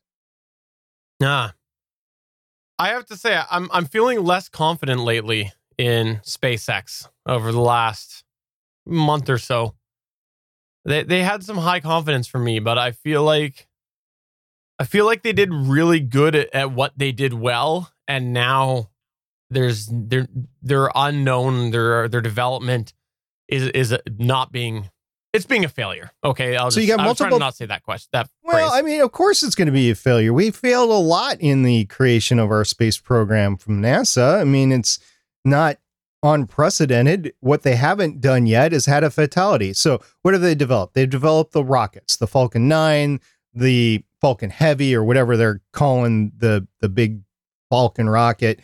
Nah. 1.19 1.51
I 2.79 2.89
have 2.89 3.05
to 3.07 3.15
say, 3.15 3.39
I'm 3.51 3.69
I'm 3.71 3.85
feeling 3.85 4.23
less 4.23 4.49
confident 4.49 5.01
lately 5.01 5.51
in 5.77 6.19
SpaceX 6.23 7.07
over 7.27 7.51
the 7.51 7.61
last 7.61 8.23
month 8.87 9.29
or 9.29 9.37
so. 9.37 9.75
They 10.85 11.03
they 11.03 11.23
had 11.23 11.43
some 11.43 11.57
high 11.57 11.79
confidence 11.79 12.27
for 12.27 12.39
me, 12.39 12.59
but 12.59 12.77
I 12.77 12.91
feel 12.91 13.23
like 13.23 13.67
I 14.79 14.83
feel 14.83 15.05
like 15.05 15.21
they 15.21 15.33
did 15.33 15.53
really 15.53 15.99
good 15.99 16.35
at, 16.35 16.53
at 16.55 16.71
what 16.71 16.93
they 16.97 17.11
did 17.11 17.33
well, 17.33 17.91
and 18.07 18.33
now 18.33 18.89
there's 19.49 19.87
they're 19.91 20.27
they're 20.61 20.89
unknown. 20.95 21.71
Their 21.71 22.07
their 22.07 22.21
development 22.21 22.93
is 23.47 23.67
is 23.67 23.95
not 24.17 24.51
being 24.51 24.89
it's 25.33 25.45
being 25.45 25.63
a 25.63 25.69
failure. 25.69 26.11
Okay, 26.23 26.57
I'll 26.57 26.71
So 26.71 26.75
just, 26.75 26.87
you 26.87 26.93
got 26.95 27.03
multiple. 27.03 27.07
I 27.07 27.09
was 27.09 27.17
trying 27.17 27.31
to 27.31 27.39
not 27.39 27.55
say 27.55 27.65
that 27.67 27.83
question. 27.83 28.09
That 28.11 28.29
Well, 28.43 28.69
phrase. 28.69 28.79
I 28.79 28.81
mean, 28.81 29.01
of 29.01 29.11
course 29.11 29.43
it's 29.43 29.55
going 29.55 29.67
to 29.67 29.71
be 29.71 29.89
a 29.89 29.95
failure. 29.95 30.33
We 30.33 30.51
failed 30.51 30.89
a 30.89 30.93
lot 30.93 31.37
in 31.39 31.63
the 31.63 31.85
creation 31.85 32.37
of 32.39 32.51
our 32.51 32.65
space 32.65 32.97
program 32.97 33.55
from 33.55 33.81
NASA. 33.81 34.41
I 34.41 34.43
mean, 34.43 34.71
it's 34.71 34.99
not 35.45 35.77
unprecedented. 36.23 37.33
What 37.39 37.63
they 37.63 37.75
haven't 37.75 38.21
done 38.21 38.45
yet 38.45 38.73
is 38.73 38.85
had 38.85 39.03
a 39.03 39.09
fatality. 39.09 39.73
So, 39.73 40.01
what 40.21 40.33
have 40.33 40.41
they 40.41 40.55
developed? 40.55 40.93
They've 40.93 41.09
developed 41.09 41.53
the 41.53 41.63
rockets, 41.63 42.17
the 42.17 42.27
Falcon 42.27 42.67
9, 42.67 43.19
the 43.53 44.03
Falcon 44.19 44.49
Heavy, 44.49 44.95
or 44.95 45.03
whatever 45.03 45.35
they're 45.35 45.61
calling 45.73 46.31
the, 46.37 46.67
the 46.79 46.89
big 46.89 47.21
Falcon 47.69 48.09
rocket 48.09 48.59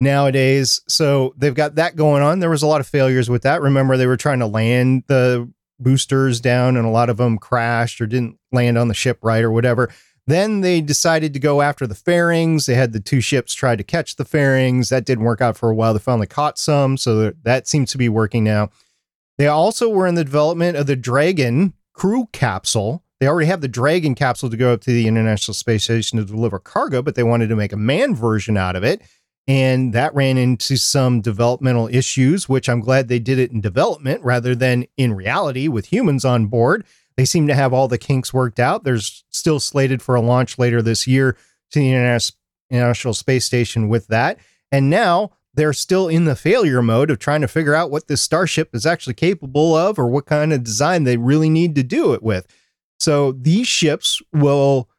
nowadays. 0.00 0.80
So, 0.88 1.34
they've 1.36 1.54
got 1.54 1.74
that 1.76 1.96
going 1.96 2.22
on. 2.22 2.40
There 2.40 2.50
was 2.50 2.62
a 2.62 2.68
lot 2.68 2.80
of 2.80 2.86
failures 2.86 3.28
with 3.28 3.42
that. 3.42 3.62
Remember, 3.62 3.96
they 3.96 4.06
were 4.06 4.16
trying 4.16 4.40
to 4.40 4.46
land 4.46 5.04
the 5.08 5.50
boosters 5.78 6.40
down, 6.40 6.76
and 6.76 6.86
a 6.86 6.90
lot 6.90 7.10
of 7.10 7.16
them 7.16 7.38
crashed 7.38 8.00
or 8.00 8.06
didn't 8.06 8.38
land 8.52 8.78
on 8.78 8.88
the 8.88 8.94
ship 8.94 9.18
right 9.22 9.44
or 9.44 9.50
whatever. 9.50 9.90
Then 10.26 10.60
they 10.60 10.80
decided 10.80 11.32
to 11.34 11.38
go 11.38 11.62
after 11.62 11.86
the 11.86 11.94
fairings. 11.94 12.66
They 12.66 12.74
had 12.74 12.92
the 12.92 13.00
two 13.00 13.20
ships 13.20 13.54
try 13.54 13.76
to 13.76 13.84
catch 13.84 14.16
the 14.16 14.24
fairings. 14.24 14.88
That 14.88 15.04
didn't 15.04 15.24
work 15.24 15.40
out 15.40 15.56
for 15.56 15.70
a 15.70 15.74
while. 15.74 15.92
They 15.92 16.00
finally 16.00 16.26
caught 16.26 16.58
some, 16.58 16.96
so 16.96 17.32
that- 17.44 17.68
seems 17.68 17.92
to 17.92 17.98
be 17.98 18.08
working 18.08 18.42
now. 18.42 18.70
They 19.38 19.46
also 19.46 19.88
were 19.88 20.06
in 20.06 20.14
the 20.14 20.24
development 20.24 20.76
of 20.76 20.86
the 20.86 20.96
Dragon 20.96 21.74
crew 21.92 22.28
capsule. 22.32 23.04
They 23.20 23.28
already 23.28 23.46
have 23.46 23.60
the 23.60 23.68
Dragon 23.68 24.14
capsule 24.14 24.50
to 24.50 24.56
go 24.56 24.72
up 24.72 24.80
to 24.82 24.92
the 24.92 25.06
International 25.06 25.54
Space 25.54 25.84
Station 25.84 26.18
to 26.18 26.24
deliver 26.24 26.58
cargo, 26.58 27.02
but 27.02 27.14
they 27.14 27.22
wanted 27.22 27.48
to 27.48 27.56
make 27.56 27.72
a 27.72 27.76
manned 27.76 28.16
version 28.16 28.56
out 28.56 28.76
of 28.76 28.84
it. 28.84 29.02
And 29.48 29.92
that 29.92 30.14
ran 30.14 30.36
into 30.38 30.76
some 30.76 31.20
developmental 31.20 31.88
issues, 31.88 32.48
which 32.48 32.68
I'm 32.68 32.80
glad 32.80 33.08
they 33.08 33.20
did 33.20 33.38
it 33.38 33.52
in 33.52 33.60
development 33.60 34.24
rather 34.24 34.54
than 34.56 34.86
in 34.96 35.14
reality 35.14 35.68
with 35.68 35.92
humans 35.92 36.24
on 36.24 36.46
board. 36.46 36.84
They 37.16 37.24
seem 37.24 37.46
to 37.46 37.54
have 37.54 37.72
all 37.72 37.88
the 37.88 37.98
kinks 37.98 38.34
worked 38.34 38.60
out. 38.60 38.84
There's 38.84 39.24
still 39.30 39.60
slated 39.60 40.02
for 40.02 40.14
a 40.14 40.20
launch 40.20 40.58
later 40.58 40.82
this 40.82 41.06
year 41.06 41.36
to 41.70 41.78
the 41.78 41.92
International 42.70 43.14
Space 43.14 43.44
Station 43.44 43.88
with 43.88 44.08
that. 44.08 44.38
And 44.70 44.90
now 44.90 45.30
they're 45.54 45.72
still 45.72 46.08
in 46.08 46.26
the 46.26 46.36
failure 46.36 46.82
mode 46.82 47.10
of 47.10 47.18
trying 47.18 47.40
to 47.40 47.48
figure 47.48 47.74
out 47.74 47.90
what 47.90 48.08
this 48.08 48.20
starship 48.20 48.74
is 48.74 48.84
actually 48.84 49.14
capable 49.14 49.74
of 49.74 49.98
or 49.98 50.06
what 50.06 50.26
kind 50.26 50.52
of 50.52 50.62
design 50.62 51.04
they 51.04 51.16
really 51.16 51.48
need 51.48 51.74
to 51.76 51.82
do 51.82 52.12
it 52.12 52.22
with. 52.22 52.46
So 53.00 53.32
these 53.32 53.66
ships 53.66 54.20
will 54.32 54.90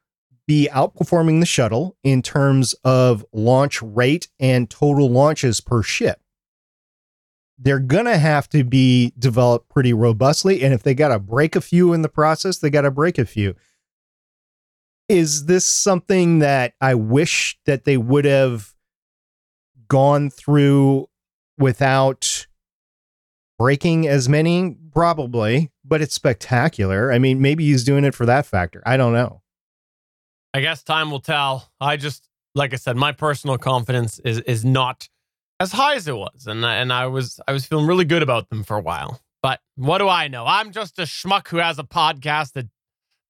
be 0.48 0.68
outperforming 0.72 1.40
the 1.40 1.46
shuttle 1.46 1.98
in 2.04 2.22
terms 2.22 2.74
of 2.84 3.24
launch 3.34 3.82
rate 3.82 4.30
and 4.40 4.70
total 4.70 5.10
launches 5.10 5.62
per 5.62 5.84
ship. 5.84 6.22
They're 7.58 7.80
going 7.80 8.06
to 8.06 8.18
have 8.18 8.48
to 8.50 8.64
be 8.64 9.14
developed 9.18 9.70
pretty 9.70 9.94
robustly. 9.94 10.64
And 10.64 10.74
if 10.74 10.84
they 10.84 10.94
got 10.94 11.10
to 11.10 11.20
break 11.20 11.56
a 11.56 11.62
few 11.62 11.92
in 11.94 12.04
the 12.04 12.10
process, 12.10 12.60
they 12.60 12.70
got 12.70 12.82
to 12.82 12.92
break 12.92 13.18
a 13.18 13.26
few. 13.26 13.56
Is 15.10 15.46
this 15.46 15.66
something 15.66 16.40
that 16.40 16.74
I 16.82 16.94
wish 16.94 17.58
that 17.66 17.86
they 17.86 17.98
would 17.98 18.26
have 18.26 18.74
gone 19.88 20.30
through 20.30 21.08
without 21.58 22.46
breaking 23.58 24.08
as 24.08 24.28
many? 24.30 24.78
Probably, 24.94 25.72
but 25.86 26.02
it's 26.02 26.14
spectacular. 26.14 27.12
I 27.12 27.20
mean, 27.20 27.42
maybe 27.42 27.66
he's 27.66 27.84
doing 27.84 28.04
it 28.04 28.14
for 28.14 28.26
that 28.26 28.46
factor. 28.46 28.84
I 28.86 28.98
don't 28.98 29.14
know. 29.14 29.42
I 30.54 30.62
guess 30.62 30.84
time 30.84 31.12
will 31.12 31.22
tell. 31.22 31.72
I 31.80 31.98
just, 31.98 32.28
like 32.56 32.74
I 32.74 32.78
said, 32.78 32.98
my 32.98 33.12
personal 33.12 33.58
confidence 33.58 34.20
is 34.20 34.40
is 34.42 34.66
not 34.66 35.08
as 35.60 35.72
high 35.72 35.96
as 35.96 36.08
it 36.08 36.16
was, 36.16 36.48
and 36.48 36.64
and 36.66 36.92
I 36.94 37.08
was 37.08 37.40
I 37.48 37.52
was 37.52 37.66
feeling 37.66 37.88
really 37.88 38.06
good 38.06 38.24
about 38.24 38.50
them 38.50 38.64
for 38.64 38.78
a 38.78 38.82
while. 38.82 39.22
But 39.42 39.60
what 39.76 40.00
do 40.00 40.08
I 40.10 40.28
know? 40.28 40.46
I'm 40.46 40.72
just 40.72 41.00
a 41.00 41.04
schmuck 41.04 41.48
who 41.48 41.58
has 41.58 41.80
a 41.80 41.84
podcast 41.84 42.54
that 42.54 42.68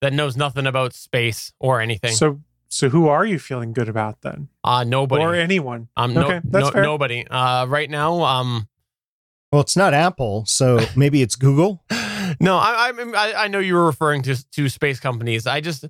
that 0.01 0.13
knows 0.13 0.37
nothing 0.37 0.67
about 0.67 0.93
space 0.93 1.51
or 1.59 1.81
anything. 1.81 2.11
So 2.13 2.41
so 2.69 2.89
who 2.89 3.07
are 3.07 3.25
you 3.25 3.39
feeling 3.39 3.73
good 3.73 3.89
about 3.89 4.21
then? 4.21 4.49
uh, 4.63 4.83
nobody. 4.83 5.23
Or 5.23 5.33
anyone? 5.35 5.87
um, 5.95 6.13
no, 6.13 6.25
okay, 6.25 6.41
that's 6.43 6.65
no- 6.65 6.71
fair. 6.71 6.83
nobody. 6.83 7.25
Uh, 7.27 7.65
right 7.67 7.89
now, 7.89 8.21
um, 8.23 8.67
Well, 9.51 9.61
it's 9.61 9.77
not 9.77 9.93
Apple, 9.93 10.45
so 10.45 10.79
maybe 10.95 11.21
it's 11.21 11.35
Google. 11.35 11.83
no, 12.39 12.57
I, 12.57 12.91
I 12.93 13.11
I 13.15 13.43
I 13.45 13.47
know 13.47 13.59
you 13.59 13.75
were 13.75 13.85
referring 13.85 14.21
to 14.23 14.49
to 14.51 14.69
space 14.69 14.99
companies. 14.99 15.47
I 15.47 15.61
just 15.61 15.85
I, 15.85 15.89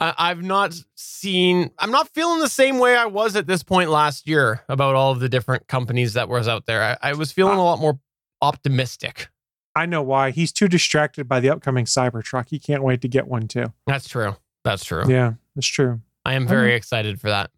I've 0.00 0.42
not 0.42 0.74
seen. 0.94 1.70
I'm 1.78 1.90
not 1.90 2.08
feeling 2.08 2.40
the 2.40 2.48
same 2.48 2.78
way 2.78 2.96
I 2.96 3.04
was 3.04 3.36
at 3.36 3.46
this 3.46 3.62
point 3.62 3.90
last 3.90 4.26
year 4.26 4.62
about 4.68 4.94
all 4.94 5.12
of 5.12 5.20
the 5.20 5.28
different 5.28 5.68
companies 5.68 6.14
that 6.14 6.28
was 6.28 6.48
out 6.48 6.64
there. 6.64 6.82
I, 6.82 7.10
I 7.10 7.12
was 7.12 7.32
feeling 7.32 7.58
uh, 7.58 7.62
a 7.62 7.64
lot 7.64 7.78
more 7.78 8.00
optimistic. 8.40 9.28
I 9.76 9.86
know 9.86 10.02
why. 10.02 10.30
He's 10.30 10.52
too 10.52 10.68
distracted 10.68 11.28
by 11.28 11.40
the 11.40 11.50
upcoming 11.50 11.84
Cybertruck. 11.84 12.48
He 12.48 12.58
can't 12.58 12.82
wait 12.82 13.02
to 13.02 13.08
get 13.08 13.28
one 13.28 13.46
too. 13.46 13.66
That's 13.86 14.08
true. 14.08 14.36
That's 14.64 14.84
true. 14.84 15.04
Yeah, 15.06 15.34
that's 15.54 15.66
true. 15.66 16.00
I 16.24 16.34
am 16.34 16.46
very 16.46 16.70
uh-huh. 16.70 16.76
excited 16.76 17.20
for 17.20 17.28
that. 17.28 17.50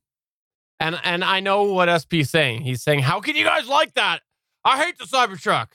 And 0.80 0.98
and 1.04 1.22
I 1.22 1.38
know 1.38 1.62
what 1.62 2.00
SP's 2.00 2.30
saying. 2.30 2.62
He's 2.62 2.82
saying, 2.82 3.00
"How 3.00 3.20
can 3.20 3.36
you 3.36 3.44
guys 3.44 3.68
like 3.68 3.94
that? 3.94 4.20
I 4.64 4.82
hate 4.82 4.98
the 4.98 5.04
Cybertruck." 5.04 5.68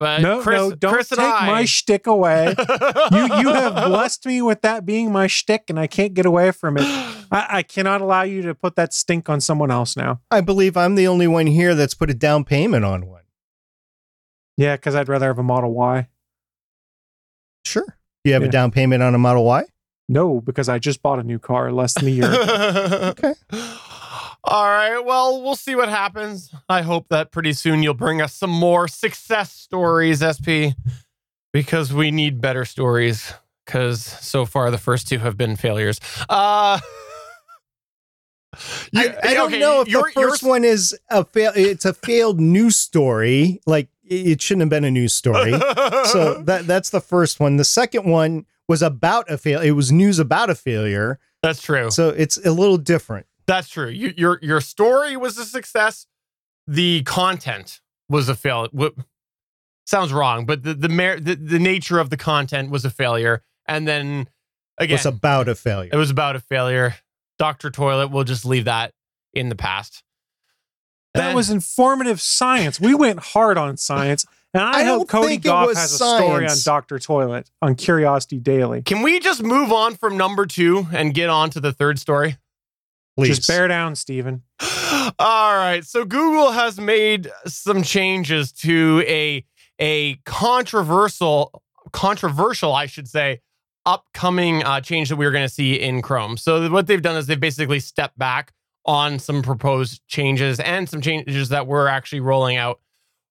But 0.00 0.22
no, 0.22 0.40
Chris, 0.40 0.56
no, 0.58 0.70
don't 0.72 0.94
Chris 0.94 1.10
take 1.10 1.18
I, 1.18 1.46
my 1.46 1.64
shtick 1.66 2.06
away. 2.06 2.54
you 3.12 3.18
you 3.18 3.48
have 3.52 3.86
blessed 3.86 4.24
me 4.24 4.40
with 4.40 4.62
that 4.62 4.86
being 4.86 5.12
my 5.12 5.26
shtick, 5.26 5.64
and 5.68 5.78
I 5.78 5.86
can't 5.86 6.14
get 6.14 6.24
away 6.24 6.52
from 6.52 6.78
it. 6.78 6.84
I, 7.30 7.46
I 7.58 7.62
cannot 7.62 8.00
allow 8.00 8.22
you 8.22 8.40
to 8.42 8.54
put 8.54 8.76
that 8.76 8.94
stink 8.94 9.28
on 9.28 9.42
someone 9.42 9.70
else 9.70 9.98
now. 9.98 10.20
I 10.30 10.40
believe 10.40 10.74
I'm 10.76 10.94
the 10.94 11.06
only 11.06 11.26
one 11.28 11.46
here 11.46 11.74
that's 11.74 11.92
put 11.92 12.08
a 12.10 12.14
down 12.14 12.44
payment 12.44 12.84
on 12.84 13.06
one. 13.06 13.22
Yeah, 14.56 14.76
because 14.76 14.94
I'd 14.94 15.08
rather 15.08 15.26
have 15.28 15.38
a 15.38 15.42
Model 15.42 15.72
Y. 15.74 16.08
Sure. 17.66 17.84
Do 18.24 18.30
you 18.30 18.32
have 18.32 18.42
Yeah. 18.42 18.48
a 18.48 18.52
down 18.52 18.70
payment 18.70 19.02
on 19.02 19.14
a 19.14 19.18
Model 19.18 19.44
Y? 19.44 19.64
No, 20.08 20.40
because 20.40 20.68
I 20.70 20.78
just 20.78 21.02
bought 21.02 21.18
a 21.18 21.22
new 21.22 21.38
car 21.38 21.70
less 21.70 21.92
than 21.94 22.06
a 22.06 22.10
year. 22.10 22.24
ago. 22.24 23.14
okay. 23.18 23.34
All 24.44 24.64
right. 24.64 24.98
Well, 25.00 25.42
we'll 25.42 25.56
see 25.56 25.74
what 25.74 25.88
happens. 25.88 26.52
I 26.68 26.82
hope 26.82 27.08
that 27.10 27.30
pretty 27.30 27.52
soon 27.52 27.82
you'll 27.82 27.94
bring 27.94 28.20
us 28.22 28.34
some 28.34 28.50
more 28.50 28.88
success 28.88 29.52
stories, 29.52 30.22
SP, 30.24 30.72
because 31.52 31.92
we 31.92 32.10
need 32.10 32.40
better 32.40 32.64
stories. 32.64 33.32
Because 33.66 34.02
so 34.02 34.46
far 34.46 34.70
the 34.70 34.78
first 34.78 35.06
two 35.08 35.18
have 35.18 35.36
been 35.36 35.54
failures. 35.56 36.00
Uh, 36.28 36.80
you- 38.92 39.00
I, 39.00 39.16
I 39.22 39.34
don't 39.34 39.48
okay, 39.48 39.58
know 39.60 39.82
if 39.82 39.88
your- 39.88 40.10
the 40.14 40.20
your- 40.20 40.30
first 40.30 40.42
one 40.42 40.64
is 40.64 40.98
a 41.10 41.24
fail. 41.24 41.52
It's 41.54 41.84
a 41.84 41.92
failed 41.94 42.40
news 42.40 42.76
story. 42.76 43.60
Like 43.66 43.88
it 44.02 44.26
it 44.26 44.42
shouldn't 44.42 44.62
have 44.62 44.70
been 44.70 44.84
a 44.84 44.90
news 44.90 45.12
story. 45.14 45.52
so 45.52 46.42
that 46.46 46.62
that's 46.66 46.90
the 46.90 47.00
first 47.00 47.38
one. 47.40 47.56
The 47.58 47.64
second 47.64 48.04
one 48.10 48.46
was 48.68 48.82
about 48.82 49.30
a 49.30 49.38
fail. 49.38 49.60
It 49.60 49.72
was 49.72 49.92
news 49.92 50.18
about 50.18 50.50
a 50.50 50.54
failure. 50.54 51.18
that's 51.42 51.62
true. 51.62 51.90
So 51.90 52.08
it's 52.08 52.36
a 52.44 52.52
little 52.52 52.78
different. 52.78 53.26
That's 53.50 53.68
true. 53.68 53.88
You, 53.88 54.14
your 54.16 54.38
your 54.42 54.60
story 54.60 55.16
was 55.16 55.36
a 55.36 55.44
success. 55.44 56.06
The 56.68 57.02
content 57.02 57.80
was 58.08 58.28
a 58.28 58.36
fail. 58.36 58.68
wh- 58.78 58.96
Sounds 59.86 60.12
wrong, 60.12 60.46
but 60.46 60.62
the 60.62 60.72
the, 60.74 60.88
mer- 60.88 61.18
the 61.18 61.34
the 61.34 61.58
nature 61.58 61.98
of 61.98 62.10
the 62.10 62.16
content 62.16 62.70
was 62.70 62.84
a 62.84 62.90
failure. 62.90 63.42
And 63.66 63.88
then 63.88 64.28
It 64.78 64.84
again, 64.84 64.94
was 64.98 65.06
about 65.06 65.48
a 65.48 65.56
failure. 65.56 65.90
it 65.92 65.96
was 65.96 66.10
about 66.10 66.36
a 66.36 66.40
failure. 66.40 66.94
Doctor 67.38 67.70
Toilet. 67.70 68.08
We'll 68.12 68.22
just 68.24 68.44
leave 68.44 68.66
that 68.66 68.92
in 69.34 69.48
the 69.48 69.56
past. 69.56 70.04
that 71.14 71.26
Then- 71.28 71.34
was 71.34 71.50
informative 71.50 72.20
science. 72.20 72.78
We 72.80 72.94
went 72.94 73.18
hard 73.18 73.58
on 73.58 73.76
science, 73.78 74.26
and 74.54 74.62
I, 74.62 74.82
I 74.82 74.84
hope 74.84 75.08
Cody 75.08 75.28
think 75.30 75.42
Gough 75.44 75.66
was 75.66 75.76
has 75.78 75.92
a 75.94 75.96
story 75.96 76.46
on. 76.46 76.56
Doctor 76.64 77.00
Toilet 77.00 77.50
on 77.60 77.74
Curiosity 77.74 78.38
Daily. 78.38 78.82
Can 78.82 79.02
we 79.02 79.18
just 79.18 79.42
move 79.42 79.72
on 79.72 79.96
from 79.96 80.16
number 80.16 80.46
two 80.46 80.86
and 80.92 81.12
get 81.14 81.28
on 81.30 81.50
to 81.50 81.58
the 81.60 81.72
third 81.72 81.98
story? 81.98 82.36
Please. 83.20 83.36
Just 83.36 83.48
bear 83.48 83.68
down, 83.68 83.94
Stephen. 83.94 84.42
All 85.18 85.54
right. 85.54 85.84
So 85.84 86.04
Google 86.04 86.52
has 86.52 86.80
made 86.80 87.30
some 87.46 87.82
changes 87.82 88.52
to 88.52 89.04
a 89.06 89.44
a 89.78 90.16
controversial 90.26 91.62
controversial, 91.92 92.74
I 92.74 92.86
should 92.86 93.08
say, 93.08 93.40
upcoming 93.86 94.62
uh, 94.64 94.80
change 94.80 95.08
that 95.08 95.16
we're 95.16 95.30
going 95.30 95.46
to 95.46 95.52
see 95.52 95.74
in 95.74 96.02
Chrome. 96.02 96.36
So 96.36 96.70
what 96.70 96.86
they've 96.86 97.00
done 97.00 97.16
is 97.16 97.26
they've 97.26 97.38
basically 97.38 97.80
stepped 97.80 98.18
back 98.18 98.52
on 98.84 99.18
some 99.18 99.42
proposed 99.42 100.00
changes 100.06 100.60
and 100.60 100.88
some 100.88 101.00
changes 101.00 101.48
that 101.50 101.66
we're 101.66 101.88
actually 101.88 102.20
rolling 102.20 102.56
out. 102.56 102.80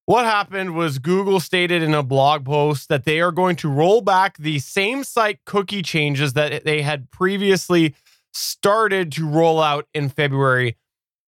What 0.05 0.25
happened 0.25 0.75
was 0.75 0.97
Google 0.97 1.39
stated 1.39 1.83
in 1.83 1.93
a 1.93 2.01
blog 2.01 2.45
post 2.45 2.89
that 2.89 3.05
they 3.05 3.21
are 3.21 3.31
going 3.31 3.55
to 3.57 3.69
roll 3.69 4.01
back 4.01 4.37
the 4.37 4.57
same 4.57 5.03
site 5.03 5.45
cookie 5.45 5.83
changes 5.83 6.33
that 6.33 6.63
they 6.63 6.81
had 6.81 7.11
previously 7.11 7.93
started 8.33 9.11
to 9.13 9.27
roll 9.27 9.61
out 9.61 9.87
in 9.93 10.09
February 10.09 10.77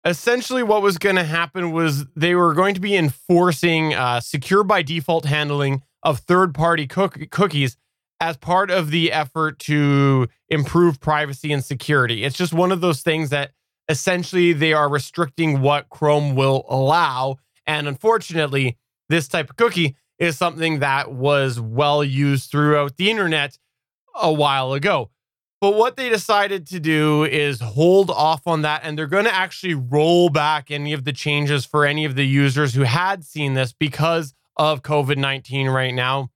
essentially 0.05 0.63
what 0.63 0.83
was 0.83 0.99
going 0.99 1.17
to 1.17 1.25
happen 1.25 1.73
was 1.73 2.07
they 2.17 2.35
were 2.35 2.55
going 2.55 2.75
to 2.75 2.81
be 2.81 2.97
enforcing 2.97 3.95
uh, 3.95 4.21
secure 4.21 4.65
by 4.65 4.83
default 4.83 5.25
handling 5.25 5.83
of 6.03 6.21
third 6.21 6.55
party 6.55 6.87
cook- 6.87 7.31
cookies 7.31 7.77
as 8.21 8.37
part 8.37 8.71
of 8.71 8.91
the 8.91 9.13
effort 9.13 9.59
to 9.59 10.27
improve 10.49 11.01
privacy 11.01 11.53
and 11.53 11.65
security. 11.65 12.25
It's 12.25 12.37
just 12.37 12.53
one 12.53 12.73
of 12.73 12.81
those 12.81 13.03
things 13.03 13.31
that 13.31 13.53
essentially 13.89 14.53
they 14.53 14.73
are 14.73 14.89
restricting 14.89 15.61
what 15.61 15.89
Chrome 15.89 16.35
will 16.35 16.65
allow. 16.69 17.37
And 17.67 17.87
unfortunately, 17.87 18.77
this 19.09 19.29
type 19.29 19.51
of 19.51 19.57
cookie 19.57 19.97
is 20.19 20.37
something 20.37 20.81
that 20.81 21.13
was 21.13 21.61
well 21.61 22.03
used 22.03 22.51
throughout 22.51 22.97
the 22.97 23.11
internet 23.11 23.57
a 24.15 24.33
while 24.33 24.73
ago. 24.73 25.11
But 25.61 25.75
what 25.75 25.97
they 25.97 26.09
decided 26.09 26.69
to 26.69 26.79
do 26.79 27.25
is 27.25 27.61
hold 27.61 28.11
off 28.11 28.47
on 28.47 28.63
that, 28.63 28.83
and 28.85 28.97
they're 28.97 29.09
going 29.09 29.25
to 29.25 29.35
actually 29.35 29.75
roll 29.75 30.29
back 30.29 30.71
any 30.71 30.93
of 30.93 31.05
the 31.05 31.13
changes 31.13 31.65
for 31.65 31.85
any 31.85 32.05
of 32.05 32.15
the 32.15 32.27
users 32.27 32.75
who 32.75 32.83
had 32.83 33.25
seen 33.25 33.55
this 33.55 33.73
because 33.73 34.35
of 34.57 34.83
COVID 34.83 35.17
19 35.17 35.69
right 35.69 35.95
now. 35.95 36.31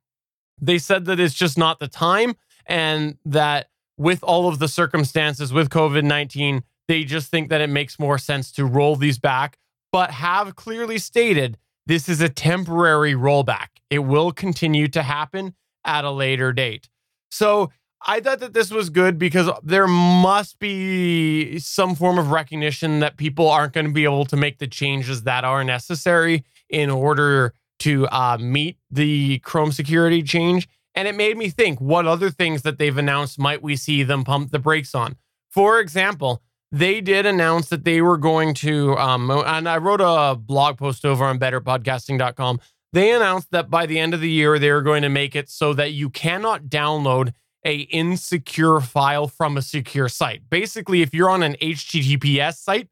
They 0.60 0.78
said 0.78 1.04
that 1.04 1.20
it's 1.20 1.34
just 1.34 1.56
not 1.56 1.78
the 1.78 1.88
time, 1.88 2.34
and 2.66 3.16
that 3.24 3.68
with 3.96 4.24
all 4.24 4.48
of 4.48 4.58
the 4.58 4.68
circumstances 4.68 5.52
with 5.52 5.70
COVID 5.70 6.02
19, 6.02 6.64
they 6.88 7.04
just 7.04 7.30
think 7.30 7.48
that 7.50 7.60
it 7.60 7.70
makes 7.70 8.00
more 8.00 8.18
sense 8.18 8.50
to 8.52 8.64
roll 8.64 8.96
these 8.96 9.18
back, 9.18 9.56
but 9.92 10.10
have 10.10 10.56
clearly 10.56 10.98
stated 10.98 11.58
this 11.86 12.08
is 12.08 12.20
a 12.20 12.28
temporary 12.28 13.14
rollback. 13.14 13.68
It 13.88 14.00
will 14.00 14.32
continue 14.32 14.88
to 14.88 15.02
happen 15.02 15.54
at 15.84 16.04
a 16.04 16.10
later 16.10 16.52
date. 16.52 16.88
So, 17.30 17.70
I 18.04 18.20
thought 18.20 18.40
that 18.40 18.52
this 18.52 18.70
was 18.70 18.90
good 18.90 19.18
because 19.18 19.48
there 19.62 19.86
must 19.86 20.58
be 20.58 21.58
some 21.58 21.94
form 21.94 22.18
of 22.18 22.30
recognition 22.30 23.00
that 23.00 23.16
people 23.16 23.48
aren't 23.48 23.72
going 23.72 23.86
to 23.86 23.92
be 23.92 24.04
able 24.04 24.24
to 24.26 24.36
make 24.36 24.58
the 24.58 24.66
changes 24.66 25.22
that 25.22 25.44
are 25.44 25.62
necessary 25.62 26.44
in 26.68 26.90
order 26.90 27.54
to 27.80 28.06
uh, 28.08 28.38
meet 28.40 28.78
the 28.90 29.38
Chrome 29.40 29.72
security 29.72 30.22
change. 30.22 30.68
And 30.94 31.08
it 31.08 31.14
made 31.14 31.36
me 31.36 31.48
think 31.48 31.80
what 31.80 32.06
other 32.06 32.30
things 32.30 32.62
that 32.62 32.78
they've 32.78 32.96
announced 32.96 33.38
might 33.38 33.62
we 33.62 33.76
see 33.76 34.02
them 34.02 34.24
pump 34.24 34.50
the 34.50 34.58
brakes 34.58 34.94
on? 34.94 35.16
For 35.50 35.80
example, 35.80 36.42
they 36.70 37.00
did 37.00 37.26
announce 37.26 37.68
that 37.68 37.84
they 37.84 38.00
were 38.00 38.16
going 38.16 38.54
to, 38.54 38.96
um, 38.96 39.30
and 39.30 39.68
I 39.68 39.76
wrote 39.76 40.00
a 40.00 40.36
blog 40.36 40.78
post 40.78 41.04
over 41.04 41.24
on 41.24 41.38
betterpodcasting.com. 41.38 42.60
They 42.92 43.12
announced 43.12 43.50
that 43.52 43.70
by 43.70 43.86
the 43.86 43.98
end 43.98 44.14
of 44.14 44.20
the 44.20 44.30
year, 44.30 44.58
they 44.58 44.70
were 44.70 44.82
going 44.82 45.02
to 45.02 45.08
make 45.08 45.34
it 45.34 45.48
so 45.48 45.72
that 45.74 45.92
you 45.92 46.10
cannot 46.10 46.64
download 46.64 47.32
a 47.64 47.80
insecure 47.82 48.80
file 48.80 49.28
from 49.28 49.56
a 49.56 49.62
secure 49.62 50.08
site. 50.08 50.48
Basically, 50.50 51.02
if 51.02 51.14
you're 51.14 51.30
on 51.30 51.42
an 51.42 51.54
HTTPS 51.60 52.56
site, 52.56 52.88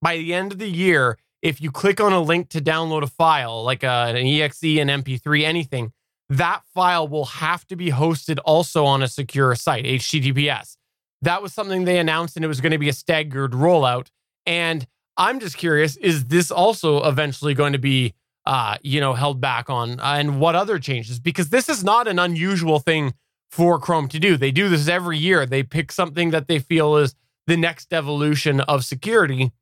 by 0.00 0.16
the 0.16 0.34
end 0.34 0.52
of 0.52 0.58
the 0.58 0.70
year, 0.70 1.18
if 1.42 1.60
you 1.60 1.70
click 1.70 2.00
on 2.00 2.12
a 2.12 2.20
link 2.20 2.48
to 2.50 2.60
download 2.60 3.02
a 3.02 3.06
file 3.06 3.62
like 3.62 3.84
uh, 3.84 4.12
an 4.14 4.26
exe, 4.26 4.62
an 4.62 4.88
MP3, 4.88 5.44
anything, 5.44 5.92
that 6.30 6.62
file 6.74 7.06
will 7.06 7.26
have 7.26 7.66
to 7.66 7.76
be 7.76 7.90
hosted 7.90 8.38
also 8.44 8.84
on 8.84 9.02
a 9.02 9.08
secure 9.08 9.54
site, 9.54 9.84
HTTPS. 9.84 10.76
That 11.22 11.42
was 11.42 11.52
something 11.52 11.84
they 11.84 11.98
announced, 11.98 12.36
and 12.36 12.44
it 12.44 12.48
was 12.48 12.60
going 12.60 12.72
to 12.72 12.78
be 12.78 12.88
a 12.88 12.94
staggered 12.94 13.52
rollout. 13.52 14.08
And 14.46 14.86
I'm 15.16 15.38
just 15.38 15.56
curious: 15.56 15.96
is 15.96 16.26
this 16.26 16.50
also 16.50 17.04
eventually 17.04 17.54
going 17.54 17.72
to 17.72 17.78
be, 17.78 18.14
uh, 18.46 18.78
you 18.82 19.00
know, 19.00 19.14
held 19.14 19.40
back 19.40 19.68
on? 19.70 20.00
Uh, 20.00 20.16
and 20.18 20.40
what 20.40 20.54
other 20.54 20.78
changes? 20.78 21.18
Because 21.20 21.50
this 21.50 21.68
is 21.68 21.84
not 21.84 22.08
an 22.08 22.18
unusual 22.18 22.78
thing 22.78 23.14
for 23.54 23.78
Chrome 23.78 24.08
to 24.08 24.18
do. 24.18 24.36
They 24.36 24.50
do 24.50 24.68
this 24.68 24.88
every 24.88 25.16
year. 25.16 25.46
They 25.46 25.62
pick 25.62 25.92
something 25.92 26.30
that 26.30 26.48
they 26.48 26.58
feel 26.58 26.96
is 26.96 27.14
the 27.46 27.56
next 27.56 27.92
evolution 27.92 28.60
of 28.62 28.84
security, 28.84 29.52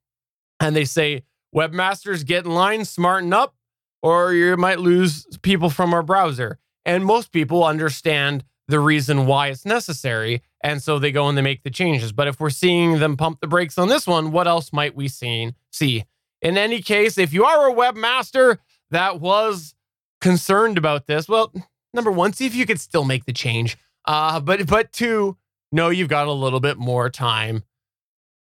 and 0.59 0.75
they 0.75 0.87
say, 0.87 1.25
"Webmasters, 1.55 2.25
get 2.25 2.47
in 2.47 2.53
line, 2.53 2.87
smarten 2.87 3.35
up, 3.35 3.55
or 4.03 4.33
you 4.33 4.57
might 4.57 4.81
lose 4.81 5.27
people 5.43 5.69
from 5.69 5.93
our 5.93 6.03
browser." 6.03 6.59
And 6.87 7.05
most 7.05 7.33
people 7.33 7.65
understand 7.65 8.45
the 8.67 8.81
reason 8.81 9.27
why 9.27 9.49
it's 9.49 9.67
necessary. 9.67 10.43
And 10.63 10.83
so 10.83 10.99
they 10.99 11.13
go 11.13 11.29
and 11.29 11.37
they 11.37 11.43
make 11.43 11.63
the 11.63 11.71
changes. 11.71 12.13
But 12.13 12.29
if 12.29 12.41
we're 12.41 12.49
seeing 12.49 12.99
them 12.99 13.19
pump 13.19 13.41
the 13.41 13.47
brakes 13.47 13.77
on 13.77 13.89
this 13.89 14.07
one, 14.07 14.33
what 14.33 14.49
else 14.49 14.73
might 14.73 14.97
we 14.97 15.09
see? 15.09 15.53
see? 15.71 16.05
In 16.41 16.57
any 16.57 16.81
case, 16.81 17.19
if 17.19 17.35
you 17.35 17.45
are 17.45 17.69
a 17.69 17.75
webmaster 17.75 18.57
that 18.91 19.21
was 19.21 19.75
concerned 20.23 20.79
about 20.79 21.07
this, 21.07 21.29
well, 21.29 21.53
number 21.95 22.11
one, 22.11 22.33
see 22.33 22.47
if 22.47 22.55
you 22.55 22.67
could 22.67 22.81
still 22.81 23.05
make 23.05 23.25
the 23.25 23.33
change. 23.33 23.77
Uh, 24.05 24.41
but 24.41 24.67
but 24.67 24.93
two, 24.93 25.37
know 25.71 25.89
you've 25.89 26.09
got 26.09 26.27
a 26.27 26.33
little 26.33 26.61
bit 26.61 26.79
more 26.79 27.11
time. 27.11 27.65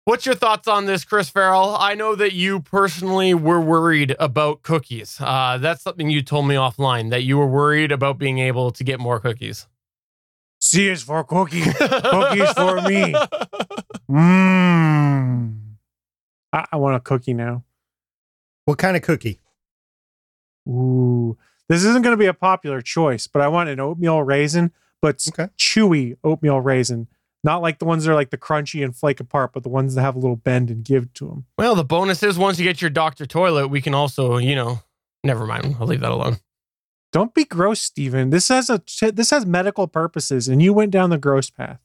What's 0.06 0.26
your 0.26 0.36
thoughts 0.36 0.68
on 0.68 0.86
this, 0.86 1.04
Chris 1.04 1.30
Ferrell? 1.30 1.76
I 1.76 1.96
know 1.96 2.14
that 2.14 2.34
you 2.34 2.60
personally 2.60 3.34
were 3.34 3.60
worried 3.60 4.16
about 4.20 4.62
cookies. 4.62 5.18
Uh, 5.20 5.58
that's 5.58 5.82
something 5.82 6.12
you 6.12 6.22
told 6.22 6.48
me 6.48 6.54
offline 6.54 7.10
that 7.10 7.24
you 7.24 7.40
were 7.40 7.48
worried 7.48 7.92
about 7.92 8.20
being 8.20 8.38
able 8.38 8.70
to 8.70 8.84
get 8.84 9.00
more 9.00 9.20
cookies. 9.20 9.68
C 10.62 10.90
is 10.90 11.02
for 11.02 11.24
cookie. 11.24 11.62
Cookies 11.62 12.52
for 12.54 12.82
me. 12.82 13.14
Mmm. 14.10 15.56
I, 16.54 16.66
I 16.72 16.76
want 16.78 16.96
a 16.96 17.00
cookie 17.00 17.34
now. 17.34 17.64
What 18.66 18.78
kind 18.78 18.96
of 18.96 19.04
cookie? 19.04 19.40
Ooh. 20.68 21.38
This 21.70 21.84
isn't 21.84 22.02
going 22.04 22.14
to 22.14 22.18
be 22.18 22.28
a 22.28 22.34
popular 22.34 22.82
choice, 22.82 23.28
but 23.28 23.42
I 23.42 23.48
want 23.48 23.70
an 23.70 23.80
oatmeal 23.80 24.22
raisin, 24.24 24.72
but 25.02 25.26
Okay. 25.30 25.50
chewy 25.58 26.16
oatmeal 26.24 26.62
raisin. 26.62 27.08
Not 27.44 27.62
like 27.62 27.78
the 27.80 27.86
ones 27.86 28.04
that 28.06 28.12
are 28.12 28.16
like 28.16 28.32
the 28.32 28.38
crunchy 28.38 28.84
and 28.84 28.96
flake 28.96 29.20
apart, 29.20 29.52
but 29.54 29.64
the 29.64 29.70
ones 29.70 29.94
that 29.96 30.02
have 30.02 30.16
a 30.16 30.20
little 30.20 30.36
bend 30.36 30.70
and 30.72 30.84
give 30.84 31.14
to 31.16 31.28
them. 31.28 31.46
Well, 31.58 31.76
the 31.76 31.84
bonus 31.84 32.24
is 32.24 32.38
once 32.40 32.58
you 32.60 32.64
get 32.66 32.82
your 32.82 32.90
doctor 32.90 33.26
toilet, 33.26 33.68
we 33.68 33.82
can 33.82 33.94
also, 33.94 34.38
you 34.38 34.56
know, 34.56 34.80
never 35.24 35.46
mind. 35.46 35.76
I'll 35.80 35.86
leave 35.88 36.00
that 36.02 36.12
alone. 36.12 36.38
Don't 37.12 37.34
be 37.36 37.46
gross, 37.46 37.82
Steven. 37.82 38.30
This 38.32 38.48
has 38.50 38.70
a 38.70 38.82
this 39.12 39.30
has 39.30 39.46
medical 39.46 39.88
purposes, 39.88 40.48
and 40.48 40.62
you 40.62 40.74
went 40.74 40.92
down 40.92 41.12
the 41.12 41.18
gross 41.18 41.50
path. 41.50 41.80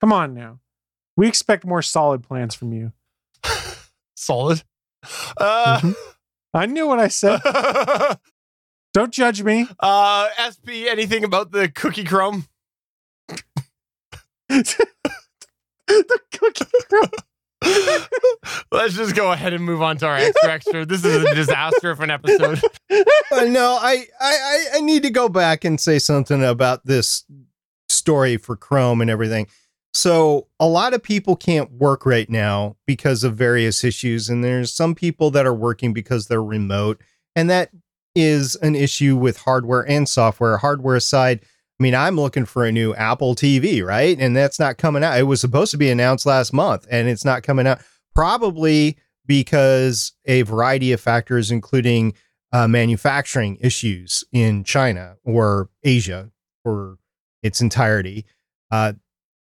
Come 0.00 0.12
on 0.12 0.34
now. 0.34 0.58
We 1.16 1.26
expect 1.26 1.64
more 1.64 1.80
solid 1.82 2.22
plans 2.22 2.54
from 2.54 2.72
you. 2.72 2.92
Solid. 4.14 4.62
Uh, 5.36 5.80
Mhm. 5.80 5.94
I 6.54 6.66
knew 6.66 6.86
what 6.86 6.98
I 6.98 7.08
said. 7.08 7.40
Don't 8.94 9.12
judge 9.12 9.42
me. 9.42 9.68
uh, 9.80 10.28
SP, 10.38 10.88
anything 10.88 11.24
about 11.24 11.52
the 11.52 11.68
cookie 11.68 12.04
crumb? 12.04 12.46
the 14.48 14.86
cookie 16.32 16.64
crumb. 16.88 17.10
Let's 18.72 18.94
just 18.94 19.14
go 19.16 19.32
ahead 19.32 19.52
and 19.52 19.64
move 19.64 19.82
on 19.82 19.96
to 19.98 20.06
our 20.06 20.16
extra 20.16 20.52
extra. 20.52 20.86
This 20.86 21.04
is 21.04 21.24
a 21.24 21.34
disaster 21.34 21.90
of 21.90 22.00
an 22.00 22.10
episode. 22.10 22.60
Uh, 22.90 23.44
no, 23.44 23.78
I, 23.80 24.06
I 24.20 24.32
I 24.32 24.64
I 24.76 24.80
need 24.80 25.02
to 25.02 25.10
go 25.10 25.28
back 25.28 25.64
and 25.64 25.80
say 25.80 25.98
something 25.98 26.42
about 26.42 26.86
this 26.86 27.24
story 27.88 28.36
for 28.36 28.56
Chrome 28.56 29.00
and 29.00 29.10
everything. 29.10 29.48
So 29.92 30.46
a 30.60 30.68
lot 30.68 30.94
of 30.94 31.02
people 31.02 31.34
can't 31.34 31.72
work 31.72 32.06
right 32.06 32.30
now 32.30 32.76
because 32.86 33.24
of 33.24 33.34
various 33.34 33.82
issues, 33.82 34.28
and 34.28 34.44
there's 34.44 34.72
some 34.72 34.94
people 34.94 35.30
that 35.32 35.46
are 35.46 35.54
working 35.54 35.92
because 35.92 36.28
they're 36.28 36.42
remote, 36.42 37.02
and 37.34 37.50
that 37.50 37.70
is 38.20 38.56
an 38.56 38.74
issue 38.74 39.16
with 39.16 39.38
hardware 39.38 39.88
and 39.88 40.08
software. 40.08 40.58
Hardware 40.58 41.00
side, 41.00 41.40
I 41.42 41.82
mean, 41.82 41.94
I'm 41.94 42.16
looking 42.16 42.44
for 42.44 42.64
a 42.64 42.72
new 42.72 42.94
Apple 42.94 43.34
TV, 43.34 43.84
right? 43.84 44.18
And 44.18 44.36
that's 44.36 44.58
not 44.58 44.78
coming 44.78 45.04
out. 45.04 45.18
It 45.18 45.24
was 45.24 45.40
supposed 45.40 45.70
to 45.72 45.78
be 45.78 45.90
announced 45.90 46.26
last 46.26 46.52
month, 46.52 46.86
and 46.90 47.08
it's 47.08 47.24
not 47.24 47.42
coming 47.42 47.66
out. 47.66 47.80
Probably 48.14 48.96
because 49.26 50.12
a 50.24 50.42
variety 50.42 50.92
of 50.92 51.00
factors, 51.00 51.50
including 51.50 52.14
uh, 52.52 52.66
manufacturing 52.66 53.58
issues 53.60 54.24
in 54.32 54.64
China 54.64 55.16
or 55.24 55.68
Asia 55.84 56.30
for 56.62 56.98
its 57.42 57.60
entirety. 57.60 58.24
Uh, 58.70 58.94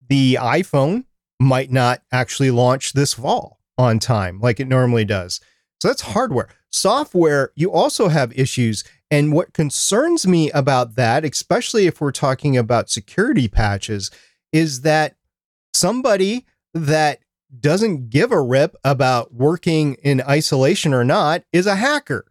the 0.09 0.37
iPhone 0.41 1.05
might 1.39 1.71
not 1.71 2.01
actually 2.11 2.51
launch 2.51 2.93
this 2.93 3.13
fall 3.13 3.59
on 3.77 3.99
time 3.99 4.39
like 4.39 4.59
it 4.59 4.67
normally 4.67 5.05
does. 5.05 5.39
So 5.81 5.89
that's 5.89 6.01
hardware. 6.01 6.49
Software, 6.73 7.51
you 7.55 7.71
also 7.71 8.07
have 8.07 8.37
issues. 8.37 8.83
And 9.11 9.31
what 9.31 9.53
concerns 9.53 10.25
me 10.25 10.49
about 10.51 10.95
that, 10.95 11.23
especially 11.23 11.85
if 11.85 12.01
we're 12.01 12.11
talking 12.11 12.57
about 12.57 12.89
security 12.89 13.47
patches, 13.47 14.09
is 14.51 14.81
that 14.81 15.15
somebody 15.73 16.47
that 16.73 17.19
doesn't 17.59 18.09
give 18.09 18.31
a 18.31 18.41
rip 18.41 18.75
about 18.83 19.33
working 19.33 19.93
in 20.03 20.23
isolation 20.27 20.93
or 20.93 21.03
not 21.03 21.43
is 21.53 21.67
a 21.67 21.75
hacker. 21.75 22.25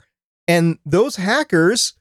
And 0.48 0.78
those 0.84 1.16
hackers 1.16 1.94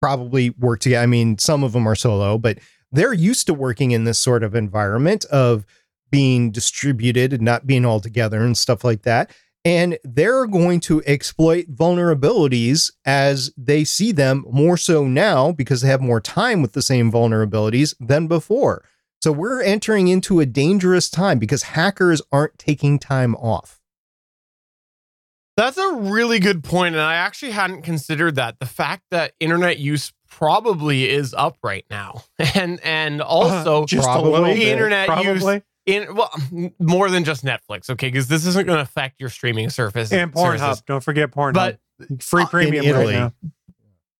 probably 0.00 0.50
work 0.50 0.80
together. 0.80 1.02
I 1.02 1.06
mean, 1.06 1.38
some 1.38 1.64
of 1.64 1.72
them 1.72 1.88
are 1.88 1.94
solo, 1.94 2.36
but 2.36 2.58
they're 2.92 3.14
used 3.14 3.46
to 3.46 3.54
working 3.54 3.92
in 3.92 4.04
this 4.04 4.18
sort 4.18 4.44
of 4.44 4.54
environment 4.54 5.24
of 5.26 5.64
being 6.10 6.50
distributed 6.50 7.32
and 7.32 7.42
not 7.42 7.66
being 7.66 7.86
all 7.86 8.00
together 8.00 8.42
and 8.42 8.56
stuff 8.56 8.84
like 8.84 9.02
that. 9.02 9.30
And 9.66 9.98
they're 10.04 10.46
going 10.46 10.78
to 10.82 11.02
exploit 11.06 11.66
vulnerabilities 11.74 12.92
as 13.04 13.52
they 13.56 13.82
see 13.82 14.12
them 14.12 14.44
more 14.48 14.76
so 14.76 15.06
now 15.08 15.50
because 15.50 15.80
they 15.80 15.88
have 15.88 16.00
more 16.00 16.20
time 16.20 16.62
with 16.62 16.72
the 16.72 16.82
same 16.82 17.10
vulnerabilities 17.10 17.94
than 17.98 18.28
before. 18.28 18.84
So 19.20 19.32
we're 19.32 19.62
entering 19.62 20.06
into 20.06 20.38
a 20.38 20.46
dangerous 20.46 21.10
time 21.10 21.40
because 21.40 21.64
hackers 21.64 22.22
aren't 22.30 22.58
taking 22.58 23.00
time 23.00 23.34
off. 23.34 23.80
That's 25.56 25.78
a 25.78 25.94
really 25.94 26.38
good 26.38 26.62
point, 26.62 26.94
and 26.94 27.02
I 27.02 27.14
actually 27.14 27.52
hadn't 27.52 27.82
considered 27.82 28.34
that. 28.36 28.60
The 28.60 28.66
fact 28.66 29.04
that 29.10 29.32
internet 29.40 29.78
use 29.78 30.12
probably 30.28 31.08
is 31.08 31.32
up 31.34 31.56
right 31.64 31.86
now, 31.90 32.22
and 32.54 32.78
and 32.84 33.22
also 33.22 33.82
Uh, 33.84 33.86
just 33.86 34.04
probably 34.06 34.28
a 34.28 34.32
little 34.32 34.48
the 34.48 34.60
bit. 34.60 34.68
internet 34.68 35.06
probably. 35.08 35.54
use 35.54 35.62
in 35.86 36.14
well 36.14 36.30
more 36.78 37.08
than 37.08 37.24
just 37.24 37.44
Netflix, 37.44 37.88
okay? 37.90 38.08
Because 38.08 38.28
this 38.28 38.44
isn't 38.44 38.66
going 38.66 38.76
to 38.76 38.82
affect 38.82 39.20
your 39.20 39.30
streaming 39.30 39.70
surface 39.70 40.12
and 40.12 40.32
Pornhub. 40.32 40.84
Don't 40.84 41.02
forget 41.02 41.30
Pornhub. 41.30 41.54
But 41.54 41.80
free 42.20 42.42
uh, 42.42 42.44
in 42.44 42.48
premium 42.48 42.96
right 42.96 43.32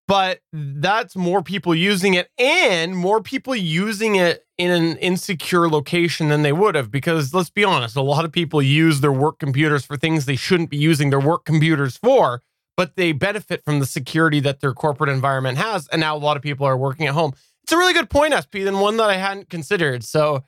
but 0.08 0.40
that's 0.52 1.16
more 1.16 1.42
people 1.42 1.74
using 1.74 2.14
it 2.14 2.30
and 2.38 2.96
more 2.96 3.20
people 3.20 3.54
using 3.54 4.16
it 4.16 4.46
in 4.56 4.70
an 4.70 4.96
insecure 4.98 5.68
location 5.68 6.28
than 6.28 6.42
they 6.42 6.52
would 6.52 6.74
have 6.74 6.90
because 6.90 7.34
let's 7.34 7.50
be 7.50 7.64
honest 7.64 7.96
a 7.96 8.02
lot 8.02 8.24
of 8.24 8.32
people 8.32 8.62
use 8.62 9.00
their 9.00 9.12
work 9.12 9.38
computers 9.38 9.84
for 9.84 9.96
things 9.96 10.24
they 10.24 10.36
shouldn't 10.36 10.70
be 10.70 10.76
using 10.76 11.10
their 11.10 11.20
work 11.20 11.44
computers 11.44 11.96
for 11.96 12.42
but 12.76 12.96
they 12.96 13.12
benefit 13.12 13.64
from 13.64 13.80
the 13.80 13.86
security 13.86 14.40
that 14.40 14.60
their 14.60 14.72
corporate 14.72 15.10
environment 15.10 15.58
has 15.58 15.88
and 15.88 16.00
now 16.00 16.16
a 16.16 16.18
lot 16.18 16.36
of 16.36 16.42
people 16.42 16.66
are 16.66 16.76
working 16.76 17.06
at 17.06 17.14
home 17.14 17.32
it's 17.62 17.72
a 17.72 17.76
really 17.76 17.92
good 17.92 18.08
point 18.08 18.32
sp 18.40 18.64
and 18.66 18.80
one 18.80 18.96
that 18.96 19.10
i 19.10 19.16
hadn't 19.16 19.50
considered 19.50 20.04
so 20.04 20.44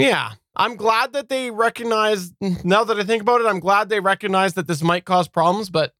yeah 0.00 0.32
i'm 0.56 0.76
glad 0.76 1.12
that 1.12 1.28
they 1.28 1.50
recognize 1.50 2.32
now 2.64 2.84
that 2.84 2.98
i 2.98 3.04
think 3.04 3.22
about 3.22 3.40
it 3.40 3.46
i'm 3.46 3.60
glad 3.60 3.88
they 3.88 4.00
recognize 4.00 4.54
that 4.54 4.66
this 4.66 4.82
might 4.82 5.04
cause 5.04 5.28
problems 5.28 5.70
but 5.70 5.94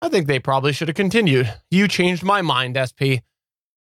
I 0.00 0.08
think 0.08 0.26
they 0.26 0.38
probably 0.38 0.72
should 0.72 0.88
have 0.88 0.94
continued. 0.94 1.52
You 1.70 1.88
changed 1.88 2.22
my 2.22 2.40
mind, 2.40 2.78
SP. 2.78 3.26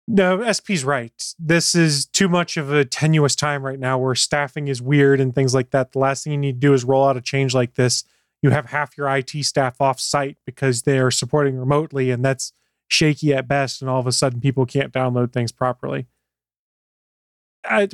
No, 0.09 0.51
SP's 0.53 0.83
right. 0.83 1.13
This 1.39 1.75
is 1.75 2.07
too 2.07 2.29
much 2.29 2.57
of 2.57 2.73
a 2.73 2.85
tenuous 2.85 3.37
time 3.37 3.65
right 3.65 3.79
now 3.79 3.97
where 3.97 4.17
staffing 4.17 4.67
is 4.67 4.83
weird 4.83 5.21
and 5.21 5.33
things 5.35 5.55
like 5.55 5.71
that. 5.71 5.93
The 5.93 6.01
last 6.01 6.25
thing 6.25 6.33
you 6.33 6.39
need 6.39 6.61
to 6.61 6.67
do 6.67 6.75
is 6.75 6.83
roll 6.83 7.07
out 7.07 7.17
a 7.17 7.21
change 7.21 7.55
like 7.55 7.75
this. 7.75 8.03
You 8.43 8.51
have 8.51 8.71
half 8.71 8.97
your 8.99 9.09
IT 9.09 9.31
staff 9.45 9.81
off 9.81 10.01
site 10.01 10.39
because 10.45 10.83
they 10.83 10.99
are 10.99 11.13
supporting 11.13 11.59
remotely, 11.59 12.11
and 12.11 12.25
that's 12.25 12.53
shaky 12.89 13.33
at 13.33 13.47
best. 13.47 13.81
And 13.81 13.89
all 13.89 14.01
of 14.01 14.07
a 14.07 14.13
sudden, 14.13 14.41
people 14.41 14.67
can't 14.67 14.93
download 14.93 15.33
things 15.33 15.53
properly. 15.53 16.09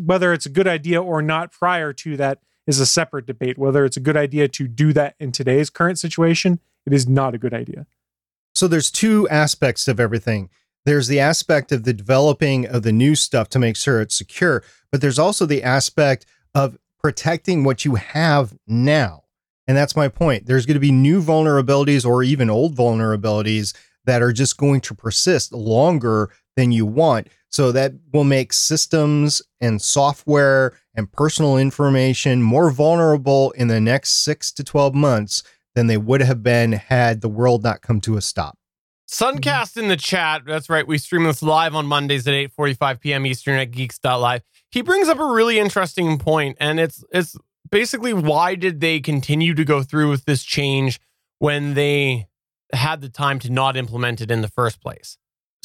Whether 0.02 0.32
it's 0.32 0.46
a 0.46 0.50
good 0.50 0.68
idea 0.68 1.02
or 1.02 1.22
not 1.22 1.52
prior 1.52 1.92
to 1.92 2.16
that 2.16 2.40
is 2.66 2.80
a 2.80 2.86
separate 2.86 3.26
debate. 3.26 3.58
Whether 3.58 3.84
it's 3.84 3.96
a 3.96 4.00
good 4.00 4.16
idea 4.16 4.48
to 4.48 4.68
do 4.68 4.92
that 4.92 5.14
in 5.18 5.32
today's 5.32 5.70
current 5.70 5.98
situation, 5.98 6.60
it 6.84 6.92
is 6.92 7.08
not 7.08 7.34
a 7.34 7.38
good 7.38 7.54
idea. 7.54 7.86
So 8.54 8.68
there's 8.68 8.90
two 8.90 9.28
aspects 9.28 9.86
of 9.88 10.00
everything. 10.00 10.48
There's 10.84 11.08
the 11.08 11.20
aspect 11.20 11.72
of 11.72 11.84
the 11.84 11.92
developing 11.92 12.66
of 12.66 12.82
the 12.82 12.92
new 12.92 13.14
stuff 13.14 13.48
to 13.50 13.58
make 13.58 13.76
sure 13.76 14.00
it's 14.00 14.14
secure, 14.14 14.62
but 14.90 15.00
there's 15.00 15.18
also 15.18 15.44
the 15.44 15.62
aspect 15.62 16.26
of 16.54 16.78
protecting 17.02 17.64
what 17.64 17.84
you 17.84 17.96
have 17.96 18.56
now. 18.66 19.24
And 19.66 19.76
that's 19.76 19.96
my 19.96 20.08
point. 20.08 20.46
There's 20.46 20.64
going 20.64 20.74
to 20.74 20.80
be 20.80 20.92
new 20.92 21.20
vulnerabilities 21.20 22.06
or 22.06 22.22
even 22.22 22.48
old 22.48 22.76
vulnerabilities 22.76 23.76
that 24.04 24.22
are 24.22 24.32
just 24.32 24.56
going 24.56 24.80
to 24.82 24.94
persist 24.94 25.52
longer 25.52 26.30
than 26.56 26.72
you 26.72 26.86
want. 26.86 27.28
So 27.56 27.72
that 27.72 27.94
will 28.12 28.24
make 28.24 28.52
systems 28.52 29.40
and 29.62 29.80
software 29.80 30.74
and 30.94 31.10
personal 31.10 31.56
information 31.56 32.42
more 32.42 32.70
vulnerable 32.70 33.52
in 33.52 33.68
the 33.68 33.80
next 33.80 34.22
six 34.22 34.52
to 34.52 34.62
12 34.62 34.94
months 34.94 35.42
than 35.74 35.86
they 35.86 35.96
would 35.96 36.20
have 36.20 36.42
been 36.42 36.72
had 36.72 37.22
the 37.22 37.30
world 37.30 37.64
not 37.64 37.80
come 37.80 37.98
to 38.02 38.18
a 38.18 38.20
stop. 38.20 38.58
Suncast 39.10 39.78
in 39.78 39.88
the 39.88 39.96
chat. 39.96 40.42
That's 40.44 40.68
right. 40.68 40.86
We 40.86 40.98
stream 40.98 41.24
this 41.24 41.42
live 41.42 41.74
on 41.74 41.86
Mondays 41.86 42.28
at 42.28 42.34
8:45 42.34 43.00
p.m. 43.00 43.24
Eastern 43.24 43.58
at 43.58 43.70
geeks.live. 43.70 44.42
He 44.70 44.82
brings 44.82 45.08
up 45.08 45.18
a 45.18 45.24
really 45.24 45.58
interesting 45.58 46.18
point, 46.18 46.58
and 46.60 46.78
it's 46.78 47.02
it's 47.10 47.38
basically 47.70 48.12
why 48.12 48.54
did 48.54 48.82
they 48.82 49.00
continue 49.00 49.54
to 49.54 49.64
go 49.64 49.82
through 49.82 50.10
with 50.10 50.26
this 50.26 50.44
change 50.44 51.00
when 51.38 51.72
they 51.72 52.26
had 52.74 53.00
the 53.00 53.08
time 53.08 53.38
to 53.38 53.50
not 53.50 53.78
implement 53.78 54.20
it 54.20 54.30
in 54.30 54.42
the 54.42 54.48
first 54.48 54.82
place? 54.82 55.16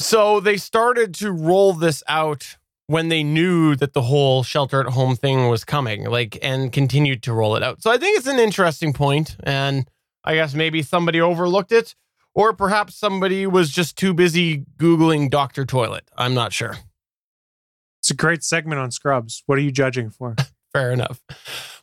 So 0.02 0.40
they 0.40 0.56
started 0.56 1.14
to 1.16 1.30
roll 1.30 1.72
this 1.72 2.02
out 2.08 2.56
when 2.88 3.08
they 3.08 3.22
knew 3.22 3.76
that 3.76 3.92
the 3.92 4.02
whole 4.02 4.42
shelter 4.42 4.80
at 4.80 4.92
home 4.92 5.14
thing 5.14 5.48
was 5.48 5.64
coming, 5.64 6.04
like, 6.10 6.36
and 6.42 6.72
continued 6.72 7.22
to 7.22 7.32
roll 7.32 7.54
it 7.54 7.62
out. 7.62 7.80
So 7.82 7.90
I 7.90 7.98
think 7.98 8.18
it's 8.18 8.26
an 8.26 8.40
interesting 8.40 8.92
point, 8.92 9.36
and 9.44 9.88
I 10.24 10.34
guess 10.34 10.54
maybe 10.54 10.82
somebody 10.82 11.20
overlooked 11.20 11.70
it, 11.70 11.94
or 12.34 12.52
perhaps 12.52 12.96
somebody 12.96 13.46
was 13.46 13.70
just 13.70 13.96
too 13.96 14.12
busy 14.12 14.64
Googling 14.76 15.30
Dr. 15.30 15.64
Toilet. 15.64 16.04
I'm 16.16 16.34
not 16.34 16.52
sure. 16.52 16.76
It's 18.00 18.10
a 18.10 18.16
great 18.16 18.42
segment 18.42 18.80
on 18.80 18.90
Scrubs. 18.90 19.44
What 19.46 19.56
are 19.58 19.62
you 19.62 19.70
judging 19.70 20.10
for? 20.10 20.34
Fair 20.72 20.90
enough. 20.90 21.22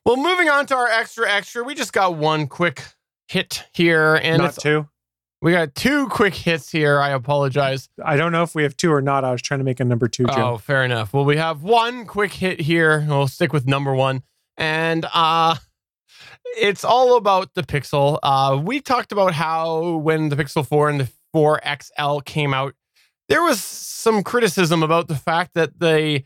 Well, 0.06 0.18
moving 0.18 0.50
on 0.50 0.66
to 0.68 0.76
our 0.76 0.88
extra 0.88 1.32
extra, 1.32 1.64
we 1.64 1.74
just 1.74 1.94
got 1.94 2.16
one 2.16 2.48
quick 2.48 2.84
hit 3.30 3.66
here, 3.72 4.16
and 4.16 4.40
Not 4.40 4.50
it's, 4.50 4.62
two. 4.62 4.90
We 5.42 5.52
got 5.52 5.76
two 5.76 6.08
quick 6.10 6.34
hits 6.34 6.70
here. 6.72 7.00
I 7.00 7.10
apologize. 7.10 7.90
I 8.04 8.18
don't 8.18 8.32
know 8.32 8.44
if 8.44 8.56
we 8.56 8.64
have 8.64 8.76
two 8.76 8.92
or 8.92 9.02
not. 9.02 9.24
I 9.24 9.32
was 9.32 9.42
trying 9.42 9.60
to 9.60 9.64
make 9.64 9.80
a 9.80 9.86
number 9.86 10.08
two, 10.08 10.26
Jim. 10.26 10.40
Oh, 10.40 10.58
fair 10.58 10.84
enough. 10.84 11.14
Well, 11.14 11.26
we 11.26 11.38
have 11.38 11.64
one 11.64 12.06
quick 12.06 12.34
hit 12.34 12.60
here. 12.60 13.06
We'll 13.08 13.28
stick 13.28 13.54
with 13.54 13.66
number 13.66 13.94
one, 13.94 14.24
and 14.58 15.06
uh, 15.14 15.56
it's 16.58 16.84
all 16.84 17.16
about 17.18 17.54
the 17.54 17.64
Pixel. 17.64 18.20
Uh, 18.22 18.60
we 18.62 18.82
talked 18.82 19.12
about 19.12 19.34
how 19.34 19.98
when 19.98 20.30
the 20.30 20.36
Pixel 20.36 20.66
4 20.66 20.90
and 20.90 21.00
the 21.02 21.10
4 21.34 21.62
XL 21.82 22.20
came 22.20 22.54
out, 22.54 22.74
there 23.28 23.44
was 23.44 23.62
some 23.62 24.24
criticism 24.24 24.84
about 24.84 25.08
the 25.08 25.16
fact 25.16 25.54
that 25.54 25.80
they 25.80 26.26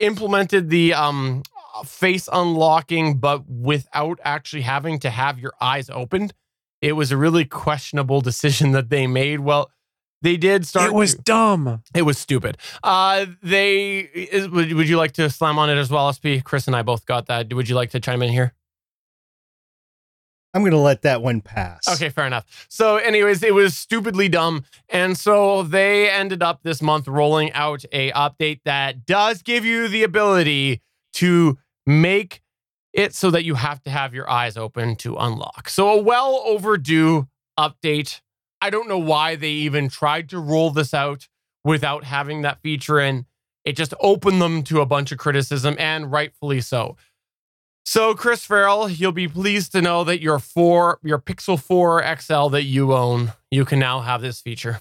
implemented 0.00 0.70
the 0.70 0.94
um, 0.94 1.42
face 1.84 2.28
unlocking, 2.32 3.18
but 3.18 3.48
without 3.48 4.18
actually 4.24 4.62
having 4.62 4.98
to 5.00 5.10
have 5.10 5.38
your 5.38 5.52
eyes 5.60 5.90
opened. 5.90 6.32
It 6.80 6.92
was 6.92 7.10
a 7.10 7.16
really 7.16 7.44
questionable 7.44 8.20
decision 8.20 8.72
that 8.72 8.88
they 8.88 9.06
made. 9.06 9.40
Well, 9.40 9.70
they 10.22 10.36
did 10.36 10.66
start. 10.66 10.90
it 10.90 10.94
was 10.94 11.14
to- 11.14 11.22
dumb. 11.22 11.82
it 11.94 12.02
was 12.02 12.18
stupid. 12.18 12.58
Uh, 12.82 13.26
they 13.42 13.98
is, 14.00 14.48
would, 14.48 14.72
would 14.72 14.88
you 14.88 14.96
like 14.96 15.12
to 15.12 15.30
slam 15.30 15.58
on 15.58 15.70
it 15.70 15.76
as 15.76 15.90
well, 15.90 16.12
SP? 16.12 16.42
Chris 16.42 16.66
and 16.66 16.74
I 16.74 16.82
both 16.82 17.06
got 17.06 17.26
that. 17.26 17.52
Would 17.52 17.68
you 17.68 17.74
like 17.76 17.90
to 17.90 18.00
chime 18.00 18.22
in 18.22 18.30
here? 18.30 18.52
I'm 20.54 20.62
going 20.62 20.72
to 20.72 20.78
let 20.78 21.02
that 21.02 21.22
one 21.22 21.40
pass. 21.40 21.86
Okay, 21.86 22.08
fair 22.08 22.26
enough. 22.26 22.66
So, 22.70 22.96
anyways, 22.96 23.42
it 23.42 23.54
was 23.54 23.76
stupidly 23.76 24.28
dumb, 24.28 24.64
and 24.88 25.16
so 25.16 25.62
they 25.62 26.10
ended 26.10 26.42
up 26.42 26.62
this 26.62 26.80
month 26.80 27.06
rolling 27.06 27.52
out 27.52 27.84
a 27.92 28.10
update 28.12 28.60
that 28.64 29.04
does 29.04 29.42
give 29.42 29.64
you 29.64 29.88
the 29.88 30.02
ability 30.02 30.80
to 31.14 31.58
make 31.86 32.40
it 32.98 33.14
so 33.14 33.30
that 33.30 33.44
you 33.44 33.54
have 33.54 33.80
to 33.84 33.90
have 33.90 34.12
your 34.12 34.28
eyes 34.28 34.56
open 34.56 34.96
to 34.96 35.14
unlock. 35.16 35.68
So, 35.68 35.88
a 35.90 36.02
well 36.02 36.42
overdue 36.44 37.28
update. 37.58 38.20
I 38.60 38.70
don't 38.70 38.88
know 38.88 38.98
why 38.98 39.36
they 39.36 39.50
even 39.50 39.88
tried 39.88 40.28
to 40.30 40.40
roll 40.40 40.70
this 40.70 40.92
out 40.92 41.28
without 41.64 42.02
having 42.02 42.42
that 42.42 42.60
feature 42.60 42.98
in. 42.98 43.24
It 43.64 43.76
just 43.76 43.94
opened 44.00 44.42
them 44.42 44.64
to 44.64 44.80
a 44.80 44.86
bunch 44.86 45.12
of 45.12 45.18
criticism, 45.18 45.76
and 45.78 46.10
rightfully 46.10 46.60
so. 46.60 46.96
So, 47.84 48.14
Chris 48.14 48.44
Ferrell, 48.44 48.88
you'll 48.88 49.12
be 49.12 49.28
pleased 49.28 49.70
to 49.72 49.80
know 49.80 50.02
that 50.02 50.20
your 50.20 50.40
four, 50.40 50.98
your 51.02 51.20
Pixel 51.20 51.58
4 51.58 52.04
XL 52.20 52.48
that 52.48 52.64
you 52.64 52.92
own, 52.92 53.32
you 53.50 53.64
can 53.64 53.78
now 53.78 54.00
have 54.00 54.20
this 54.20 54.40
feature. 54.40 54.80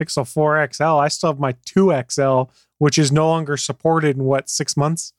Pixel 0.00 0.30
4 0.30 0.68
XL. 0.72 0.84
I 0.84 1.08
still 1.08 1.30
have 1.30 1.40
my 1.40 1.56
2 1.64 1.92
XL, 2.08 2.42
which 2.78 2.98
is 2.98 3.10
no 3.10 3.28
longer 3.28 3.56
supported 3.56 4.16
in 4.16 4.24
what, 4.24 4.48
six 4.48 4.76
months? 4.76 5.12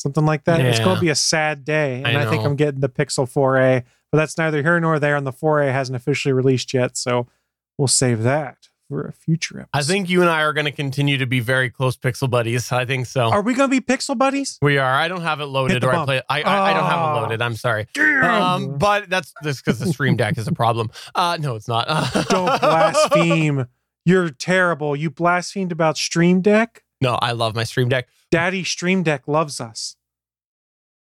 Something 0.00 0.24
like 0.24 0.44
that. 0.44 0.60
It's 0.60 0.78
going 0.78 0.94
to 0.96 1.00
be 1.00 1.10
a 1.10 1.14
sad 1.14 1.64
day. 1.64 2.02
And 2.04 2.16
I 2.16 2.22
I, 2.22 2.30
think. 2.30 2.42
I'm 2.44 2.56
getting 2.56 2.80
the 2.80 2.88
Pixel 2.88 3.30
4A, 3.30 3.84
but 4.10 4.16
that's 4.18 4.38
neither 4.38 4.62
here 4.62 4.80
nor 4.80 4.98
there. 4.98 5.14
And 5.16 5.26
the 5.26 5.32
4A 5.32 5.72
hasn't 5.72 5.94
officially 5.94 6.32
released 6.32 6.72
yet. 6.72 6.96
So 6.96 7.26
we'll 7.76 7.86
save 7.88 8.22
that 8.22 8.56
for 8.88 9.02
a 9.06 9.12
future 9.12 9.60
episode. 9.60 9.68
I 9.78 9.82
think 9.82 10.08
you 10.08 10.22
and 10.22 10.30
I 10.30 10.40
are 10.42 10.52
going 10.54 10.64
to 10.64 10.72
continue 10.72 11.18
to 11.18 11.26
be 11.26 11.38
very 11.38 11.68
close 11.68 11.96
Pixel 11.98 12.28
buddies. 12.30 12.72
I 12.72 12.86
think 12.86 13.06
so. 13.06 13.30
Are 13.30 13.42
we 13.42 13.52
going 13.54 13.70
to 13.70 13.80
be 13.80 13.84
Pixel 13.84 14.16
buddies? 14.16 14.58
we 14.62 14.78
are. 14.78 14.92
I 14.94 15.06
don't 15.06 15.20
have 15.20 15.40
it 15.40 15.44
loaded, 15.46 15.84
or 15.84 15.94
I 15.94 16.04
play. 16.06 16.22
I, 16.28 16.42
I 16.42 16.70
I 16.70 16.72
don't 16.72 16.82
have 16.84 16.92
it 16.98 17.02
Ah. 17.02 17.20
loaded. 17.20 17.42
I'm 17.42 17.54
sorry. 17.56 17.86
Um, 17.98 18.78
but 18.78 19.08
that's 19.10 19.32
this 19.42 19.60
because 19.60 19.78
the 19.80 19.92
Stream 19.92 20.16
Deck 20.16 20.38
is 20.38 20.48
a 20.48 20.52
problem. 20.52 20.90
Uh, 21.14 21.36
no, 21.38 21.54
it's 21.56 21.68
not. 21.68 21.86
Don't 22.30 22.60
blaspheme. 22.60 23.66
You're 24.06 24.30
terrible. 24.30 24.96
You 24.96 25.10
blasphemed 25.10 25.72
about 25.72 25.96
Stream 25.98 26.40
Deck. 26.40 26.82
No, 27.00 27.14
I 27.20 27.32
love 27.32 27.54
my 27.54 27.64
Stream 27.64 27.88
Deck. 27.88 28.08
Daddy 28.30 28.62
Stream 28.62 29.02
Deck 29.02 29.26
loves 29.26 29.60
us. 29.60 29.96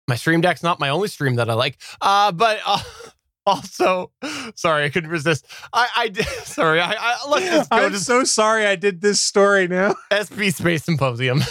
My 0.09 0.17
Stream 0.17 0.41
Deck's 0.41 0.63
not 0.63 0.81
my 0.81 0.89
only 0.89 1.09
stream 1.09 1.37
that 1.37 1.49
I 1.49 1.55
like. 1.55 1.79
Uh, 2.01 2.33
but 2.33 2.59
uh, 2.67 2.81
also, 3.47 4.11
sorry, 4.55 4.85
I 4.85 4.89
couldn't 4.89 5.11
resist. 5.11 5.47
I, 5.73 5.89
I 5.97 6.09
did. 6.09 6.27
Sorry, 6.45 6.81
I, 6.81 6.93
I 6.93 7.29
let's 7.29 7.47
just 7.47 7.71
go 7.71 7.77
I'm 7.77 7.93
to 7.93 7.99
so 7.99 8.25
sorry 8.25 8.67
I 8.67 8.77
did 8.77 9.01
this 9.01 9.23
story 9.23 9.69
now. 9.69 9.95
SP 10.13 10.51
Space 10.51 10.85
Symposium. 10.85 11.43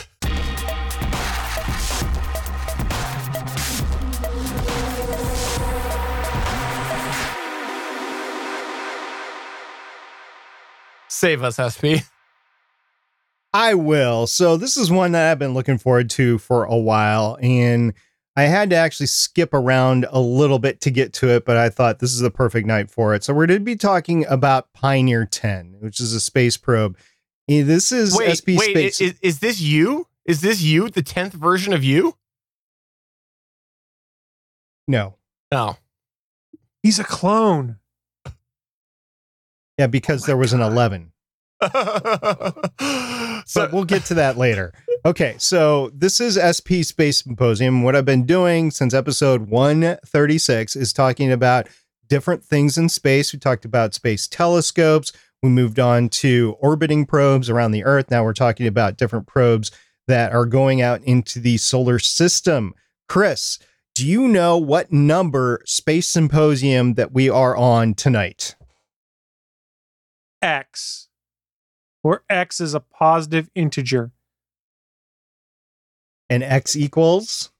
Save 11.07 11.43
us, 11.43 11.55
SP. 11.59 12.03
I 13.55 13.73
will. 13.73 14.27
So 14.27 14.57
this 14.57 14.75
is 14.75 14.91
one 14.91 15.13
that 15.13 15.31
I've 15.31 15.39
been 15.39 15.53
looking 15.53 15.77
forward 15.77 16.09
to 16.11 16.37
for 16.39 16.65
a 16.65 16.75
while, 16.75 17.37
and 17.41 17.93
I 18.35 18.43
had 18.43 18.69
to 18.71 18.75
actually 18.75 19.05
skip 19.07 19.53
around 19.53 20.05
a 20.09 20.19
little 20.19 20.59
bit 20.59 20.81
to 20.81 20.91
get 20.91 21.13
to 21.13 21.29
it, 21.29 21.45
but 21.45 21.55
I 21.55 21.69
thought 21.69 21.99
this 21.99 22.11
is 22.11 22.19
the 22.19 22.29
perfect 22.29 22.67
night 22.67 22.91
for 22.91 23.15
it. 23.15 23.23
So 23.23 23.33
we're 23.33 23.47
going 23.47 23.61
to 23.61 23.63
be 23.65 23.77
talking 23.77 24.25
about 24.25 24.73
Pioneer 24.73 25.25
10, 25.25 25.77
which 25.79 26.01
is 26.01 26.11
a 26.11 26.19
space 26.19 26.57
probe. 26.57 26.97
Eh, 27.47 27.63
This 27.63 27.93
is 27.93 28.17
Wait, 28.17 28.35
SP 28.35 28.59
wait, 28.59 28.71
Space. 28.71 28.99
is, 28.99 29.13
is 29.21 29.39
this 29.39 29.61
you? 29.61 30.07
Is 30.25 30.41
this 30.41 30.61
you, 30.61 30.89
the 30.89 31.01
10th 31.03 31.31
version 31.31 31.71
of 31.71 31.81
you? 31.83 32.17
no, 34.87 35.15
No. 35.51 35.77
He's 36.83 36.99
a 36.99 37.03
clone. 37.05 37.77
yeah, 39.79 39.87
because 39.87 40.25
there 40.25 40.37
was 40.37 40.51
an 40.53 40.61
11. 40.61 41.13
so, 43.45 43.61
but 43.61 43.71
we'll 43.71 43.85
get 43.85 44.03
to 44.05 44.13
that 44.15 44.35
later. 44.37 44.73
Okay, 45.05 45.35
so 45.37 45.89
this 45.93 46.19
is 46.19 46.35
SP 46.35 46.83
Space 46.83 47.23
Symposium. 47.23 47.83
What 47.83 47.95
I've 47.95 48.05
been 48.05 48.25
doing 48.25 48.71
since 48.71 48.93
episode 48.93 49.49
136 49.49 50.75
is 50.75 50.91
talking 50.91 51.31
about 51.31 51.67
different 52.07 52.43
things 52.43 52.77
in 52.77 52.89
space. 52.89 53.31
We 53.31 53.39
talked 53.39 53.65
about 53.65 53.93
space 53.93 54.27
telescopes. 54.27 55.13
We 55.41 55.49
moved 55.49 55.79
on 55.79 56.09
to 56.09 56.55
orbiting 56.59 57.05
probes 57.05 57.49
around 57.49 57.71
the 57.71 57.83
Earth. 57.83 58.11
Now 58.11 58.23
we're 58.23 58.33
talking 58.33 58.67
about 58.67 58.97
different 58.97 59.27
probes 59.27 59.71
that 60.07 60.33
are 60.33 60.45
going 60.45 60.81
out 60.81 61.03
into 61.03 61.39
the 61.39 61.57
solar 61.57 61.99
system. 61.99 62.73
Chris, 63.07 63.59
do 63.93 64.05
you 64.05 64.27
know 64.27 64.57
what 64.57 64.91
number 64.91 65.61
Space 65.65 66.09
Symposium 66.09 66.95
that 66.95 67.13
we 67.13 67.29
are 67.29 67.55
on 67.55 67.93
tonight? 67.93 68.55
X, 70.41 71.04
where 72.05 72.21
X 72.29 72.61
is 72.61 72.75
a 72.75 72.79
positive 72.79 73.49
integer. 73.55 74.11
And 76.29 76.43
X 76.43 76.75
equals? 76.75 77.51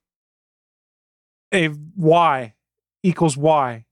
A 1.52 1.70
Y 1.96 2.54
equals 3.02 3.36
Y. 3.36 3.86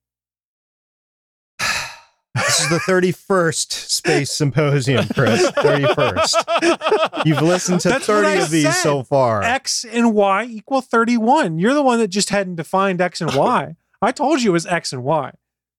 This 2.36 2.60
is 2.62 2.70
the 2.70 2.80
31st 2.88 3.72
Space 3.72 4.32
Symposium, 4.38 5.08
Chris. 5.08 5.50
31st. 5.50 7.26
You've 7.26 7.42
listened 7.42 7.80
to 7.82 7.90
That's 7.90 8.06
30 8.06 8.42
of 8.44 8.52
these 8.52 8.66
said. 8.66 8.74
so 8.74 9.02
far. 9.02 9.42
X 9.42 9.84
and 9.84 10.14
Y 10.14 10.44
equal 10.44 10.82
31. 10.82 11.58
You're 11.58 11.74
the 11.74 11.82
one 11.82 11.98
that 11.98 12.10
just 12.10 12.30
hadn't 12.30 12.58
defined 12.58 13.02
X 13.02 13.22
and 13.22 13.34
Y. 13.34 13.76
I 14.04 14.12
told 14.12 14.44
you 14.44 14.52
it 14.52 14.54
was 14.54 14.68
X 14.68 14.94
and 14.94 15.04
Y. 15.04 15.34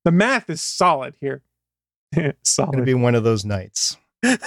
The 0.05 0.11
math 0.11 0.51
is 0.51 0.61
solid 0.61 1.15
here. 1.21 1.43
It's 2.11 2.57
going 2.57 2.73
to 2.79 2.83
be 2.83 2.95
one 2.95 3.15
of 3.15 3.23
those 3.23 3.45
nights. 3.45 3.97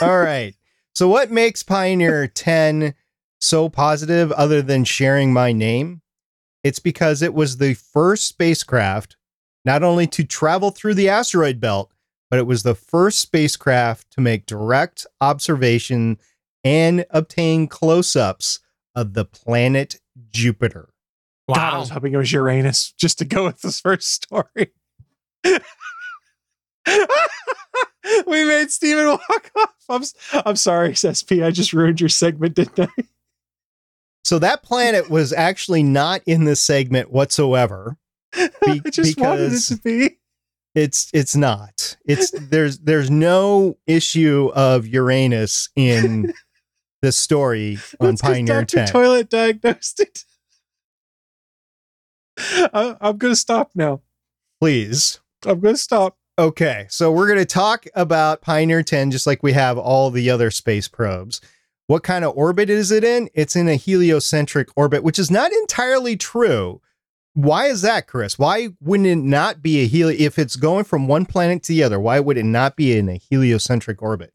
All 0.02 0.20
right. 0.20 0.56
So, 0.94 1.08
what 1.08 1.32
makes 1.32 1.64
Pioneer 1.64 2.28
10 2.28 2.94
so 3.40 3.70
positive 3.70 4.32
other 4.32 4.62
than 4.62 4.84
sharing 4.84 5.32
my 5.32 5.52
name? 5.52 6.02
It's 6.64 6.80
because 6.80 7.22
it 7.22 7.34
was 7.34 7.58
the 7.58 7.76
first 7.76 8.28
spacecraft 8.28 9.16
not 9.68 9.84
only 9.84 10.08
to 10.08 10.24
travel 10.24 10.72
through 10.72 10.94
the 10.94 11.10
asteroid 11.10 11.60
belt, 11.60 11.92
but 12.30 12.40
it 12.40 12.48
was 12.48 12.64
the 12.64 12.74
first 12.74 13.20
spacecraft 13.20 14.10
to 14.12 14.22
make 14.22 14.46
direct 14.46 15.06
observation 15.20 16.18
and 16.64 17.06
obtain 17.10 17.68
close 17.68 18.16
ups 18.16 18.60
of 18.96 19.14
the 19.14 19.26
planet 19.26 20.00
Jupiter. 20.32 20.90
God, 21.54 21.74
I 21.74 21.78
was 21.78 21.90
hoping 21.90 22.14
it 22.14 22.18
was 22.18 22.32
Uranus 22.32 22.94
just 22.98 23.20
to 23.20 23.26
go 23.26 23.46
with 23.46 23.62
this 23.62 23.80
first 23.80 24.12
story. 24.12 24.72
we 28.28 28.44
made 28.46 28.70
Steven 28.72 29.08
walk 29.08 29.52
off. 29.58 29.74
I'm, 29.90 30.04
I'm 30.46 30.56
sorry, 30.56 30.94
SP. 30.96 31.42
I 31.44 31.50
just 31.52 31.74
ruined 31.74 32.00
your 32.02 32.10
segment, 32.10 32.56
didn't 32.56 32.80
I? 32.80 33.04
So 34.26 34.40
that 34.40 34.62
planet 34.62 35.10
was 35.10 35.32
actually 35.32 35.84
not 35.84 36.22
in 36.26 36.44
this 36.44 36.60
segment 36.60 37.12
whatsoever. 37.12 37.98
Be- 38.36 38.50
I 38.66 38.80
just 38.90 39.18
wanted 39.20 39.42
it 39.42 39.50
because- 39.50 39.68
to 39.68 39.78
be. 39.78 40.18
It's 40.76 41.10
it's 41.12 41.36
not. 41.36 41.98
It's 42.06 42.30
there's 42.32 42.78
there's 42.80 43.10
no 43.10 43.80
issue 43.88 44.52
of 44.54 44.86
Uranus 44.86 45.70
in 45.76 46.34
the 47.02 47.12
story 47.12 47.80
on 48.00 48.10
That's 48.10 48.22
Pioneer 48.22 48.62
Dr. 48.62 48.78
10. 48.86 48.88
Toilet 48.90 49.30
diagnosed 49.30 50.00
it. 50.02 50.24
I, 52.38 52.96
I'm 53.02 53.18
going 53.18 53.32
to 53.34 53.36
stop 53.40 53.72
now. 53.74 54.02
Please. 54.62 55.20
I'm 55.48 55.60
going 55.62 55.74
to 55.76 55.82
stop. 55.82 56.18
Okay, 56.40 56.86
so 56.88 57.12
we're 57.12 57.26
going 57.26 57.40
to 57.40 57.46
talk 57.46 57.88
about 57.96 58.42
Pioneer 58.42 58.84
10 58.84 59.10
just 59.10 59.26
like 59.26 59.42
we 59.42 59.54
have 59.54 59.76
all 59.76 60.12
the 60.12 60.30
other 60.30 60.52
space 60.52 60.88
probes. 60.88 61.42
What 61.88 62.04
kind 62.04 62.24
of 62.24 62.38
orbit 62.38 62.70
is 62.70 62.92
it 62.92 63.04
in? 63.04 63.28
It's 63.34 63.56
in 63.56 63.68
a 63.68 63.76
heliocentric 63.76 64.70
orbit, 64.76 65.02
which 65.02 65.18
is 65.18 65.32
not 65.32 65.52
entirely 65.52 66.16
true. 66.16 66.80
Why 67.34 67.66
is 67.66 67.82
that, 67.82 68.06
Chris? 68.06 68.38
Why 68.38 68.70
wouldn't 68.80 69.08
it 69.08 69.16
not 69.16 69.64
be 69.64 69.80
a 69.80 69.88
helio 69.88 70.16
if 70.20 70.38
it's 70.38 70.58
going 70.58 70.84
from 70.84 71.08
one 71.08 71.26
planet 71.26 71.64
to 71.64 71.74
the 71.74 71.82
other? 71.82 72.00
Why 72.00 72.20
would 72.20 72.38
it 72.38 72.46
not 72.46 72.76
be 72.76 72.96
in 72.96 73.10
a 73.10 73.16
heliocentric 73.16 74.04
orbit? 74.04 74.32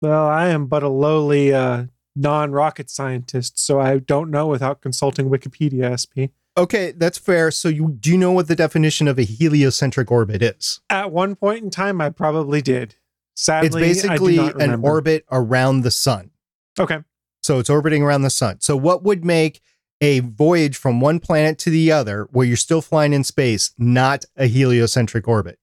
Well, 0.00 0.28
I 0.28 0.50
am 0.50 0.66
but 0.66 0.84
a 0.84 0.88
lowly 0.88 1.52
uh, 1.52 1.86
non 2.14 2.52
rocket 2.52 2.90
scientist, 2.90 3.58
so 3.58 3.80
I 3.80 3.98
don't 3.98 4.30
know 4.30 4.46
without 4.46 4.82
consulting 4.82 5.28
Wikipedia, 5.28 5.98
SP. 5.98 6.30
Okay, 6.56 6.92
that's 6.92 7.18
fair. 7.18 7.50
So 7.50 7.68
you 7.68 7.96
do 8.00 8.10
you 8.10 8.18
know 8.18 8.32
what 8.32 8.48
the 8.48 8.56
definition 8.56 9.08
of 9.08 9.18
a 9.18 9.22
heliocentric 9.22 10.10
orbit 10.10 10.42
is? 10.42 10.80
At 10.90 11.12
one 11.12 11.36
point 11.36 11.62
in 11.64 11.70
time, 11.70 12.00
I 12.00 12.10
probably 12.10 12.60
did. 12.60 12.96
Sadly, 13.34 13.66
It's 13.66 13.76
I 13.76 13.80
basically 13.80 14.38
an 14.38 14.84
orbit 14.84 15.24
around 15.30 15.80
the 15.82 15.90
sun. 15.90 16.30
Okay. 16.78 16.98
So 17.42 17.58
it's 17.58 17.70
orbiting 17.70 18.02
around 18.02 18.22
the 18.22 18.30
sun. 18.30 18.60
So 18.60 18.76
what 18.76 19.02
would 19.02 19.24
make 19.24 19.60
a 20.02 20.20
voyage 20.20 20.76
from 20.76 21.00
one 21.00 21.20
planet 21.20 21.58
to 21.60 21.70
the 21.70 21.90
other 21.92 22.28
where 22.32 22.46
you're 22.46 22.56
still 22.56 22.82
flying 22.82 23.12
in 23.12 23.24
space 23.24 23.72
not 23.78 24.24
a 24.36 24.46
heliocentric 24.46 25.26
orbit? 25.26 25.58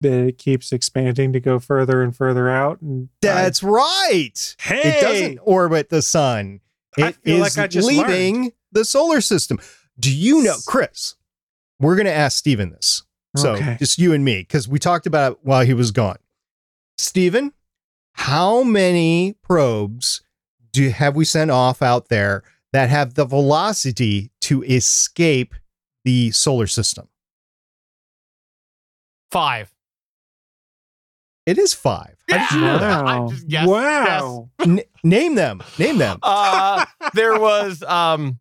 That 0.00 0.26
it 0.26 0.38
keeps 0.38 0.72
expanding 0.72 1.32
to 1.32 1.40
go 1.40 1.60
further 1.60 2.02
and 2.02 2.16
further 2.16 2.50
out. 2.50 2.80
And 2.80 3.08
That's 3.20 3.62
right. 3.62 4.56
Hey, 4.58 4.80
It 4.82 5.00
doesn't 5.00 5.38
orbit 5.42 5.90
the 5.90 6.02
sun. 6.02 6.60
I 6.98 7.08
It 7.08 7.16
feel 7.16 7.44
is 7.44 7.56
like 7.56 7.64
I 7.64 7.68
just 7.68 7.86
leaving 7.86 8.52
the 8.72 8.84
solar 8.84 9.20
system. 9.20 9.60
Do 10.02 10.14
you 10.14 10.42
know, 10.42 10.56
Chris? 10.66 11.14
We're 11.78 11.94
going 11.96 12.06
to 12.06 12.12
ask 12.12 12.36
Steven 12.38 12.70
this. 12.70 13.02
So 13.36 13.52
Okay. 13.54 13.76
just 13.78 13.98
you 13.98 14.12
and 14.12 14.24
me, 14.24 14.40
because 14.40 14.66
we 14.68 14.78
talked 14.78 15.06
about 15.06 15.32
it 15.32 15.38
while 15.42 15.64
he 15.64 15.74
was 15.74 15.90
gone. 15.92 16.16
Steven, 16.98 17.52
how 18.14 18.62
many 18.62 19.34
probes 19.42 20.22
do 20.72 20.90
have 20.90 21.14
we 21.16 21.24
sent 21.24 21.50
off 21.50 21.80
out 21.82 22.08
there 22.08 22.42
that 22.72 22.90
have 22.90 23.14
the 23.14 23.24
velocity 23.24 24.30
to 24.42 24.62
escape 24.64 25.54
the 26.04 26.30
solar 26.32 26.66
system? 26.66 27.08
Five. 29.30 29.72
It 31.46 31.58
is 31.58 31.74
five. 31.74 32.16
How 32.28 32.38
did 32.38 32.50
you 32.54 32.60
know 32.60 32.78
that? 32.78 33.04
Wow. 33.04 33.28
Just 33.30 33.48
guessed. 33.48 33.68
wow. 33.68 34.50
N- 34.60 34.82
name 35.02 35.34
them. 35.34 35.62
Name 35.78 35.98
them. 35.98 36.18
Uh, 36.22 36.84
there 37.14 37.38
was 37.38 37.82
um 37.82 38.38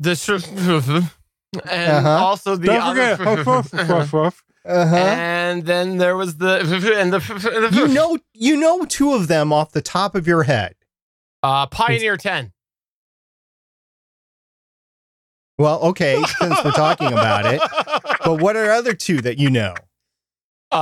the 0.00 0.14
sh- 0.16 0.28
and 0.28 2.06
Uh-huh. 2.06 2.08
also 2.24 2.56
the 2.56 2.66
Don't 2.66 2.88
forget. 2.90 3.18
Huff, 3.20 3.38
huff, 3.44 3.74
other 3.74 3.84
huff, 3.84 4.10
huff. 4.10 4.44
Uh-huh. 4.66 4.96
and 4.96 5.66
then 5.66 5.98
there 5.98 6.16
was 6.16 6.38
the 6.38 6.58
and 6.98 7.12
the 7.12 7.70
You 7.74 7.86
know, 7.88 8.18
you 8.32 8.56
know 8.56 8.86
two 8.86 9.12
of 9.12 9.28
them 9.28 9.52
off 9.52 9.72
the 9.72 9.82
top 9.82 10.14
of 10.14 10.26
your 10.26 10.44
head. 10.44 10.74
uh 11.42 11.66
Pioneer 11.66 12.16
10. 12.16 12.50
Well, 15.58 15.80
okay, 15.82 16.20
since 16.40 16.64
we're 16.64 16.72
talking 16.72 17.08
about 17.08 17.46
it. 17.46 17.60
But 18.24 18.40
what 18.42 18.56
are 18.56 18.70
other 18.72 18.94
two 18.94 19.20
that 19.20 19.38
you 19.38 19.50
know? 19.50 19.74
Uh, 20.72 20.76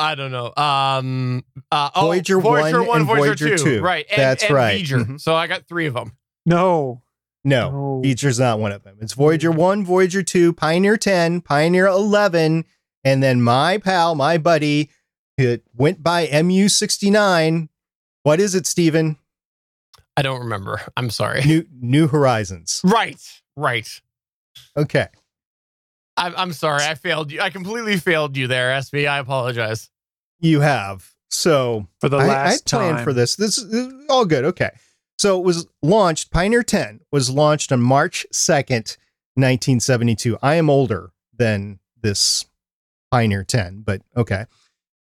I 0.00 0.14
don't 0.16 0.30
know. 0.32 0.52
Um, 0.56 1.44
uh, 1.70 1.90
oh, 1.94 2.00
Voyager 2.06 2.40
Voyager 2.40 2.78
1 2.78 2.86
one, 2.88 2.98
and 3.00 3.06
Voyager, 3.06 3.46
Voyager 3.48 3.58
2. 3.58 3.64
2. 3.78 3.82
Right. 3.82 4.06
And, 4.10 4.18
That's 4.18 4.44
and 4.44 4.54
right. 4.54 4.72
Voyager. 4.76 4.98
Mhm. 5.00 5.20
So 5.20 5.34
I 5.34 5.46
got 5.46 5.66
three 5.68 5.86
of 5.86 5.94
them. 5.94 6.12
No. 6.46 7.02
No, 7.44 7.70
No. 7.70 8.00
Feature's 8.02 8.38
not 8.38 8.58
one 8.58 8.72
of 8.72 8.82
them. 8.84 8.96
It's 9.00 9.14
Voyager 9.14 9.50
1, 9.50 9.84
Voyager 9.84 10.22
2, 10.22 10.52
Pioneer 10.52 10.96
10, 10.96 11.40
Pioneer 11.40 11.86
11, 11.86 12.64
and 13.04 13.22
then 13.22 13.40
my 13.40 13.78
pal, 13.78 14.14
my 14.14 14.38
buddy, 14.38 14.90
it 15.36 15.62
went 15.74 16.02
by 16.02 16.26
MU69. 16.26 17.68
What 18.24 18.40
is 18.40 18.54
it, 18.54 18.66
Steven? 18.66 19.16
I 20.16 20.22
don't 20.22 20.40
remember. 20.40 20.80
I'm 20.96 21.10
sorry. 21.10 21.42
New 21.44 21.64
New 21.80 22.08
Horizons. 22.08 22.80
Right. 22.84 23.20
Right. 23.56 23.88
Okay. 24.76 25.06
I'm, 26.16 26.34
I'm 26.36 26.52
sorry. 26.52 26.82
I 26.84 26.96
failed 26.96 27.30
you. 27.30 27.40
I 27.40 27.50
completely 27.50 27.96
failed 27.98 28.36
you 28.36 28.48
there, 28.48 28.70
SB. 28.80 29.08
I 29.08 29.18
apologize. 29.18 29.88
You 30.40 30.60
have. 30.60 31.08
So 31.30 31.86
For 32.00 32.08
the 32.08 32.16
I, 32.16 32.24
I 32.24 32.26
last 32.26 32.66
planned 32.66 32.96
time. 32.96 33.04
for 33.04 33.12
this. 33.12 33.36
This 33.36 33.56
this 33.56 33.86
is 33.86 33.92
all 34.10 34.24
good. 34.24 34.44
Okay. 34.46 34.70
So 35.18 35.38
it 35.38 35.44
was 35.44 35.66
launched, 35.82 36.30
Pioneer 36.30 36.62
10 36.62 37.00
was 37.10 37.28
launched 37.28 37.72
on 37.72 37.80
March 37.80 38.24
2nd, 38.32 38.96
1972. 39.34 40.38
I 40.40 40.54
am 40.54 40.70
older 40.70 41.10
than 41.36 41.80
this 42.00 42.46
Pioneer 43.10 43.44
10, 43.44 43.82
but 43.84 44.02
okay. 44.16 44.46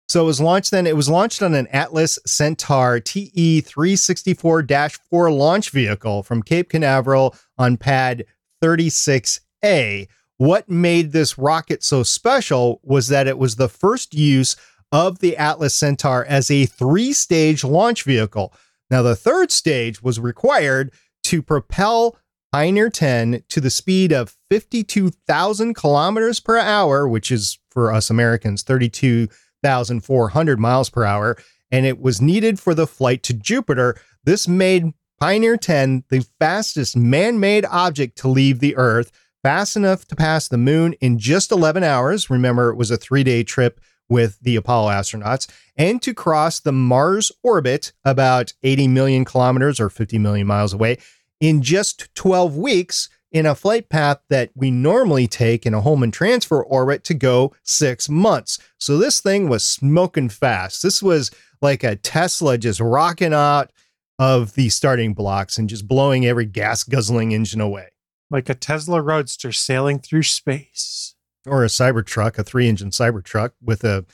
So 0.08 0.24
it 0.24 0.28
was 0.28 0.40
launched 0.40 0.72
then. 0.72 0.88
It 0.88 0.96
was 0.96 1.10
launched 1.10 1.42
on 1.42 1.54
an 1.54 1.68
Atlas 1.68 2.20
Centaur 2.26 3.00
TE 3.00 3.62
364 3.62 4.66
4 5.10 5.32
launch 5.32 5.70
vehicle 5.72 6.24
from 6.24 6.44
Cape 6.44 6.70
Canaveral 6.70 7.36
on 7.58 7.76
pad 7.78 8.26
36A. 8.64 10.08
What 10.38 10.70
made 10.70 11.12
this 11.12 11.38
rocket 11.38 11.84
so 11.84 12.04
special 12.04 12.80
was 12.84 13.08
that 13.08 13.28
it 13.28 13.38
was 13.38 13.56
the 13.56 13.70
first 13.70 14.14
use 14.14 14.56
of 14.92 15.20
the 15.20 15.36
Atlas 15.38 15.74
Centaur 15.74 16.24
as 16.26 16.52
a 16.52 16.66
three 16.66 17.12
stage 17.12 17.64
launch 17.64 18.04
vehicle. 18.04 18.54
Now, 18.90 19.02
the 19.02 19.16
third 19.16 19.52
stage 19.52 20.02
was 20.02 20.20
required 20.20 20.92
to 21.26 21.42
propel 21.42 22.18
Pioneer 22.52 22.90
10 22.90 23.44
to 23.50 23.60
the 23.60 23.70
speed 23.70 24.12
of 24.14 24.38
52,000 24.50 25.74
kilometers 25.74 26.40
per 26.40 26.58
hour, 26.58 27.08
which 27.08 27.32
is 27.32 27.60
for 27.70 27.92
us 27.92 28.10
Americans 28.10 28.64
32,400 28.64 30.60
miles 30.60 30.90
per 30.90 31.04
hour. 31.04 31.38
And 31.72 31.86
it 31.86 32.00
was 32.00 32.22
needed 32.22 32.60
for 32.60 32.74
the 32.74 32.88
flight 32.88 33.24
to 33.24 33.34
Jupiter. 33.34 33.98
This 34.24 34.48
made 34.48 34.94
Pioneer 35.20 35.58
10 35.58 36.06
the 36.10 36.26
fastest 36.40 36.96
man 36.96 37.40
made 37.40 37.66
object 37.66 38.18
to 38.20 38.28
leave 38.28 38.60
the 38.60 38.76
Earth, 38.76 39.12
fast 39.44 39.76
enough 39.76 40.06
to 40.06 40.16
pass 40.16 40.48
the 40.48 40.58
moon 40.58 40.94
in 41.02 41.18
just 41.18 41.52
11 41.52 41.84
hours. 41.84 42.30
Remember, 42.30 42.70
it 42.70 42.76
was 42.76 42.92
a 42.92 42.98
three 42.98 43.24
day 43.24 43.44
trip 43.44 43.80
with 44.10 44.40
the 44.42 44.56
Apollo 44.56 44.92
astronauts, 44.92 45.48
and 45.76 46.02
to 46.02 46.14
cross 46.14 46.60
the 46.60 46.72
Mars 46.72 47.32
orbit 47.44 47.94
about 48.04 48.54
80 48.64 48.88
million 48.88 49.26
kilometers 49.26 49.80
or 49.80 49.90
50 49.90 50.20
million 50.20 50.48
miles 50.48 50.74
away 50.74 50.98
in 51.40 51.62
just 51.62 52.14
12 52.16 52.56
weeks 52.56 53.10
in 53.32 53.46
a 53.46 53.54
flight 53.56 53.90
path 53.90 54.20
that 54.30 54.50
we 54.56 54.72
normally 54.72 55.28
take 55.28 55.66
in 55.66 55.74
a 55.74 55.82
Hohmann 55.82 56.12
transfer 56.12 56.64
orbit 56.64 57.04
to 57.04 57.14
go 57.14 57.54
six 57.64 58.08
months. 58.08 58.60
So 58.80 58.98
this 58.98 59.20
thing 59.20 59.50
was 59.50 59.64
smoking 59.66 60.30
fast. 60.30 60.82
This 60.82 61.04
was 61.04 61.32
like 61.62 61.84
a 61.84 61.98
Tesla 61.98 62.58
just 62.58 62.80
rocking 62.80 63.34
out 63.34 63.72
of 64.20 64.54
the 64.54 64.70
starting 64.70 65.14
blocks 65.14 65.58
and 65.58 65.68
just 65.68 65.86
blowing 65.86 66.26
every 66.26 66.46
gas 66.46 66.84
guzzling 66.86 67.34
engine 67.34 67.60
away. 67.60 67.90
like 68.32 68.50
a 68.50 68.56
Tesla 68.56 69.02
Roadster 69.02 69.52
sailing 69.52 70.00
through 70.00 70.24
space. 70.24 71.05
Or 71.46 71.64
a 71.64 71.68
Cybertruck, 71.68 72.38
a 72.38 72.44
three 72.44 72.68
engine 72.68 72.90
Cybertruck 72.90 73.52
with 73.62 73.84
a 73.84 74.06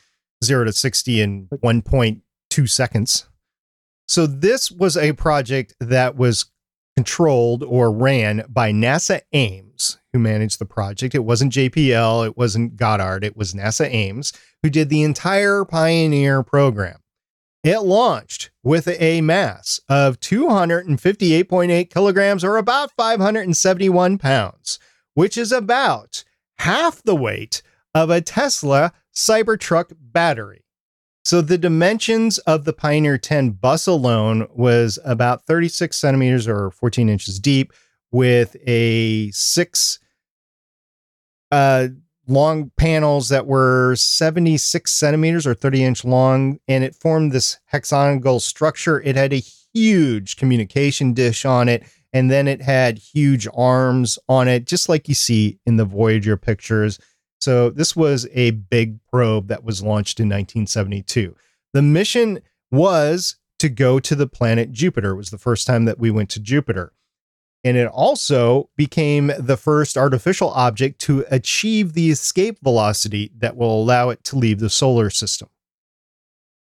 zero 0.43 0.65
to 0.65 0.73
60 0.73 1.21
in 1.21 1.47
1.2 1.47 2.69
seconds. 2.69 3.27
So, 4.07 4.27
this 4.27 4.71
was 4.71 4.97
a 4.97 5.13
project 5.13 5.73
that 5.79 6.15
was 6.15 6.45
controlled 6.95 7.63
or 7.63 7.91
ran 7.91 8.43
by 8.49 8.71
NASA 8.71 9.21
Ames, 9.31 9.97
who 10.11 10.19
managed 10.19 10.59
the 10.59 10.65
project. 10.65 11.15
It 11.15 11.23
wasn't 11.23 11.53
JPL, 11.53 12.25
it 12.27 12.37
wasn't 12.37 12.75
Goddard, 12.75 13.23
it 13.23 13.37
was 13.37 13.53
NASA 13.53 13.87
Ames, 13.89 14.33
who 14.61 14.69
did 14.69 14.89
the 14.89 15.03
entire 15.03 15.63
Pioneer 15.63 16.43
program. 16.43 16.97
It 17.63 17.83
launched 17.83 18.49
with 18.63 18.87
a 18.87 19.21
mass 19.21 19.79
of 19.87 20.19
258.8 20.19 21.89
kilograms 21.89 22.43
or 22.43 22.57
about 22.57 22.91
571 22.97 24.17
pounds, 24.17 24.79
which 25.13 25.37
is 25.37 25.51
about 25.51 26.23
half 26.61 27.01
the 27.01 27.15
weight 27.15 27.63
of 27.95 28.09
a 28.11 28.21
Tesla 28.21 28.93
Cybertruck 29.13 29.93
battery. 29.99 30.63
So 31.25 31.41
the 31.41 31.57
dimensions 31.57 32.37
of 32.39 32.65
the 32.65 32.73
Pioneer 32.73 33.17
10 33.17 33.51
bus 33.51 33.87
alone 33.87 34.47
was 34.53 34.99
about 35.03 35.45
36 35.45 35.97
centimeters 35.97 36.47
or 36.47 36.69
14 36.71 37.09
inches 37.09 37.39
deep 37.39 37.73
with 38.11 38.55
a 38.67 39.31
six 39.31 39.99
uh, 41.51 41.87
long 42.27 42.71
panels 42.77 43.29
that 43.29 43.47
were 43.47 43.95
76 43.95 44.91
centimeters 44.91 45.47
or 45.47 45.55
30 45.55 45.83
inch 45.83 46.05
long, 46.05 46.59
and 46.67 46.83
it 46.83 46.95
formed 46.95 47.31
this 47.31 47.59
hexagonal 47.65 48.39
structure. 48.39 49.01
It 49.01 49.15
had 49.15 49.33
a 49.33 49.43
huge 49.73 50.37
communication 50.37 51.13
dish 51.13 51.43
on 51.43 51.69
it, 51.69 51.83
and 52.13 52.29
then 52.29 52.47
it 52.47 52.61
had 52.61 52.97
huge 52.97 53.47
arms 53.53 54.19
on 54.27 54.47
it, 54.47 54.65
just 54.65 54.89
like 54.89 55.07
you 55.07 55.15
see 55.15 55.59
in 55.65 55.77
the 55.77 55.85
Voyager 55.85 56.37
pictures. 56.37 56.99
So 57.39 57.69
this 57.69 57.95
was 57.95 58.27
a 58.33 58.51
big 58.51 58.99
probe 59.11 59.47
that 59.47 59.63
was 59.63 59.81
launched 59.81 60.19
in 60.19 60.27
1972. 60.27 61.35
The 61.73 61.81
mission 61.81 62.41
was 62.69 63.37
to 63.59 63.69
go 63.69 63.99
to 63.99 64.15
the 64.15 64.27
planet 64.27 64.71
Jupiter. 64.71 65.11
It 65.11 65.17
was 65.17 65.29
the 65.29 65.37
first 65.37 65.65
time 65.67 65.85
that 65.85 65.99
we 65.99 66.11
went 66.11 66.29
to 66.31 66.39
Jupiter. 66.39 66.93
And 67.63 67.77
it 67.77 67.87
also 67.87 68.69
became 68.75 69.31
the 69.37 69.57
first 69.57 69.97
artificial 69.97 70.49
object 70.49 70.99
to 71.01 71.25
achieve 71.29 71.93
the 71.93 72.09
escape 72.09 72.57
velocity 72.63 73.31
that 73.37 73.55
will 73.55 73.81
allow 73.81 74.09
it 74.09 74.23
to 74.25 74.35
leave 74.35 74.59
the 74.59 74.69
solar 74.69 75.11
system. 75.11 75.47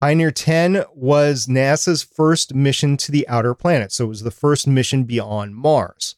Pioneer 0.00 0.30
10 0.30 0.84
was 0.94 1.46
NASA's 1.46 2.02
first 2.02 2.54
mission 2.54 2.96
to 2.96 3.12
the 3.12 3.28
outer 3.28 3.54
planet, 3.54 3.92
so 3.92 4.06
it 4.06 4.08
was 4.08 4.22
the 4.22 4.30
first 4.30 4.66
mission 4.66 5.04
beyond 5.04 5.54
Mars. 5.54 6.16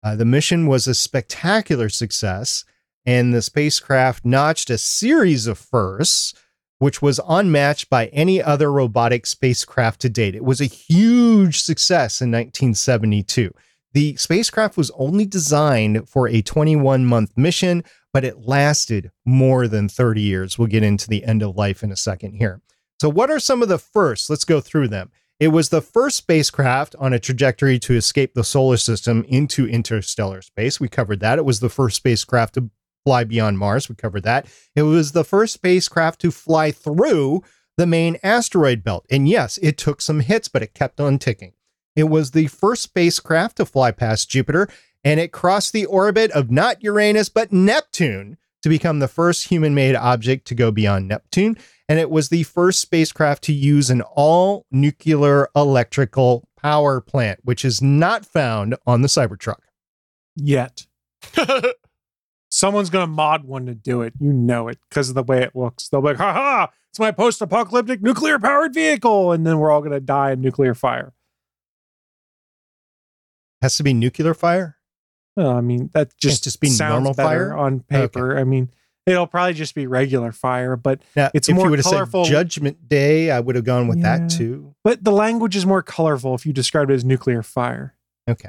Uh, 0.00 0.14
the 0.14 0.24
mission 0.24 0.68
was 0.68 0.86
a 0.86 0.94
spectacular 0.94 1.88
success, 1.88 2.64
and 3.04 3.34
the 3.34 3.42
spacecraft 3.42 4.24
notched 4.24 4.70
a 4.70 4.78
series 4.78 5.48
of 5.48 5.58
firsts, 5.58 6.34
which 6.78 7.02
was 7.02 7.18
unmatched 7.28 7.90
by 7.90 8.06
any 8.06 8.40
other 8.40 8.70
robotic 8.70 9.26
spacecraft 9.26 10.00
to 10.02 10.08
date. 10.08 10.36
It 10.36 10.44
was 10.44 10.60
a 10.60 10.66
huge 10.66 11.58
success 11.58 12.20
in 12.20 12.30
1972. 12.30 13.50
The 13.92 14.14
spacecraft 14.14 14.76
was 14.76 14.92
only 14.92 15.26
designed 15.26 16.08
for 16.08 16.28
a 16.28 16.42
21 16.42 17.04
month 17.04 17.32
mission, 17.36 17.82
but 18.12 18.24
it 18.24 18.46
lasted 18.46 19.10
more 19.24 19.66
than 19.66 19.88
30 19.88 20.20
years. 20.20 20.56
We'll 20.56 20.68
get 20.68 20.84
into 20.84 21.08
the 21.08 21.24
end 21.24 21.42
of 21.42 21.56
life 21.56 21.82
in 21.82 21.90
a 21.90 21.96
second 21.96 22.34
here. 22.34 22.62
So, 23.00 23.08
what 23.08 23.30
are 23.30 23.40
some 23.40 23.62
of 23.62 23.68
the 23.68 23.78
first? 23.78 24.30
Let's 24.30 24.44
go 24.44 24.60
through 24.60 24.88
them. 24.88 25.10
It 25.38 25.48
was 25.48 25.68
the 25.68 25.82
first 25.82 26.16
spacecraft 26.16 26.96
on 26.98 27.12
a 27.12 27.18
trajectory 27.18 27.78
to 27.80 27.94
escape 27.94 28.32
the 28.32 28.44
solar 28.44 28.78
system 28.78 29.24
into 29.28 29.66
interstellar 29.66 30.40
space. 30.40 30.80
We 30.80 30.88
covered 30.88 31.20
that. 31.20 31.38
It 31.38 31.44
was 31.44 31.60
the 31.60 31.68
first 31.68 31.96
spacecraft 31.96 32.54
to 32.54 32.70
fly 33.04 33.24
beyond 33.24 33.58
Mars. 33.58 33.88
We 33.88 33.96
covered 33.96 34.22
that. 34.22 34.46
It 34.74 34.82
was 34.82 35.12
the 35.12 35.24
first 35.24 35.52
spacecraft 35.52 36.20
to 36.22 36.30
fly 36.30 36.70
through 36.70 37.44
the 37.76 37.86
main 37.86 38.16
asteroid 38.22 38.82
belt. 38.82 39.04
And 39.10 39.28
yes, 39.28 39.58
it 39.58 39.76
took 39.76 40.00
some 40.00 40.20
hits, 40.20 40.48
but 40.48 40.62
it 40.62 40.72
kept 40.72 41.00
on 41.00 41.18
ticking. 41.18 41.52
It 41.94 42.04
was 42.04 42.30
the 42.30 42.46
first 42.46 42.82
spacecraft 42.82 43.58
to 43.58 43.66
fly 43.66 43.90
past 43.90 44.30
Jupiter, 44.30 44.68
and 45.04 45.20
it 45.20 45.32
crossed 45.32 45.72
the 45.72 45.84
orbit 45.84 46.30
of 46.30 46.50
not 46.50 46.82
Uranus, 46.82 47.28
but 47.28 47.52
Neptune 47.52 48.38
to 48.62 48.68
become 48.68 48.98
the 48.98 49.08
first 49.08 49.48
human 49.48 49.74
made 49.74 49.94
object 49.94 50.46
to 50.48 50.54
go 50.54 50.70
beyond 50.70 51.08
Neptune. 51.08 51.56
And 51.88 51.98
it 51.98 52.10
was 52.10 52.28
the 52.28 52.42
first 52.42 52.80
spacecraft 52.80 53.44
to 53.44 53.52
use 53.52 53.90
an 53.90 54.02
all 54.02 54.66
nuclear 54.70 55.48
electrical 55.54 56.48
power 56.60 57.00
plant, 57.00 57.40
which 57.44 57.64
is 57.64 57.80
not 57.80 58.26
found 58.26 58.74
on 58.86 59.02
the 59.02 59.08
Cybertruck. 59.08 59.60
Yet. 60.34 60.86
Someone's 62.50 62.90
going 62.90 63.04
to 63.04 63.12
mod 63.12 63.44
one 63.44 63.66
to 63.66 63.74
do 63.74 64.02
it. 64.02 64.14
You 64.18 64.32
know 64.32 64.68
it 64.68 64.78
because 64.88 65.08
of 65.08 65.14
the 65.14 65.22
way 65.22 65.42
it 65.42 65.54
looks. 65.54 65.88
They'll 65.88 66.00
be 66.00 66.08
like, 66.08 66.16
ha 66.16 66.32
ha, 66.32 66.70
it's 66.90 66.98
my 66.98 67.12
post 67.12 67.40
apocalyptic 67.42 68.02
nuclear 68.02 68.38
powered 68.38 68.74
vehicle. 68.74 69.32
And 69.32 69.46
then 69.46 69.58
we're 69.58 69.70
all 69.70 69.80
going 69.80 69.92
to 69.92 70.00
die 70.00 70.32
in 70.32 70.40
nuclear 70.40 70.74
fire. 70.74 71.12
Has 73.62 73.76
to 73.76 73.82
be 73.82 73.94
nuclear 73.94 74.34
fire? 74.34 74.76
Well, 75.36 75.50
I 75.50 75.60
mean, 75.60 75.90
that 75.92 76.16
just, 76.16 76.44
just 76.44 76.60
be 76.60 76.70
normal 76.78 77.12
fire? 77.14 77.54
on 77.54 77.80
paper. 77.80 78.38
I 78.38 78.44
mean, 78.44 78.70
it'll 79.04 79.26
probably 79.26 79.52
just 79.54 79.74
be 79.74 79.86
regular 79.86 80.32
fire, 80.32 80.76
but 80.76 81.02
Now, 81.14 81.30
It's 81.34 81.48
if 81.48 81.54
more 81.56 81.70
you 81.70 81.82
colorful. 81.82 82.24
said 82.24 82.32
Judgment 82.32 82.88
Day, 82.88 83.30
I 83.30 83.40
would 83.40 83.54
have 83.54 83.64
gone 83.64 83.86
with 83.86 83.98
Yeah. 83.98 84.18
that 84.18 84.30
too. 84.30 84.74
but 84.82 85.04
the 85.04 85.12
language 85.12 85.54
is 85.54 85.66
more 85.66 85.82
colorful 85.82 86.34
if 86.34 86.46
you 86.46 86.52
describe 86.52 86.90
it 86.90 86.94
as 86.94 87.04
nuclear 87.04 87.42
fire. 87.42 87.94
Okay. 88.28 88.48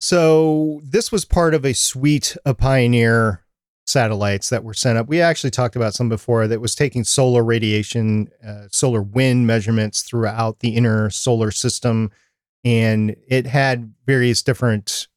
So 0.00 0.80
this 0.84 1.12
was 1.12 1.24
part 1.24 1.54
of 1.54 1.64
a 1.64 1.74
suite 1.74 2.36
of 2.44 2.56
Pioneer 2.56 3.44
satellites 3.86 4.48
that 4.50 4.64
were 4.64 4.74
sent 4.74 4.96
up. 4.98 5.08
We 5.08 5.20
actually 5.20 5.50
talked 5.50 5.76
about 5.76 5.94
some 5.94 6.08
before 6.08 6.46
that 6.46 6.60
was 6.60 6.74
taking 6.74 7.04
solar 7.04 7.42
radiation, 7.44 8.28
uh, 8.46 8.68
solar 8.70 9.02
wind 9.02 9.46
measurements 9.46 10.02
throughout 10.02 10.60
the 10.60 10.76
inner 10.76 11.10
solar 11.10 11.50
system, 11.50 12.10
and 12.64 13.16
it 13.28 13.46
had 13.46 13.92
various 14.06 14.42
different 14.42 15.08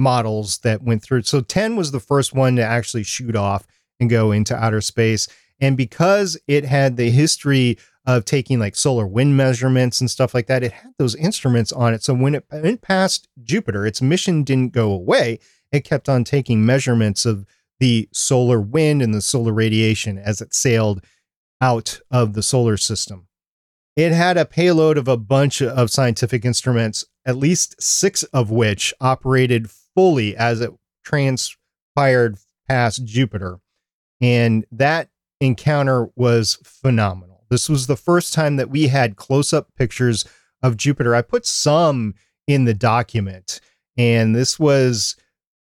models 0.00 0.58
that 0.58 0.82
went 0.82 1.02
through. 1.02 1.22
So 1.22 1.40
10 1.40 1.76
was 1.76 1.92
the 1.92 2.00
first 2.00 2.34
one 2.34 2.56
to 2.56 2.62
actually 2.62 3.04
shoot 3.04 3.36
off 3.36 3.66
and 4.00 4.10
go 4.10 4.32
into 4.32 4.56
outer 4.56 4.80
space. 4.80 5.28
And 5.60 5.76
because 5.76 6.38
it 6.48 6.64
had 6.64 6.96
the 6.96 7.10
history 7.10 7.78
of 8.06 8.24
taking 8.24 8.58
like 8.58 8.74
solar 8.74 9.06
wind 9.06 9.36
measurements 9.36 10.00
and 10.00 10.10
stuff 10.10 10.32
like 10.32 10.46
that, 10.46 10.62
it 10.62 10.72
had 10.72 10.94
those 10.98 11.14
instruments 11.14 11.70
on 11.70 11.92
it. 11.92 12.02
So 12.02 12.14
when 12.14 12.34
it 12.34 12.46
went 12.50 12.80
past 12.80 13.28
Jupiter, 13.42 13.86
its 13.86 14.00
mission 14.00 14.42
didn't 14.42 14.72
go 14.72 14.90
away. 14.90 15.38
It 15.70 15.84
kept 15.84 16.08
on 16.08 16.24
taking 16.24 16.64
measurements 16.64 17.26
of 17.26 17.46
the 17.78 18.08
solar 18.12 18.60
wind 18.60 19.02
and 19.02 19.14
the 19.14 19.20
solar 19.20 19.52
radiation 19.52 20.18
as 20.18 20.40
it 20.40 20.54
sailed 20.54 21.04
out 21.60 22.00
of 22.10 22.32
the 22.32 22.42
solar 22.42 22.78
system. 22.78 23.26
It 23.96 24.12
had 24.12 24.38
a 24.38 24.46
payload 24.46 24.96
of 24.96 25.08
a 25.08 25.18
bunch 25.18 25.60
of 25.60 25.90
scientific 25.90 26.44
instruments, 26.44 27.04
at 27.26 27.36
least 27.36 27.82
six 27.82 28.22
of 28.22 28.50
which 28.50 28.94
operated 29.00 29.68
fully 29.94 30.36
as 30.36 30.60
it 30.60 30.70
transpired 31.04 32.38
past 32.68 33.04
Jupiter. 33.04 33.60
And 34.20 34.64
that 34.70 35.08
encounter 35.40 36.08
was 36.16 36.58
phenomenal. 36.64 37.44
This 37.50 37.68
was 37.68 37.86
the 37.86 37.96
first 37.96 38.32
time 38.32 38.56
that 38.56 38.70
we 38.70 38.88
had 38.88 39.16
close 39.16 39.52
up 39.52 39.74
pictures 39.74 40.24
of 40.62 40.76
Jupiter. 40.76 41.14
I 41.14 41.22
put 41.22 41.46
some 41.46 42.14
in 42.46 42.64
the 42.64 42.74
document, 42.74 43.60
and 43.96 44.34
this 44.34 44.58
was 44.58 45.16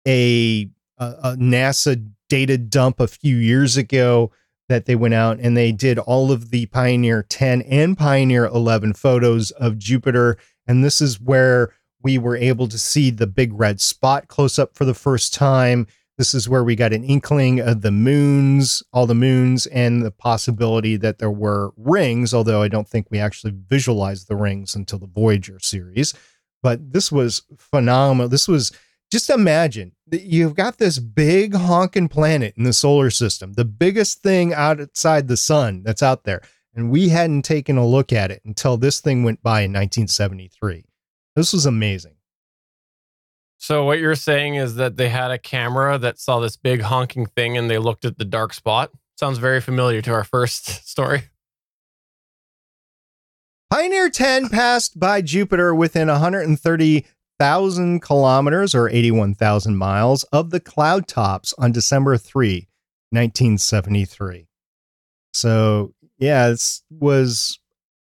a, 0.08 0.70
a, 0.98 1.36
NASA 1.38 2.12
data 2.30 2.58
dump 2.58 3.00
a 3.00 3.08
few 3.08 3.38
years 3.38 3.78
ago 3.78 4.32
that 4.70 4.86
they 4.86 4.96
went 4.96 5.14
out 5.14 5.40
and 5.40 5.56
they 5.56 5.72
did 5.72 5.98
all 6.00 6.32
of 6.32 6.50
the 6.50 6.66
Pioneer 6.68 7.24
10 7.24 7.62
and 7.64 7.98
Pioneer 7.98 8.46
11 8.46 8.94
photos 8.94 9.52
of 9.52 9.78
Jupiter. 9.78 10.38
And 10.68 10.84
this 10.84 11.00
is 11.00 11.22
where 11.22 11.74
we 12.08 12.18
were 12.18 12.38
able 12.38 12.70
to 12.70 12.78
see 12.78 13.10
the 13.10 13.28
big 13.28 13.52
red 13.54 13.82
spot 13.82 14.30
close 14.30 14.58
up 14.58 14.74
for 14.76 14.86
the 14.86 14.94
first 14.94 15.34
time. 15.34 15.86
This 16.18 16.34
is 16.34 16.48
where 16.48 16.64
we 16.64 16.78
got 16.78 16.94
an 16.94 17.04
inkling 17.04 17.60
of 17.60 17.82
the 17.82 17.92
moons, 17.92 18.82
all 18.94 19.06
the 19.06 19.14
moons, 19.14 19.66
and 19.68 20.04
the 20.04 20.12
possibility 20.12 20.96
that 20.96 21.20
there 21.20 21.30
were 21.30 21.74
rings, 21.76 22.34
although 22.34 22.62
I 22.62 22.70
don't 22.70 22.88
think 22.88 23.08
we 23.12 23.20
actually 23.20 23.52
visualized 23.68 24.30
the 24.30 24.38
rings 24.38 24.74
until 24.74 25.00
the 25.00 25.06
Voyager 25.06 25.60
series. 25.60 26.14
But 26.64 26.94
this 26.94 27.12
was 27.12 27.42
phenomenal. 27.58 28.30
This 28.30 28.48
was 28.48 28.72
just 29.12 29.30
imagine 29.30 29.92
that 30.08 30.24
you've 30.24 30.56
got 30.56 30.78
this 30.78 31.00
big 31.00 31.56
honking 31.56 32.08
planet 32.08 32.54
in 32.56 32.64
the 32.64 32.72
solar 32.72 33.10
system, 33.10 33.52
the 33.52 33.66
biggest 33.66 34.24
thing 34.24 34.54
outside 34.54 35.28
the 35.28 35.36
sun 35.36 35.84
that's 35.84 36.02
out 36.02 36.24
there. 36.24 36.42
And 36.74 36.90
we 36.90 37.10
hadn't 37.10 37.42
taken 37.42 37.78
a 37.78 37.86
look 37.86 38.14
at 38.14 38.32
it 38.32 38.42
until 38.46 38.78
this 38.78 39.02
thing 39.02 39.24
went 39.24 39.44
by 39.44 39.62
in 39.62 39.74
1973. 39.74 40.86
This 41.38 41.54
was 41.54 41.68
amazing. 41.68 42.16
So 43.60 43.86
what 43.86 44.00
you're 44.00 44.16
saying 44.16 44.56
is 44.56 44.74
that 44.76 44.98
they 44.98 45.10
had 45.10 45.30
a 45.30 45.38
camera 45.38 46.00
that 46.00 46.20
saw 46.20 46.40
this 46.40 46.58
big 46.58 46.82
honking 46.82 47.28
thing 47.28 47.56
and 47.56 47.70
they 47.70 47.78
looked 47.78 48.06
at 48.06 48.18
the 48.18 48.26
dark 48.26 48.56
spot? 48.56 48.90
Sounds 49.20 49.38
very 49.38 49.62
familiar 49.62 50.02
to 50.02 50.12
our 50.14 50.24
first 50.24 50.66
story. 50.90 51.26
Pioneer 53.70 54.10
10 54.10 54.50
passed 54.50 55.00
by 55.00 55.22
Jupiter 55.22 55.76
within 55.76 56.08
130,000 56.08 58.02
kilometers 58.02 58.74
or 58.74 58.90
81,000 58.90 59.78
miles 59.78 60.24
of 60.24 60.50
the 60.50 60.60
cloud 60.60 61.08
tops 61.08 61.54
on 61.60 61.72
December 61.72 62.18
3, 62.18 62.68
1973. 63.12 64.48
So, 65.34 65.94
yeah, 66.18 66.50
this 66.50 66.82
was 66.90 67.60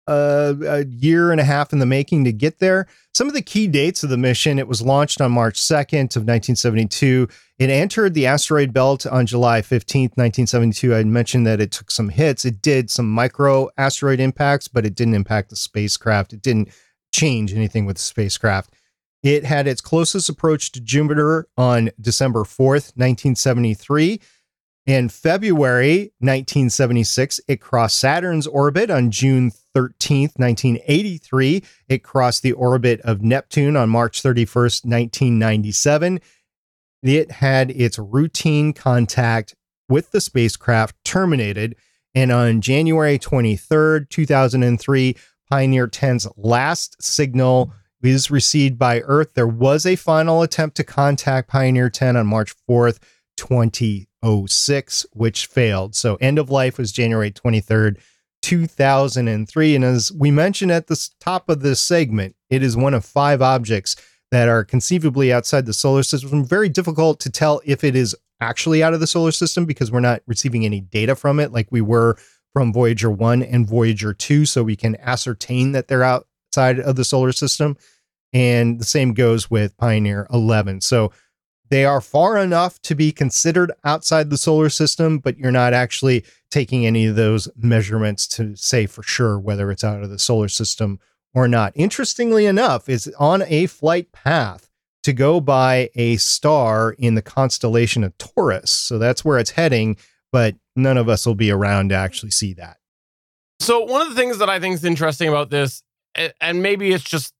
a, 0.07 0.55
a 0.67 0.85
year 0.85 1.31
and 1.31 1.39
a 1.39 1.43
half 1.43 1.71
in 1.73 1.79
the 1.79 1.85
making 1.85 2.23
to 2.25 2.31
get 2.31 2.59
there. 2.59 2.87
Some 3.13 3.27
of 3.27 3.33
the 3.33 3.41
key 3.41 3.67
dates 3.67 4.03
of 4.03 4.09
the 4.09 4.17
mission 4.17 4.59
it 4.59 4.67
was 4.67 4.81
launched 4.81 5.21
on 5.21 5.31
March 5.31 5.59
2nd 5.59 6.15
of 6.15 6.23
1972. 6.23 7.27
It 7.59 7.69
entered 7.69 8.13
the 8.13 8.25
asteroid 8.25 8.73
belt 8.73 9.05
on 9.05 9.25
July 9.25 9.61
15th, 9.61 10.17
1972. 10.17 10.95
I 10.95 11.03
mentioned 11.03 11.47
that 11.47 11.61
it 11.61 11.71
took 11.71 11.91
some 11.91 12.09
hits. 12.09 12.43
It 12.45 12.61
did 12.61 12.89
some 12.89 13.09
micro 13.09 13.69
asteroid 13.77 14.19
impacts, 14.19 14.67
but 14.67 14.85
it 14.85 14.95
didn't 14.95 15.13
impact 15.13 15.49
the 15.49 15.55
spacecraft. 15.55 16.33
It 16.33 16.41
didn't 16.41 16.69
change 17.13 17.53
anything 17.53 17.85
with 17.85 17.97
the 17.97 18.03
spacecraft. 18.03 18.73
It 19.21 19.45
had 19.45 19.67
its 19.67 19.79
closest 19.79 20.27
approach 20.27 20.73
to 20.73 20.81
Jupiter 20.81 21.47
on 21.55 21.91
December 22.01 22.41
4th, 22.41 22.91
1973. 22.97 24.19
In 24.85 25.07
February 25.07 26.11
1976, 26.19 27.39
it 27.47 27.61
crossed 27.61 27.97
Saturn's 27.97 28.47
orbit. 28.47 28.91
On 28.91 29.11
June 29.11 29.51
13th, 29.73 30.37
1983, 30.37 31.63
it 31.87 32.03
crossed 32.03 32.43
the 32.43 32.51
orbit 32.51 32.99
of 33.01 33.21
Neptune 33.21 33.77
on 33.77 33.89
March 33.89 34.21
31st, 34.21 34.83
1997. 34.83 36.19
It 37.01 37.31
had 37.31 37.71
its 37.71 37.97
routine 37.97 38.73
contact 38.73 39.55
with 39.87 40.11
the 40.11 40.19
spacecraft 40.19 40.97
terminated. 41.05 41.77
And 42.13 42.31
on 42.31 42.59
January 42.59 43.17
23rd, 43.17 44.09
2003, 44.09 45.15
Pioneer 45.49 45.87
10's 45.87 46.27
last 46.35 47.01
signal 47.01 47.73
is 48.01 48.29
received 48.29 48.77
by 48.77 48.99
Earth. 49.01 49.33
There 49.33 49.47
was 49.47 49.85
a 49.85 49.95
final 49.95 50.41
attempt 50.41 50.75
to 50.77 50.83
contact 50.83 51.49
Pioneer 51.49 51.89
10 51.89 52.17
on 52.17 52.27
March 52.27 52.53
4th, 52.69 52.99
2006, 53.37 55.05
which 55.13 55.45
failed. 55.45 55.95
So 55.95 56.15
end 56.15 56.39
of 56.39 56.49
life 56.49 56.77
was 56.77 56.91
January 56.91 57.31
23rd, 57.31 57.97
2003. 58.41 59.75
And 59.75 59.85
as 59.85 60.11
we 60.11 60.31
mentioned 60.31 60.71
at 60.71 60.87
the 60.87 61.09
top 61.19 61.49
of 61.49 61.61
this 61.61 61.79
segment, 61.79 62.35
it 62.49 62.61
is 62.63 62.77
one 62.77 62.93
of 62.93 63.05
five 63.05 63.41
objects 63.41 63.95
that 64.31 64.49
are 64.49 64.63
conceivably 64.63 65.31
outside 65.31 65.65
the 65.65 65.73
solar 65.73 66.03
system. 66.03 66.43
Very 66.43 66.69
difficult 66.69 67.19
to 67.21 67.29
tell 67.29 67.61
if 67.65 67.83
it 67.83 67.95
is 67.95 68.15
actually 68.41 68.83
out 68.83 68.93
of 68.93 68.99
the 68.99 69.07
solar 69.07 69.31
system 69.31 69.65
because 69.65 69.91
we're 69.91 69.99
not 69.99 70.21
receiving 70.27 70.65
any 70.65 70.81
data 70.81 71.15
from 71.15 71.39
it 71.39 71.51
like 71.51 71.67
we 71.71 71.81
were 71.81 72.17
from 72.51 72.73
Voyager 72.73 73.09
1 73.09 73.41
and 73.43 73.67
Voyager 73.67 74.13
2. 74.13 74.45
So 74.45 74.63
we 74.63 74.75
can 74.75 74.95
ascertain 74.97 75.71
that 75.71 75.87
they're 75.87 76.03
outside 76.03 76.79
of 76.79 76.95
the 76.95 77.05
solar 77.05 77.31
system. 77.31 77.77
And 78.33 78.79
the 78.79 78.85
same 78.85 79.13
goes 79.13 79.49
with 79.51 79.77
Pioneer 79.77 80.27
11. 80.33 80.81
So 80.81 81.11
they 81.73 81.85
are 81.85 82.01
far 82.01 82.37
enough 82.37 82.79
to 82.83 82.93
be 82.93 83.11
considered 83.11 83.71
outside 83.83 84.29
the 84.29 84.37
solar 84.37 84.69
system, 84.69 85.17
but 85.17 85.39
you're 85.39 85.51
not 85.51 85.73
actually 85.73 86.23
taking 86.51 86.85
any 86.85 87.07
of 87.07 87.15
those 87.15 87.49
measurements 87.55 88.27
to 88.27 88.55
say 88.55 88.85
for 88.85 89.01
sure 89.01 89.39
whether 89.39 89.71
it's 89.71 89.83
out 89.83 90.03
of 90.03 90.11
the 90.11 90.19
solar 90.19 90.47
system 90.47 90.99
or 91.33 91.47
not. 91.47 91.73
Interestingly 91.73 92.45
enough, 92.45 92.87
it's 92.87 93.07
on 93.19 93.41
a 93.47 93.65
flight 93.65 94.11
path 94.11 94.69
to 95.01 95.13
go 95.13 95.41
by 95.41 95.89
a 95.95 96.17
star 96.17 96.91
in 96.99 97.15
the 97.15 97.23
constellation 97.23 98.03
of 98.03 98.15
Taurus. 98.19 98.69
So 98.69 98.99
that's 98.99 99.25
where 99.25 99.39
it's 99.39 99.49
heading, 99.49 99.97
but 100.31 100.53
none 100.75 100.97
of 100.97 101.09
us 101.09 101.25
will 101.25 101.33
be 101.33 101.49
around 101.49 101.89
to 101.89 101.95
actually 101.95 102.29
see 102.29 102.53
that. 102.53 102.77
So 103.59 103.83
one 103.83 104.03
of 104.03 104.09
the 104.09 104.15
things 104.15 104.37
that 104.37 104.49
I 104.49 104.59
think 104.59 104.75
is 104.75 104.85
interesting 104.85 105.27
about 105.27 105.49
this, 105.49 105.81
and 106.39 106.61
maybe 106.61 106.91
it's 106.91 107.03
just 107.03 107.33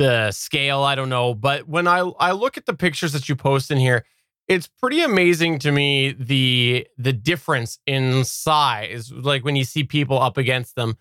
the 0.00 0.30
scale, 0.32 0.82
I 0.82 0.94
don't 0.94 1.10
know, 1.10 1.34
but 1.34 1.68
when 1.68 1.86
I 1.86 1.98
I 1.98 2.32
look 2.32 2.56
at 2.56 2.64
the 2.64 2.72
pictures 2.72 3.12
that 3.12 3.28
you 3.28 3.36
post 3.36 3.70
in 3.70 3.76
here, 3.76 4.06
it's 4.48 4.66
pretty 4.66 5.02
amazing 5.02 5.58
to 5.58 5.70
me 5.70 6.12
the 6.18 6.86
the 6.96 7.12
difference 7.12 7.78
in 7.86 8.24
size. 8.24 9.12
Like 9.12 9.44
when 9.44 9.56
you 9.56 9.64
see 9.64 9.84
people 9.84 10.18
up 10.18 10.38
against 10.38 10.74
them 10.74 10.96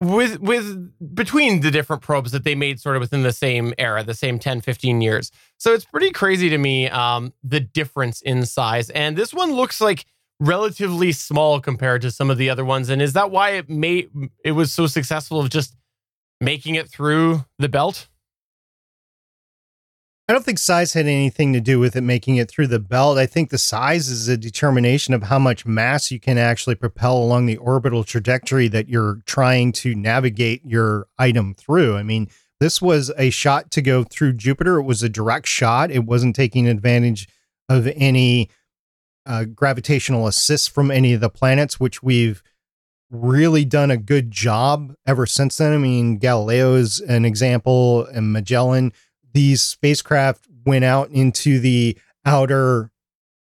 with 0.00 0.38
with 0.38 0.92
between 1.12 1.60
the 1.60 1.72
different 1.72 2.02
probes 2.02 2.30
that 2.30 2.44
they 2.44 2.54
made 2.54 2.78
sort 2.78 2.94
of 2.94 3.00
within 3.00 3.24
the 3.24 3.32
same 3.32 3.74
era 3.78 4.04
the 4.04 4.14
same 4.14 4.38
10 4.38 4.60
15 4.60 5.00
years. 5.00 5.32
So 5.58 5.74
it's 5.74 5.84
pretty 5.84 6.12
crazy 6.12 6.48
to 6.48 6.58
me 6.58 6.88
um 6.88 7.32
the 7.42 7.58
difference 7.58 8.22
in 8.22 8.46
size. 8.46 8.90
And 8.90 9.16
this 9.16 9.34
one 9.34 9.54
looks 9.54 9.80
like 9.80 10.04
relatively 10.38 11.10
small 11.10 11.60
compared 11.60 12.00
to 12.02 12.12
some 12.12 12.30
of 12.30 12.38
the 12.38 12.48
other 12.48 12.64
ones. 12.64 12.90
And 12.90 13.02
is 13.02 13.14
that 13.14 13.32
why 13.32 13.50
it 13.54 13.68
made 13.68 14.08
it 14.44 14.52
was 14.52 14.72
so 14.72 14.86
successful 14.86 15.40
of 15.40 15.50
just 15.50 15.74
making 16.40 16.76
it 16.76 16.88
through 16.88 17.44
the 17.58 17.68
belt 17.68 18.06
I 20.28 20.32
don't 20.32 20.44
think 20.44 20.58
size 20.58 20.92
had 20.92 21.06
anything 21.06 21.52
to 21.52 21.60
do 21.60 21.78
with 21.78 21.94
it 21.94 22.00
making 22.00 22.36
it 22.36 22.50
through 22.50 22.66
the 22.66 22.80
belt. 22.80 23.16
I 23.16 23.26
think 23.26 23.50
the 23.50 23.58
size 23.58 24.08
is 24.08 24.26
a 24.26 24.36
determination 24.36 25.14
of 25.14 25.24
how 25.24 25.38
much 25.38 25.64
mass 25.64 26.10
you 26.10 26.18
can 26.18 26.36
actually 26.36 26.74
propel 26.74 27.16
along 27.16 27.46
the 27.46 27.58
orbital 27.58 28.02
trajectory 28.02 28.66
that 28.68 28.88
you're 28.88 29.20
trying 29.24 29.70
to 29.72 29.94
navigate 29.94 30.64
your 30.64 31.06
item 31.16 31.54
through. 31.54 31.96
I 31.96 32.02
mean, 32.02 32.28
this 32.58 32.82
was 32.82 33.12
a 33.16 33.30
shot 33.30 33.70
to 33.72 33.82
go 33.82 34.02
through 34.02 34.32
Jupiter. 34.32 34.78
It 34.78 34.82
was 34.82 35.04
a 35.04 35.08
direct 35.08 35.46
shot. 35.46 35.92
It 35.92 36.04
wasn't 36.04 36.34
taking 36.34 36.66
advantage 36.66 37.28
of 37.68 37.86
any 37.94 38.50
uh, 39.26 39.44
gravitational 39.44 40.26
assists 40.26 40.66
from 40.66 40.90
any 40.90 41.12
of 41.12 41.20
the 41.20 41.30
planets, 41.30 41.78
which 41.78 42.02
we've 42.02 42.42
really 43.10 43.64
done 43.64 43.92
a 43.92 43.96
good 43.96 44.32
job 44.32 44.92
ever 45.06 45.24
since 45.24 45.58
then. 45.58 45.72
I 45.72 45.78
mean, 45.78 46.18
Galileo 46.18 46.74
is 46.74 46.98
an 46.98 47.24
example, 47.24 48.06
and 48.06 48.32
Magellan 48.32 48.92
these 49.36 49.60
spacecraft 49.60 50.48
went 50.64 50.82
out 50.82 51.10
into 51.10 51.60
the 51.60 51.98
outer 52.24 52.90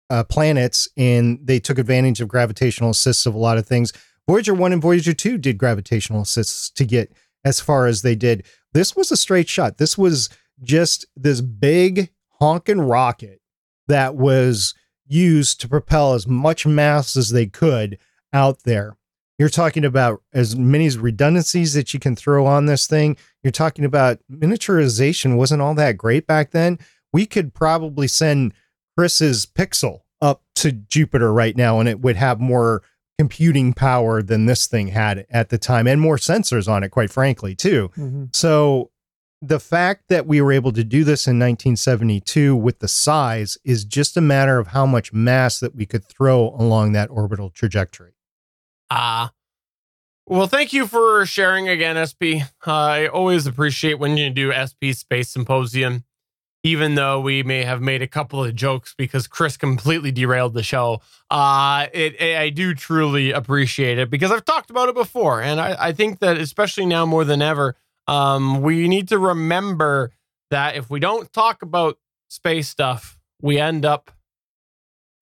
uh, 0.10 0.26
planets 0.26 0.90
and 0.98 1.40
they 1.42 1.58
took 1.58 1.80
advantage 1.80 2.20
of 2.20 2.28
gravitational 2.28 2.90
assists 2.90 3.26
of 3.26 3.34
a 3.34 3.38
lot 3.38 3.58
of 3.58 3.66
things. 3.66 3.94
Voyager 4.28 4.54
1 4.54 4.74
and 4.74 4.82
Voyager 4.82 5.14
2 5.14 5.38
did 5.38 5.58
gravitational 5.58 6.24
assists 6.24 6.70
to 6.72 6.84
get 6.84 7.14
as 7.46 7.62
far 7.62 7.88
as 7.88 8.02
they 8.02 8.14
did. 8.14 8.46
This 8.74 8.94
was 8.94 9.10
a 9.10 9.16
straight 9.16 9.48
shot. 9.48 9.78
This 9.78 9.98
was 9.98 10.30
just 10.62 11.06
this 11.16 11.40
big 11.40 12.10
honking 12.42 12.82
rocket 12.82 13.40
that 13.88 14.16
was 14.16 14.74
used 15.08 15.62
to 15.62 15.70
propel 15.70 16.14
as 16.14 16.28
much 16.28 16.68
mass 16.68 17.16
as 17.16 17.30
they 17.30 17.46
could 17.46 17.98
out 18.34 18.64
there. 18.66 18.98
You're 19.40 19.50
talking 19.50 19.86
about 19.86 20.22
as 20.34 20.58
many 20.58 20.90
redundancies 20.90 21.74
that 21.74 21.94
you 21.94 22.00
can 22.00 22.16
throw 22.16 22.46
on 22.46 22.66
this 22.66 22.86
thing. 22.88 23.16
You're 23.42 23.52
talking 23.52 23.86
about 23.86 24.20
miniaturization 24.30 25.38
wasn't 25.38 25.62
all 25.62 25.74
that 25.76 25.98
great 25.98 26.28
back 26.28 26.52
then. 26.52 26.78
We 27.14 27.26
could 27.26 27.54
probably 27.54 28.10
send 28.10 28.54
Chris's 28.98 29.46
Pixel 29.46 30.02
up 30.22 30.44
to 30.58 30.74
Jupiter 30.74 31.32
right 31.32 31.56
now 31.56 31.80
and 31.80 31.88
it 31.88 32.02
would 32.02 32.18
have 32.18 32.42
more 32.42 32.84
computing 33.18 33.74
power 33.74 34.22
than 34.22 34.46
this 34.46 34.68
thing 34.68 34.90
had 34.90 35.26
at 35.30 35.50
the 35.50 35.58
time 35.58 35.88
and 35.88 36.02
more 36.02 36.18
sensors 36.18 36.68
on 36.68 36.84
it, 36.84 36.90
quite 36.90 37.10
frankly, 37.10 37.56
too. 37.56 37.90
Mm-hmm. 37.98 38.26
So 38.34 38.92
the 39.42 39.60
fact 39.60 40.10
that 40.10 40.28
we 40.28 40.42
were 40.42 40.52
able 40.52 40.74
to 40.74 40.84
do 40.84 41.06
this 41.06 41.28
in 41.28 41.40
1972 41.40 42.58
with 42.58 42.80
the 42.80 42.90
size 42.90 43.58
is 43.64 43.86
just 43.86 44.18
a 44.18 44.22
matter 44.22 44.60
of 44.60 44.68
how 44.68 44.86
much 44.86 45.14
mass 45.14 45.62
that 45.62 45.76
we 45.76 45.86
could 45.86 46.06
throw 46.06 46.50
along 46.58 46.92
that 46.92 47.10
orbital 47.10 47.50
trajectory. 47.50 48.12
Ah. 48.90 49.26
Uh, 49.26 49.30
well, 50.30 50.46
thank 50.46 50.74
you 50.74 50.86
for 50.86 51.26
sharing 51.26 51.68
again, 51.68 51.98
SP. 52.06 52.46
Uh, 52.66 52.72
I 52.72 53.08
always 53.08 53.48
appreciate 53.48 53.96
when 53.96 54.16
you 54.16 54.30
do 54.30 54.54
SP 54.54 54.94
Space 54.94 55.30
Symposium, 55.30 56.04
even 56.64 56.94
though 56.94 57.20
we 57.20 57.42
may 57.42 57.64
have 57.64 57.82
made 57.82 58.04
a 58.04 58.08
couple 58.08 58.44
of 58.44 58.54
jokes 58.54 58.94
because 58.96 59.26
Chris 59.26 59.58
completely 59.58 60.12
derailed 60.12 60.54
the 60.54 60.62
show. 60.62 61.02
Uh, 61.32 61.88
it, 61.94 62.22
it 62.22 62.38
I 62.38 62.52
do 62.52 62.76
truly 62.76 63.32
appreciate 63.32 63.98
it 63.98 64.12
because 64.12 64.32
I've 64.32 64.46
talked 64.46 64.70
about 64.70 64.88
it 64.88 64.94
before, 64.94 65.42
and 65.42 65.60
I, 65.60 65.76
I 65.80 65.92
think 65.94 66.20
that 66.20 66.38
especially 66.38 66.86
now 66.86 67.08
more 67.08 67.26
than 67.26 67.42
ever, 67.42 67.76
um, 68.08 68.62
we 68.62 68.88
need 68.88 69.08
to 69.08 69.18
remember 69.18 70.12
that 70.52 70.76
if 70.76 70.92
we 70.92 71.00
don't 71.00 71.34
talk 71.34 71.64
about 71.64 71.98
space 72.28 72.70
stuff, 72.70 73.20
we 73.42 73.60
end 73.60 73.84
up 73.84 74.12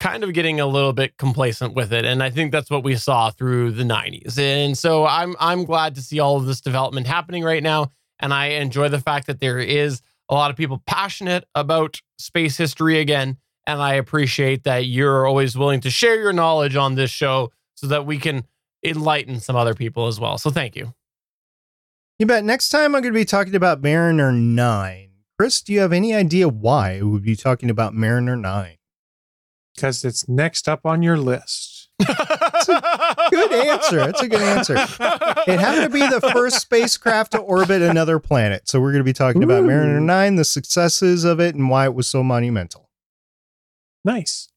kind 0.00 0.22
of 0.22 0.32
getting 0.32 0.60
a 0.60 0.66
little 0.66 0.92
bit 0.92 1.16
complacent 1.16 1.74
with 1.74 1.92
it 1.92 2.04
and 2.04 2.22
i 2.22 2.30
think 2.30 2.52
that's 2.52 2.70
what 2.70 2.84
we 2.84 2.94
saw 2.94 3.30
through 3.30 3.72
the 3.72 3.82
90s 3.82 4.38
and 4.38 4.76
so 4.78 5.06
i'm 5.06 5.34
i'm 5.40 5.64
glad 5.64 5.94
to 5.94 6.02
see 6.02 6.20
all 6.20 6.36
of 6.36 6.46
this 6.46 6.60
development 6.60 7.06
happening 7.06 7.42
right 7.42 7.62
now 7.62 7.90
and 8.20 8.32
i 8.32 8.46
enjoy 8.46 8.88
the 8.88 9.00
fact 9.00 9.26
that 9.26 9.40
there 9.40 9.58
is 9.58 10.00
a 10.28 10.34
lot 10.34 10.50
of 10.50 10.56
people 10.56 10.82
passionate 10.86 11.44
about 11.54 12.00
space 12.18 12.56
history 12.56 12.98
again 13.00 13.36
and 13.66 13.80
i 13.80 13.94
appreciate 13.94 14.64
that 14.64 14.86
you're 14.86 15.26
always 15.26 15.56
willing 15.56 15.80
to 15.80 15.90
share 15.90 16.20
your 16.20 16.32
knowledge 16.32 16.76
on 16.76 16.94
this 16.94 17.10
show 17.10 17.50
so 17.74 17.86
that 17.86 18.06
we 18.06 18.18
can 18.18 18.44
enlighten 18.84 19.40
some 19.40 19.56
other 19.56 19.74
people 19.74 20.06
as 20.06 20.20
well. 20.20 20.38
So 20.38 20.50
thank 20.50 20.76
you. 20.76 20.94
You 22.18 22.26
bet. 22.26 22.44
Next 22.44 22.70
time 22.70 22.94
i'm 22.94 23.02
going 23.02 23.14
to 23.14 23.18
be 23.18 23.24
talking 23.24 23.54
about 23.54 23.80
mariner 23.80 24.32
9 24.32 25.10
chris 25.38 25.62
do 25.62 25.72
you 25.72 25.80
have 25.80 25.92
any 25.92 26.12
idea 26.12 26.48
why 26.48 27.00
we 27.00 27.08
would 27.08 27.22
be 27.22 27.36
talking 27.36 27.70
about 27.70 27.94
mariner 27.94 28.36
9 28.36 28.77
because 29.78 30.04
it's 30.04 30.28
next 30.28 30.68
up 30.68 30.84
on 30.84 31.02
your 31.02 31.16
list. 31.16 31.88
good 32.00 33.52
answer. 33.52 33.96
That's 33.96 34.22
a 34.22 34.28
good 34.28 34.42
answer. 34.42 34.74
It 34.74 35.60
happened 35.60 35.84
to 35.84 35.90
be 35.90 36.00
the 36.00 36.30
first 36.32 36.60
spacecraft 36.60 37.32
to 37.32 37.38
orbit 37.38 37.80
another 37.80 38.18
planet. 38.18 38.68
So 38.68 38.80
we're 38.80 38.90
going 38.90 39.00
to 39.00 39.04
be 39.04 39.12
talking 39.12 39.42
Ooh. 39.42 39.46
about 39.46 39.64
Mariner 39.64 40.00
9, 40.00 40.36
the 40.36 40.44
successes 40.44 41.24
of 41.24 41.40
it, 41.40 41.54
and 41.54 41.70
why 41.70 41.84
it 41.84 41.94
was 41.94 42.08
so 42.08 42.24
monumental. 42.24 42.88
Nice. 44.04 44.48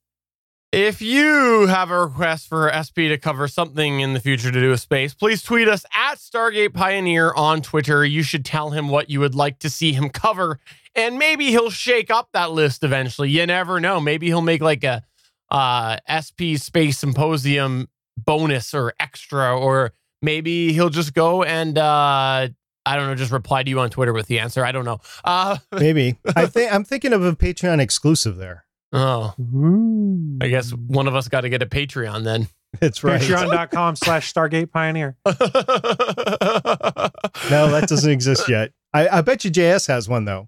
If 0.71 1.01
you 1.01 1.67
have 1.67 1.91
a 1.91 2.05
request 2.05 2.47
for 2.47 2.71
SP 2.71 3.11
to 3.11 3.17
cover 3.17 3.47
something 3.47 3.99
in 3.99 4.13
the 4.13 4.21
future 4.21 4.51
to 4.51 4.59
do 4.59 4.69
with 4.69 4.79
space, 4.79 5.13
please 5.13 5.43
tweet 5.43 5.67
us 5.67 5.85
at 5.93 6.15
Stargate 6.15 6.73
Pioneer 6.73 7.33
on 7.33 7.61
Twitter. 7.61 8.05
You 8.05 8.23
should 8.23 8.45
tell 8.45 8.69
him 8.69 8.87
what 8.87 9.09
you 9.09 9.19
would 9.19 9.35
like 9.35 9.59
to 9.59 9.69
see 9.69 9.91
him 9.91 10.09
cover, 10.09 10.59
and 10.95 11.17
maybe 11.17 11.47
he'll 11.47 11.71
shake 11.71 12.09
up 12.09 12.29
that 12.31 12.51
list 12.51 12.83
eventually. 12.83 13.29
You 13.29 13.45
never 13.45 13.81
know. 13.81 13.99
Maybe 13.99 14.27
he'll 14.27 14.41
make 14.41 14.61
like 14.61 14.85
a 14.85 15.03
uh, 15.51 15.97
SP 16.07 16.55
Space 16.57 16.97
Symposium 16.99 17.89
bonus 18.17 18.73
or 18.73 18.93
extra, 18.99 19.57
or 19.57 19.91
maybe 20.21 20.73
he'll 20.73 20.89
just 20.89 21.13
go 21.13 21.43
and 21.43 21.77
uh, 21.77 22.47
I 22.85 22.95
don't 22.95 23.07
know, 23.07 23.15
just 23.15 23.31
reply 23.31 23.63
to 23.63 23.69
you 23.69 23.79
on 23.79 23.89
Twitter 23.89 24.13
with 24.13 24.27
the 24.27 24.39
answer. 24.39 24.65
I 24.65 24.71
don't 24.71 24.85
know. 24.85 24.99
Uh, 25.23 25.57
maybe 25.71 26.17
I 26.35 26.45
think 26.47 26.73
I'm 26.73 26.83
thinking 26.83 27.13
of 27.13 27.23
a 27.23 27.35
Patreon 27.35 27.79
exclusive 27.79 28.37
there. 28.37 28.65
Oh, 28.93 29.33
Ooh. 29.39 30.37
I 30.41 30.47
guess 30.47 30.71
one 30.71 31.07
of 31.07 31.15
us 31.15 31.27
got 31.27 31.41
to 31.41 31.49
get 31.49 31.61
a 31.61 31.65
Patreon 31.65 32.23
then. 32.23 32.47
That's 32.79 33.03
right. 33.03 33.21
Patreon.com 33.21 33.97
slash 33.97 34.33
Stargate 34.33 34.71
Pioneer. 34.71 35.17
No, 37.49 37.69
that 37.71 37.87
doesn't 37.87 38.09
exist 38.09 38.47
yet. 38.47 38.71
I, 38.93 39.07
I 39.09 39.21
bet 39.21 39.43
you 39.43 39.51
JS 39.51 39.87
has 39.87 40.07
one 40.07 40.25
though. 40.25 40.47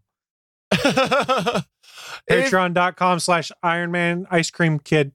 If- 2.27 2.51
Patreon.com 2.51 3.19
slash 3.19 3.51
Iron 3.61 3.91
Man 3.91 4.27
Ice 4.31 4.49
Cream 4.51 4.79
Kid. 4.79 5.11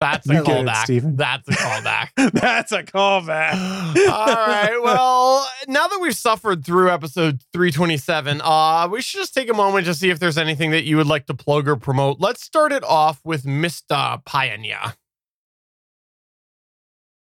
That's 0.00 0.26
a 0.30 0.32
You 0.32 0.42
get 0.44 0.56
it, 0.60 0.66
callback. 0.66 0.84
Steven. 0.84 1.16
That's 1.16 1.46
a 1.46 1.52
callback. 1.52 2.08
That's 2.32 2.72
a 2.72 2.82
callback. 2.82 3.52
All 4.10 4.26
right. 4.26 4.78
Well, 4.82 5.46
now 5.68 5.88
that 5.88 5.98
we've 6.00 6.16
suffered 6.16 6.64
through 6.64 6.88
episode 6.90 7.42
327, 7.52 8.40
uh, 8.42 8.88
we 8.90 9.02
should 9.02 9.18
just 9.18 9.34
take 9.34 9.50
a 9.50 9.54
moment 9.54 9.84
to 9.84 9.94
see 9.94 10.08
if 10.08 10.18
there's 10.18 10.38
anything 10.38 10.70
that 10.70 10.84
you 10.84 10.96
would 10.96 11.06
like 11.06 11.26
to 11.26 11.34
plug 11.34 11.68
or 11.68 11.76
promote. 11.76 12.18
Let's 12.18 12.42
start 12.42 12.72
it 12.72 12.82
off 12.82 13.20
with 13.24 13.44
Mr. 13.44 14.24
Pioneer. 14.24 14.94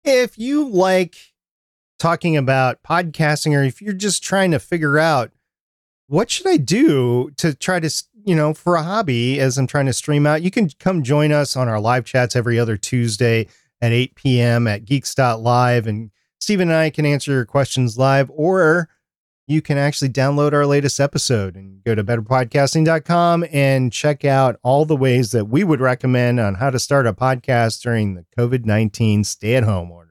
If 0.04 0.38
you 0.38 0.68
like 0.70 1.16
talking 1.98 2.38
about 2.38 2.84
podcasting 2.84 3.58
or 3.58 3.64
if 3.64 3.82
you're 3.82 3.94
just 3.94 4.24
trying 4.24 4.52
to 4.52 4.60
figure 4.60 5.00
out 5.00 5.32
what 6.10 6.32
should 6.32 6.48
I 6.48 6.58
do 6.58 7.30
to 7.38 7.54
try 7.54 7.80
to, 7.80 8.04
you 8.26 8.36
know, 8.36 8.54
for 8.54 8.76
a 8.76 8.84
hobby 8.84 9.40
as 9.40 9.58
I'm 9.58 9.68
trying 9.68 9.86
to 9.86 9.94
stream 9.94 10.26
out, 10.26 10.42
you 10.42 10.50
can 10.50 10.70
come 10.80 11.04
join 11.04 11.32
us 11.32 11.56
on 11.56 11.70
our 11.70 11.80
live 11.80 12.04
chats 12.04 12.36
every 12.36 12.60
other 12.60 12.78
Tuesday 12.78 13.48
at 13.80 13.92
8 13.92 14.16
p.m. 14.16 14.68
at 14.68 14.86
geeks.live 14.86 15.88
and 15.88 16.10
Stephen 16.40 16.70
and 16.70 16.78
I 16.78 16.90
can 16.90 17.06
answer 17.06 17.32
your 17.32 17.46
questions 17.46 17.98
live 17.98 18.32
or 18.34 18.90
you 19.46 19.62
can 19.62 19.78
actually 19.78 20.10
download 20.10 20.54
our 20.54 20.66
latest 20.66 21.00
episode 21.00 21.56
and 21.56 21.84
go 21.84 21.94
to 21.94 22.04
betterpodcasting.com 22.04 23.46
and 23.52 23.92
check 23.94 24.26
out 24.26 24.60
all 24.64 24.86
the 24.86 24.96
ways 24.96 25.32
that 25.32 25.46
we 25.46 25.64
would 25.64 25.80
recommend 25.80 26.40
on 26.40 26.56
how 26.56 26.70
to 26.72 26.80
start 26.80 27.08
a 27.08 27.14
podcast 27.14 27.82
during 27.82 28.16
the 28.16 28.26
COVID 28.38 28.66
19 28.66 29.24
stay 29.24 29.56
at 29.56 29.64
home 29.64 29.92
orders. 29.92 30.09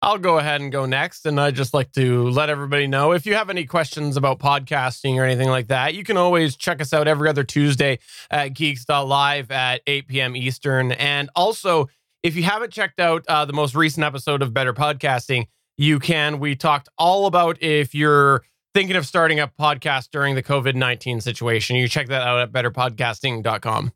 I'll 0.00 0.18
go 0.18 0.38
ahead 0.38 0.60
and 0.60 0.70
go 0.70 0.86
next. 0.86 1.26
And 1.26 1.40
I'd 1.40 1.56
just 1.56 1.74
like 1.74 1.90
to 1.92 2.28
let 2.30 2.50
everybody 2.50 2.86
know 2.86 3.12
if 3.12 3.26
you 3.26 3.34
have 3.34 3.50
any 3.50 3.64
questions 3.64 4.16
about 4.16 4.38
podcasting 4.38 5.16
or 5.16 5.24
anything 5.24 5.48
like 5.48 5.66
that, 5.68 5.94
you 5.94 6.04
can 6.04 6.16
always 6.16 6.56
check 6.56 6.80
us 6.80 6.92
out 6.92 7.08
every 7.08 7.28
other 7.28 7.42
Tuesday 7.42 7.98
at 8.30 8.48
geeks.live 8.48 9.50
at 9.50 9.82
8 9.86 10.06
p.m. 10.06 10.36
Eastern. 10.36 10.92
And 10.92 11.30
also, 11.34 11.88
if 12.22 12.36
you 12.36 12.44
haven't 12.44 12.72
checked 12.72 13.00
out 13.00 13.24
uh, 13.28 13.44
the 13.44 13.52
most 13.52 13.74
recent 13.74 14.04
episode 14.04 14.40
of 14.40 14.54
Better 14.54 14.72
Podcasting, 14.72 15.46
you 15.76 15.98
can. 15.98 16.38
We 16.38 16.54
talked 16.54 16.88
all 16.96 17.26
about 17.26 17.60
if 17.62 17.94
you're 17.94 18.42
thinking 18.74 18.96
of 18.96 19.06
starting 19.06 19.40
a 19.40 19.48
podcast 19.48 20.10
during 20.12 20.36
the 20.36 20.42
COVID 20.42 20.74
19 20.74 21.20
situation. 21.20 21.76
You 21.76 21.88
check 21.88 22.08
that 22.08 22.22
out 22.22 22.38
at 22.40 22.52
betterpodcasting.com. 22.52 23.92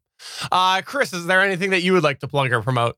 Uh, 0.50 0.82
Chris, 0.82 1.12
is 1.12 1.26
there 1.26 1.40
anything 1.40 1.70
that 1.70 1.82
you 1.82 1.92
would 1.92 2.02
like 2.02 2.20
to 2.20 2.28
plug 2.28 2.52
or 2.52 2.62
promote? 2.62 2.96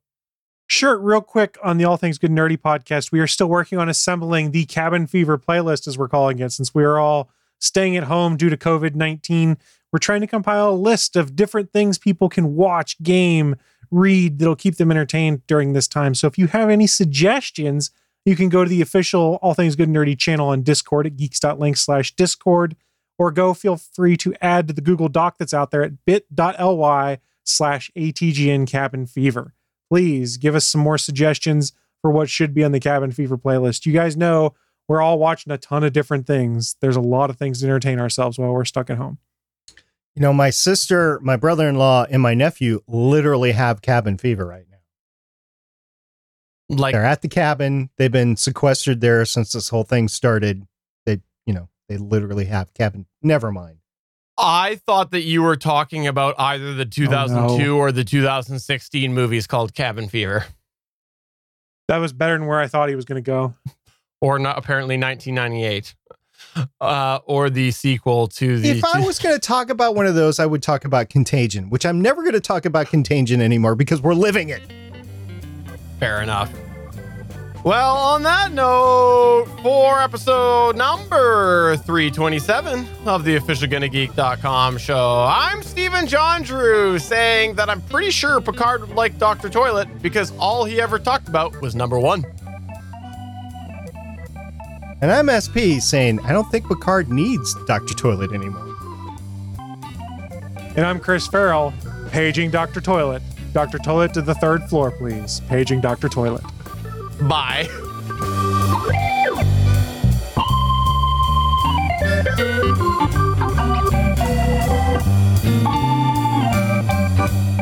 Sure, 0.66 0.98
real 0.98 1.20
quick 1.20 1.58
on 1.62 1.76
the 1.76 1.84
All 1.84 1.98
Things 1.98 2.16
Good 2.16 2.30
Nerdy 2.30 2.56
podcast, 2.56 3.12
we 3.12 3.20
are 3.20 3.26
still 3.26 3.48
working 3.48 3.78
on 3.78 3.88
assembling 3.88 4.50
the 4.50 4.64
Cabin 4.64 5.06
Fever 5.06 5.36
playlist, 5.36 5.86
as 5.86 5.98
we're 5.98 6.08
calling 6.08 6.38
it, 6.38 6.52
since 6.52 6.74
we 6.74 6.82
are 6.84 6.98
all 6.98 7.30
staying 7.58 7.96
at 7.96 8.04
home 8.04 8.36
due 8.36 8.48
to 8.48 8.56
COVID 8.56 8.94
19. 8.94 9.58
We're 9.92 9.98
trying 9.98 10.22
to 10.22 10.26
compile 10.26 10.70
a 10.70 10.72
list 10.72 11.16
of 11.16 11.36
different 11.36 11.72
things 11.72 11.98
people 11.98 12.28
can 12.28 12.54
watch, 12.54 13.00
game, 13.02 13.56
read 13.90 14.38
that'll 14.38 14.56
keep 14.56 14.76
them 14.76 14.90
entertained 14.90 15.46
during 15.46 15.74
this 15.74 15.86
time. 15.86 16.14
So 16.14 16.26
if 16.26 16.38
you 16.38 16.48
have 16.48 16.70
any 16.70 16.86
suggestions, 16.86 17.90
you 18.24 18.34
can 18.34 18.48
go 18.48 18.64
to 18.64 18.70
the 18.70 18.80
official 18.80 19.38
All 19.42 19.54
Things 19.54 19.76
Good 19.76 19.90
Nerdy 19.90 20.18
channel 20.18 20.48
on 20.48 20.62
Discord 20.62 21.06
at 21.06 21.16
geeks.link 21.16 21.76
slash 21.76 22.16
Discord, 22.16 22.74
or 23.18 23.30
go 23.30 23.52
feel 23.52 23.76
free 23.76 24.16
to 24.16 24.34
add 24.40 24.66
to 24.68 24.74
the 24.74 24.80
Google 24.80 25.08
Doc 25.08 25.36
that's 25.38 25.54
out 25.54 25.70
there 25.70 25.84
at 25.84 26.04
bit.ly 26.06 27.18
slash 27.44 27.90
ATGN 27.94 28.66
Cabin 28.66 29.06
Fever 29.06 29.53
please 29.90 30.36
give 30.36 30.54
us 30.54 30.66
some 30.66 30.80
more 30.80 30.98
suggestions 30.98 31.72
for 32.02 32.10
what 32.10 32.28
should 32.28 32.54
be 32.54 32.64
on 32.64 32.72
the 32.72 32.80
Cabin 32.80 33.12
Fever 33.12 33.38
playlist. 33.38 33.86
You 33.86 33.92
guys 33.92 34.16
know 34.16 34.54
we're 34.88 35.00
all 35.00 35.18
watching 35.18 35.52
a 35.52 35.58
ton 35.58 35.84
of 35.84 35.92
different 35.92 36.26
things. 36.26 36.76
There's 36.80 36.96
a 36.96 37.00
lot 37.00 37.30
of 37.30 37.36
things 37.36 37.60
to 37.60 37.66
entertain 37.66 37.98
ourselves 37.98 38.38
while 38.38 38.52
we're 38.52 38.64
stuck 38.64 38.90
at 38.90 38.98
home. 38.98 39.18
You 40.14 40.22
know, 40.22 40.32
my 40.32 40.50
sister, 40.50 41.18
my 41.20 41.36
brother 41.36 41.68
in 41.68 41.76
law, 41.76 42.06
and 42.08 42.22
my 42.22 42.34
nephew 42.34 42.82
literally 42.86 43.52
have 43.52 43.82
cabin 43.82 44.18
fever 44.18 44.46
right 44.46 44.66
now. 44.70 46.76
Like, 46.76 46.92
They're 46.92 47.04
at 47.04 47.22
the 47.22 47.28
cabin. 47.28 47.90
They've 47.96 48.12
been 48.12 48.36
sequestered 48.36 49.00
there 49.00 49.24
since 49.24 49.52
this 49.52 49.70
whole 49.70 49.82
thing 49.82 50.08
started. 50.08 50.66
They, 51.04 51.20
you 51.46 51.54
know, 51.54 51.68
they 51.88 51.96
literally 51.96 52.44
have 52.46 52.72
cabin. 52.74 53.06
Never 53.22 53.50
mind. 53.50 53.78
I 54.36 54.76
thought 54.86 55.10
that 55.12 55.22
you 55.22 55.42
were 55.42 55.56
talking 55.56 56.06
about 56.06 56.34
either 56.38 56.74
the 56.74 56.84
2002 56.84 57.76
or 57.76 57.92
the 57.92 58.04
2016 58.04 59.14
movies 59.14 59.46
called 59.46 59.74
Cabin 59.74 60.08
Fever, 60.08 60.46
That 61.88 61.98
was 61.98 62.12
better 62.12 62.36
than 62.36 62.46
where 62.46 62.58
I 62.58 62.66
thought 62.66 62.88
he 62.88 62.96
was 62.96 63.04
going 63.04 63.22
to 63.22 63.26
go. 63.26 63.54
or 64.20 64.38
not 64.38 64.58
apparently 64.58 64.96
1998, 64.98 65.94
uh, 66.80 67.18
or 67.26 67.50
the 67.50 67.70
sequel 67.70 68.26
to 68.28 68.58
the. 68.58 68.70
If 68.70 68.84
I 68.84 69.00
was 69.00 69.18
going 69.18 69.34
to 69.34 69.38
talk 69.40 69.70
about 69.70 69.94
one 69.94 70.06
of 70.06 70.14
those, 70.14 70.38
I 70.40 70.46
would 70.46 70.62
talk 70.62 70.84
about 70.84 71.10
Contagion, 71.10 71.68
which 71.70 71.84
I'm 71.86 72.00
never 72.00 72.22
going 72.22 72.32
to 72.34 72.40
talk 72.40 72.64
about 72.64 72.86
Contagion 72.88 73.40
anymore 73.40 73.74
because 73.74 74.00
we're 74.02 74.14
living 74.14 74.48
it. 74.48 74.62
Fair 76.00 76.22
enough. 76.22 76.50
Well, 77.64 77.96
on 77.96 78.22
that 78.24 78.52
note, 78.52 79.46
for 79.62 79.98
episode 79.98 80.76
number 80.76 81.78
327 81.78 82.86
of 83.06 83.24
the 83.24 83.36
official 83.36 83.66
GonnaGeek.com 83.68 84.76
show, 84.76 85.24
I'm 85.26 85.62
Stephen 85.62 86.04
Jondrew 86.04 87.00
saying 87.00 87.54
that 87.54 87.70
I'm 87.70 87.80
pretty 87.80 88.10
sure 88.10 88.42
Picard 88.42 88.82
would 88.82 88.94
like 88.94 89.16
Dr. 89.16 89.48
Toilet 89.48 89.88
because 90.02 90.30
all 90.36 90.66
he 90.66 90.78
ever 90.78 90.98
talked 90.98 91.26
about 91.26 91.58
was 91.62 91.74
number 91.74 91.98
one. 91.98 92.26
And 95.00 95.10
I'm 95.10 95.30
SP 95.32 95.80
saying 95.80 96.20
I 96.20 96.32
don't 96.32 96.50
think 96.50 96.68
Picard 96.68 97.08
needs 97.08 97.54
Dr. 97.64 97.94
Toilet 97.94 98.34
anymore. 98.34 98.76
And 100.76 100.80
I'm 100.80 101.00
Chris 101.00 101.26
Ferrell, 101.26 101.72
paging 102.10 102.50
Dr. 102.50 102.82
Toilet. 102.82 103.22
Dr. 103.54 103.78
Toilet 103.78 104.12
to 104.12 104.20
the 104.20 104.34
third 104.34 104.64
floor, 104.64 104.90
please. 104.90 105.40
Paging 105.48 105.80
Dr. 105.80 106.10
Toilet. 106.10 106.44
Bye. 107.22 107.68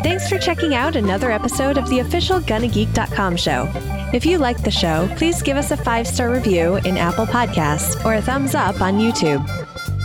Thanks 0.03 0.28
for 0.28 0.38
checking 0.38 0.74
out 0.74 0.96
another 0.96 1.30
episode 1.30 1.78
of 1.78 1.88
the 1.88 2.00
official 2.00 2.40
GonnaGeek.com 2.40 3.36
show. 3.36 3.70
If 4.12 4.26
you 4.26 4.38
like 4.38 4.62
the 4.62 4.70
show, 4.70 5.09
please 5.16 5.42
give 5.42 5.57
us 5.57 5.70
a 5.70 5.76
five 5.76 6.07
star 6.07 6.30
review 6.30 6.76
in 6.76 6.96
Apple 6.96 7.26
Podcasts 7.26 8.03
or 8.05 8.14
a 8.14 8.22
thumbs 8.22 8.55
up 8.55 8.80
on 8.80 8.98
YouTube. 8.98 9.46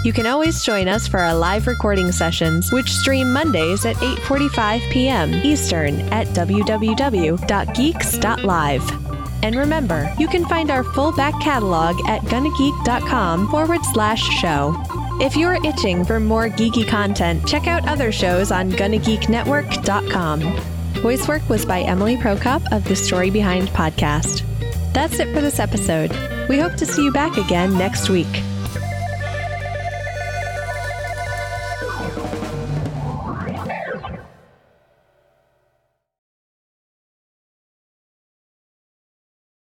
You 0.05 0.13
can 0.13 0.25
always 0.25 0.63
join 0.63 0.87
us 0.87 1.07
for 1.07 1.19
our 1.19 1.35
live 1.35 1.67
recording 1.67 2.11
sessions, 2.11 2.71
which 2.71 2.91
stream 2.91 3.33
Mondays 3.33 3.85
at 3.85 3.95
8:45 3.97 4.89
p.m. 4.91 5.33
Eastern 5.33 5.99
at 6.13 6.27
www.geeks.live. 6.27 9.16
And 9.43 9.55
remember, 9.55 10.11
you 10.17 10.27
can 10.27 10.45
find 10.45 10.71
our 10.71 10.83
full 10.83 11.11
back 11.11 11.39
catalog 11.41 11.95
at 12.07 12.21
gonnageek.com 12.23 13.49
forward 13.49 13.83
slash 13.93 14.21
show. 14.39 14.75
If 15.19 15.35
you're 15.35 15.63
itching 15.65 16.05
for 16.05 16.19
more 16.19 16.49
geeky 16.49 16.87
content, 16.87 17.47
check 17.47 17.65
out 17.67 17.87
other 17.87 18.11
shows 18.11 18.51
on 18.51 18.71
GonnaGeekNetwork.com. 18.71 20.41
Voice 21.01 21.27
work 21.27 21.47
was 21.49 21.65
by 21.65 21.81
Emily 21.81 22.17
Prokop 22.17 22.63
of 22.71 22.83
the 22.83 22.95
Story 22.95 23.29
Behind 23.29 23.67
podcast. 23.69 24.43
That's 24.93 25.19
it 25.19 25.33
for 25.33 25.41
this 25.41 25.59
episode. 25.59 26.11
We 26.49 26.59
hope 26.59 26.75
to 26.75 26.85
see 26.85 27.03
you 27.03 27.11
back 27.11 27.37
again 27.37 27.77
next 27.77 28.09
week. 28.09 28.27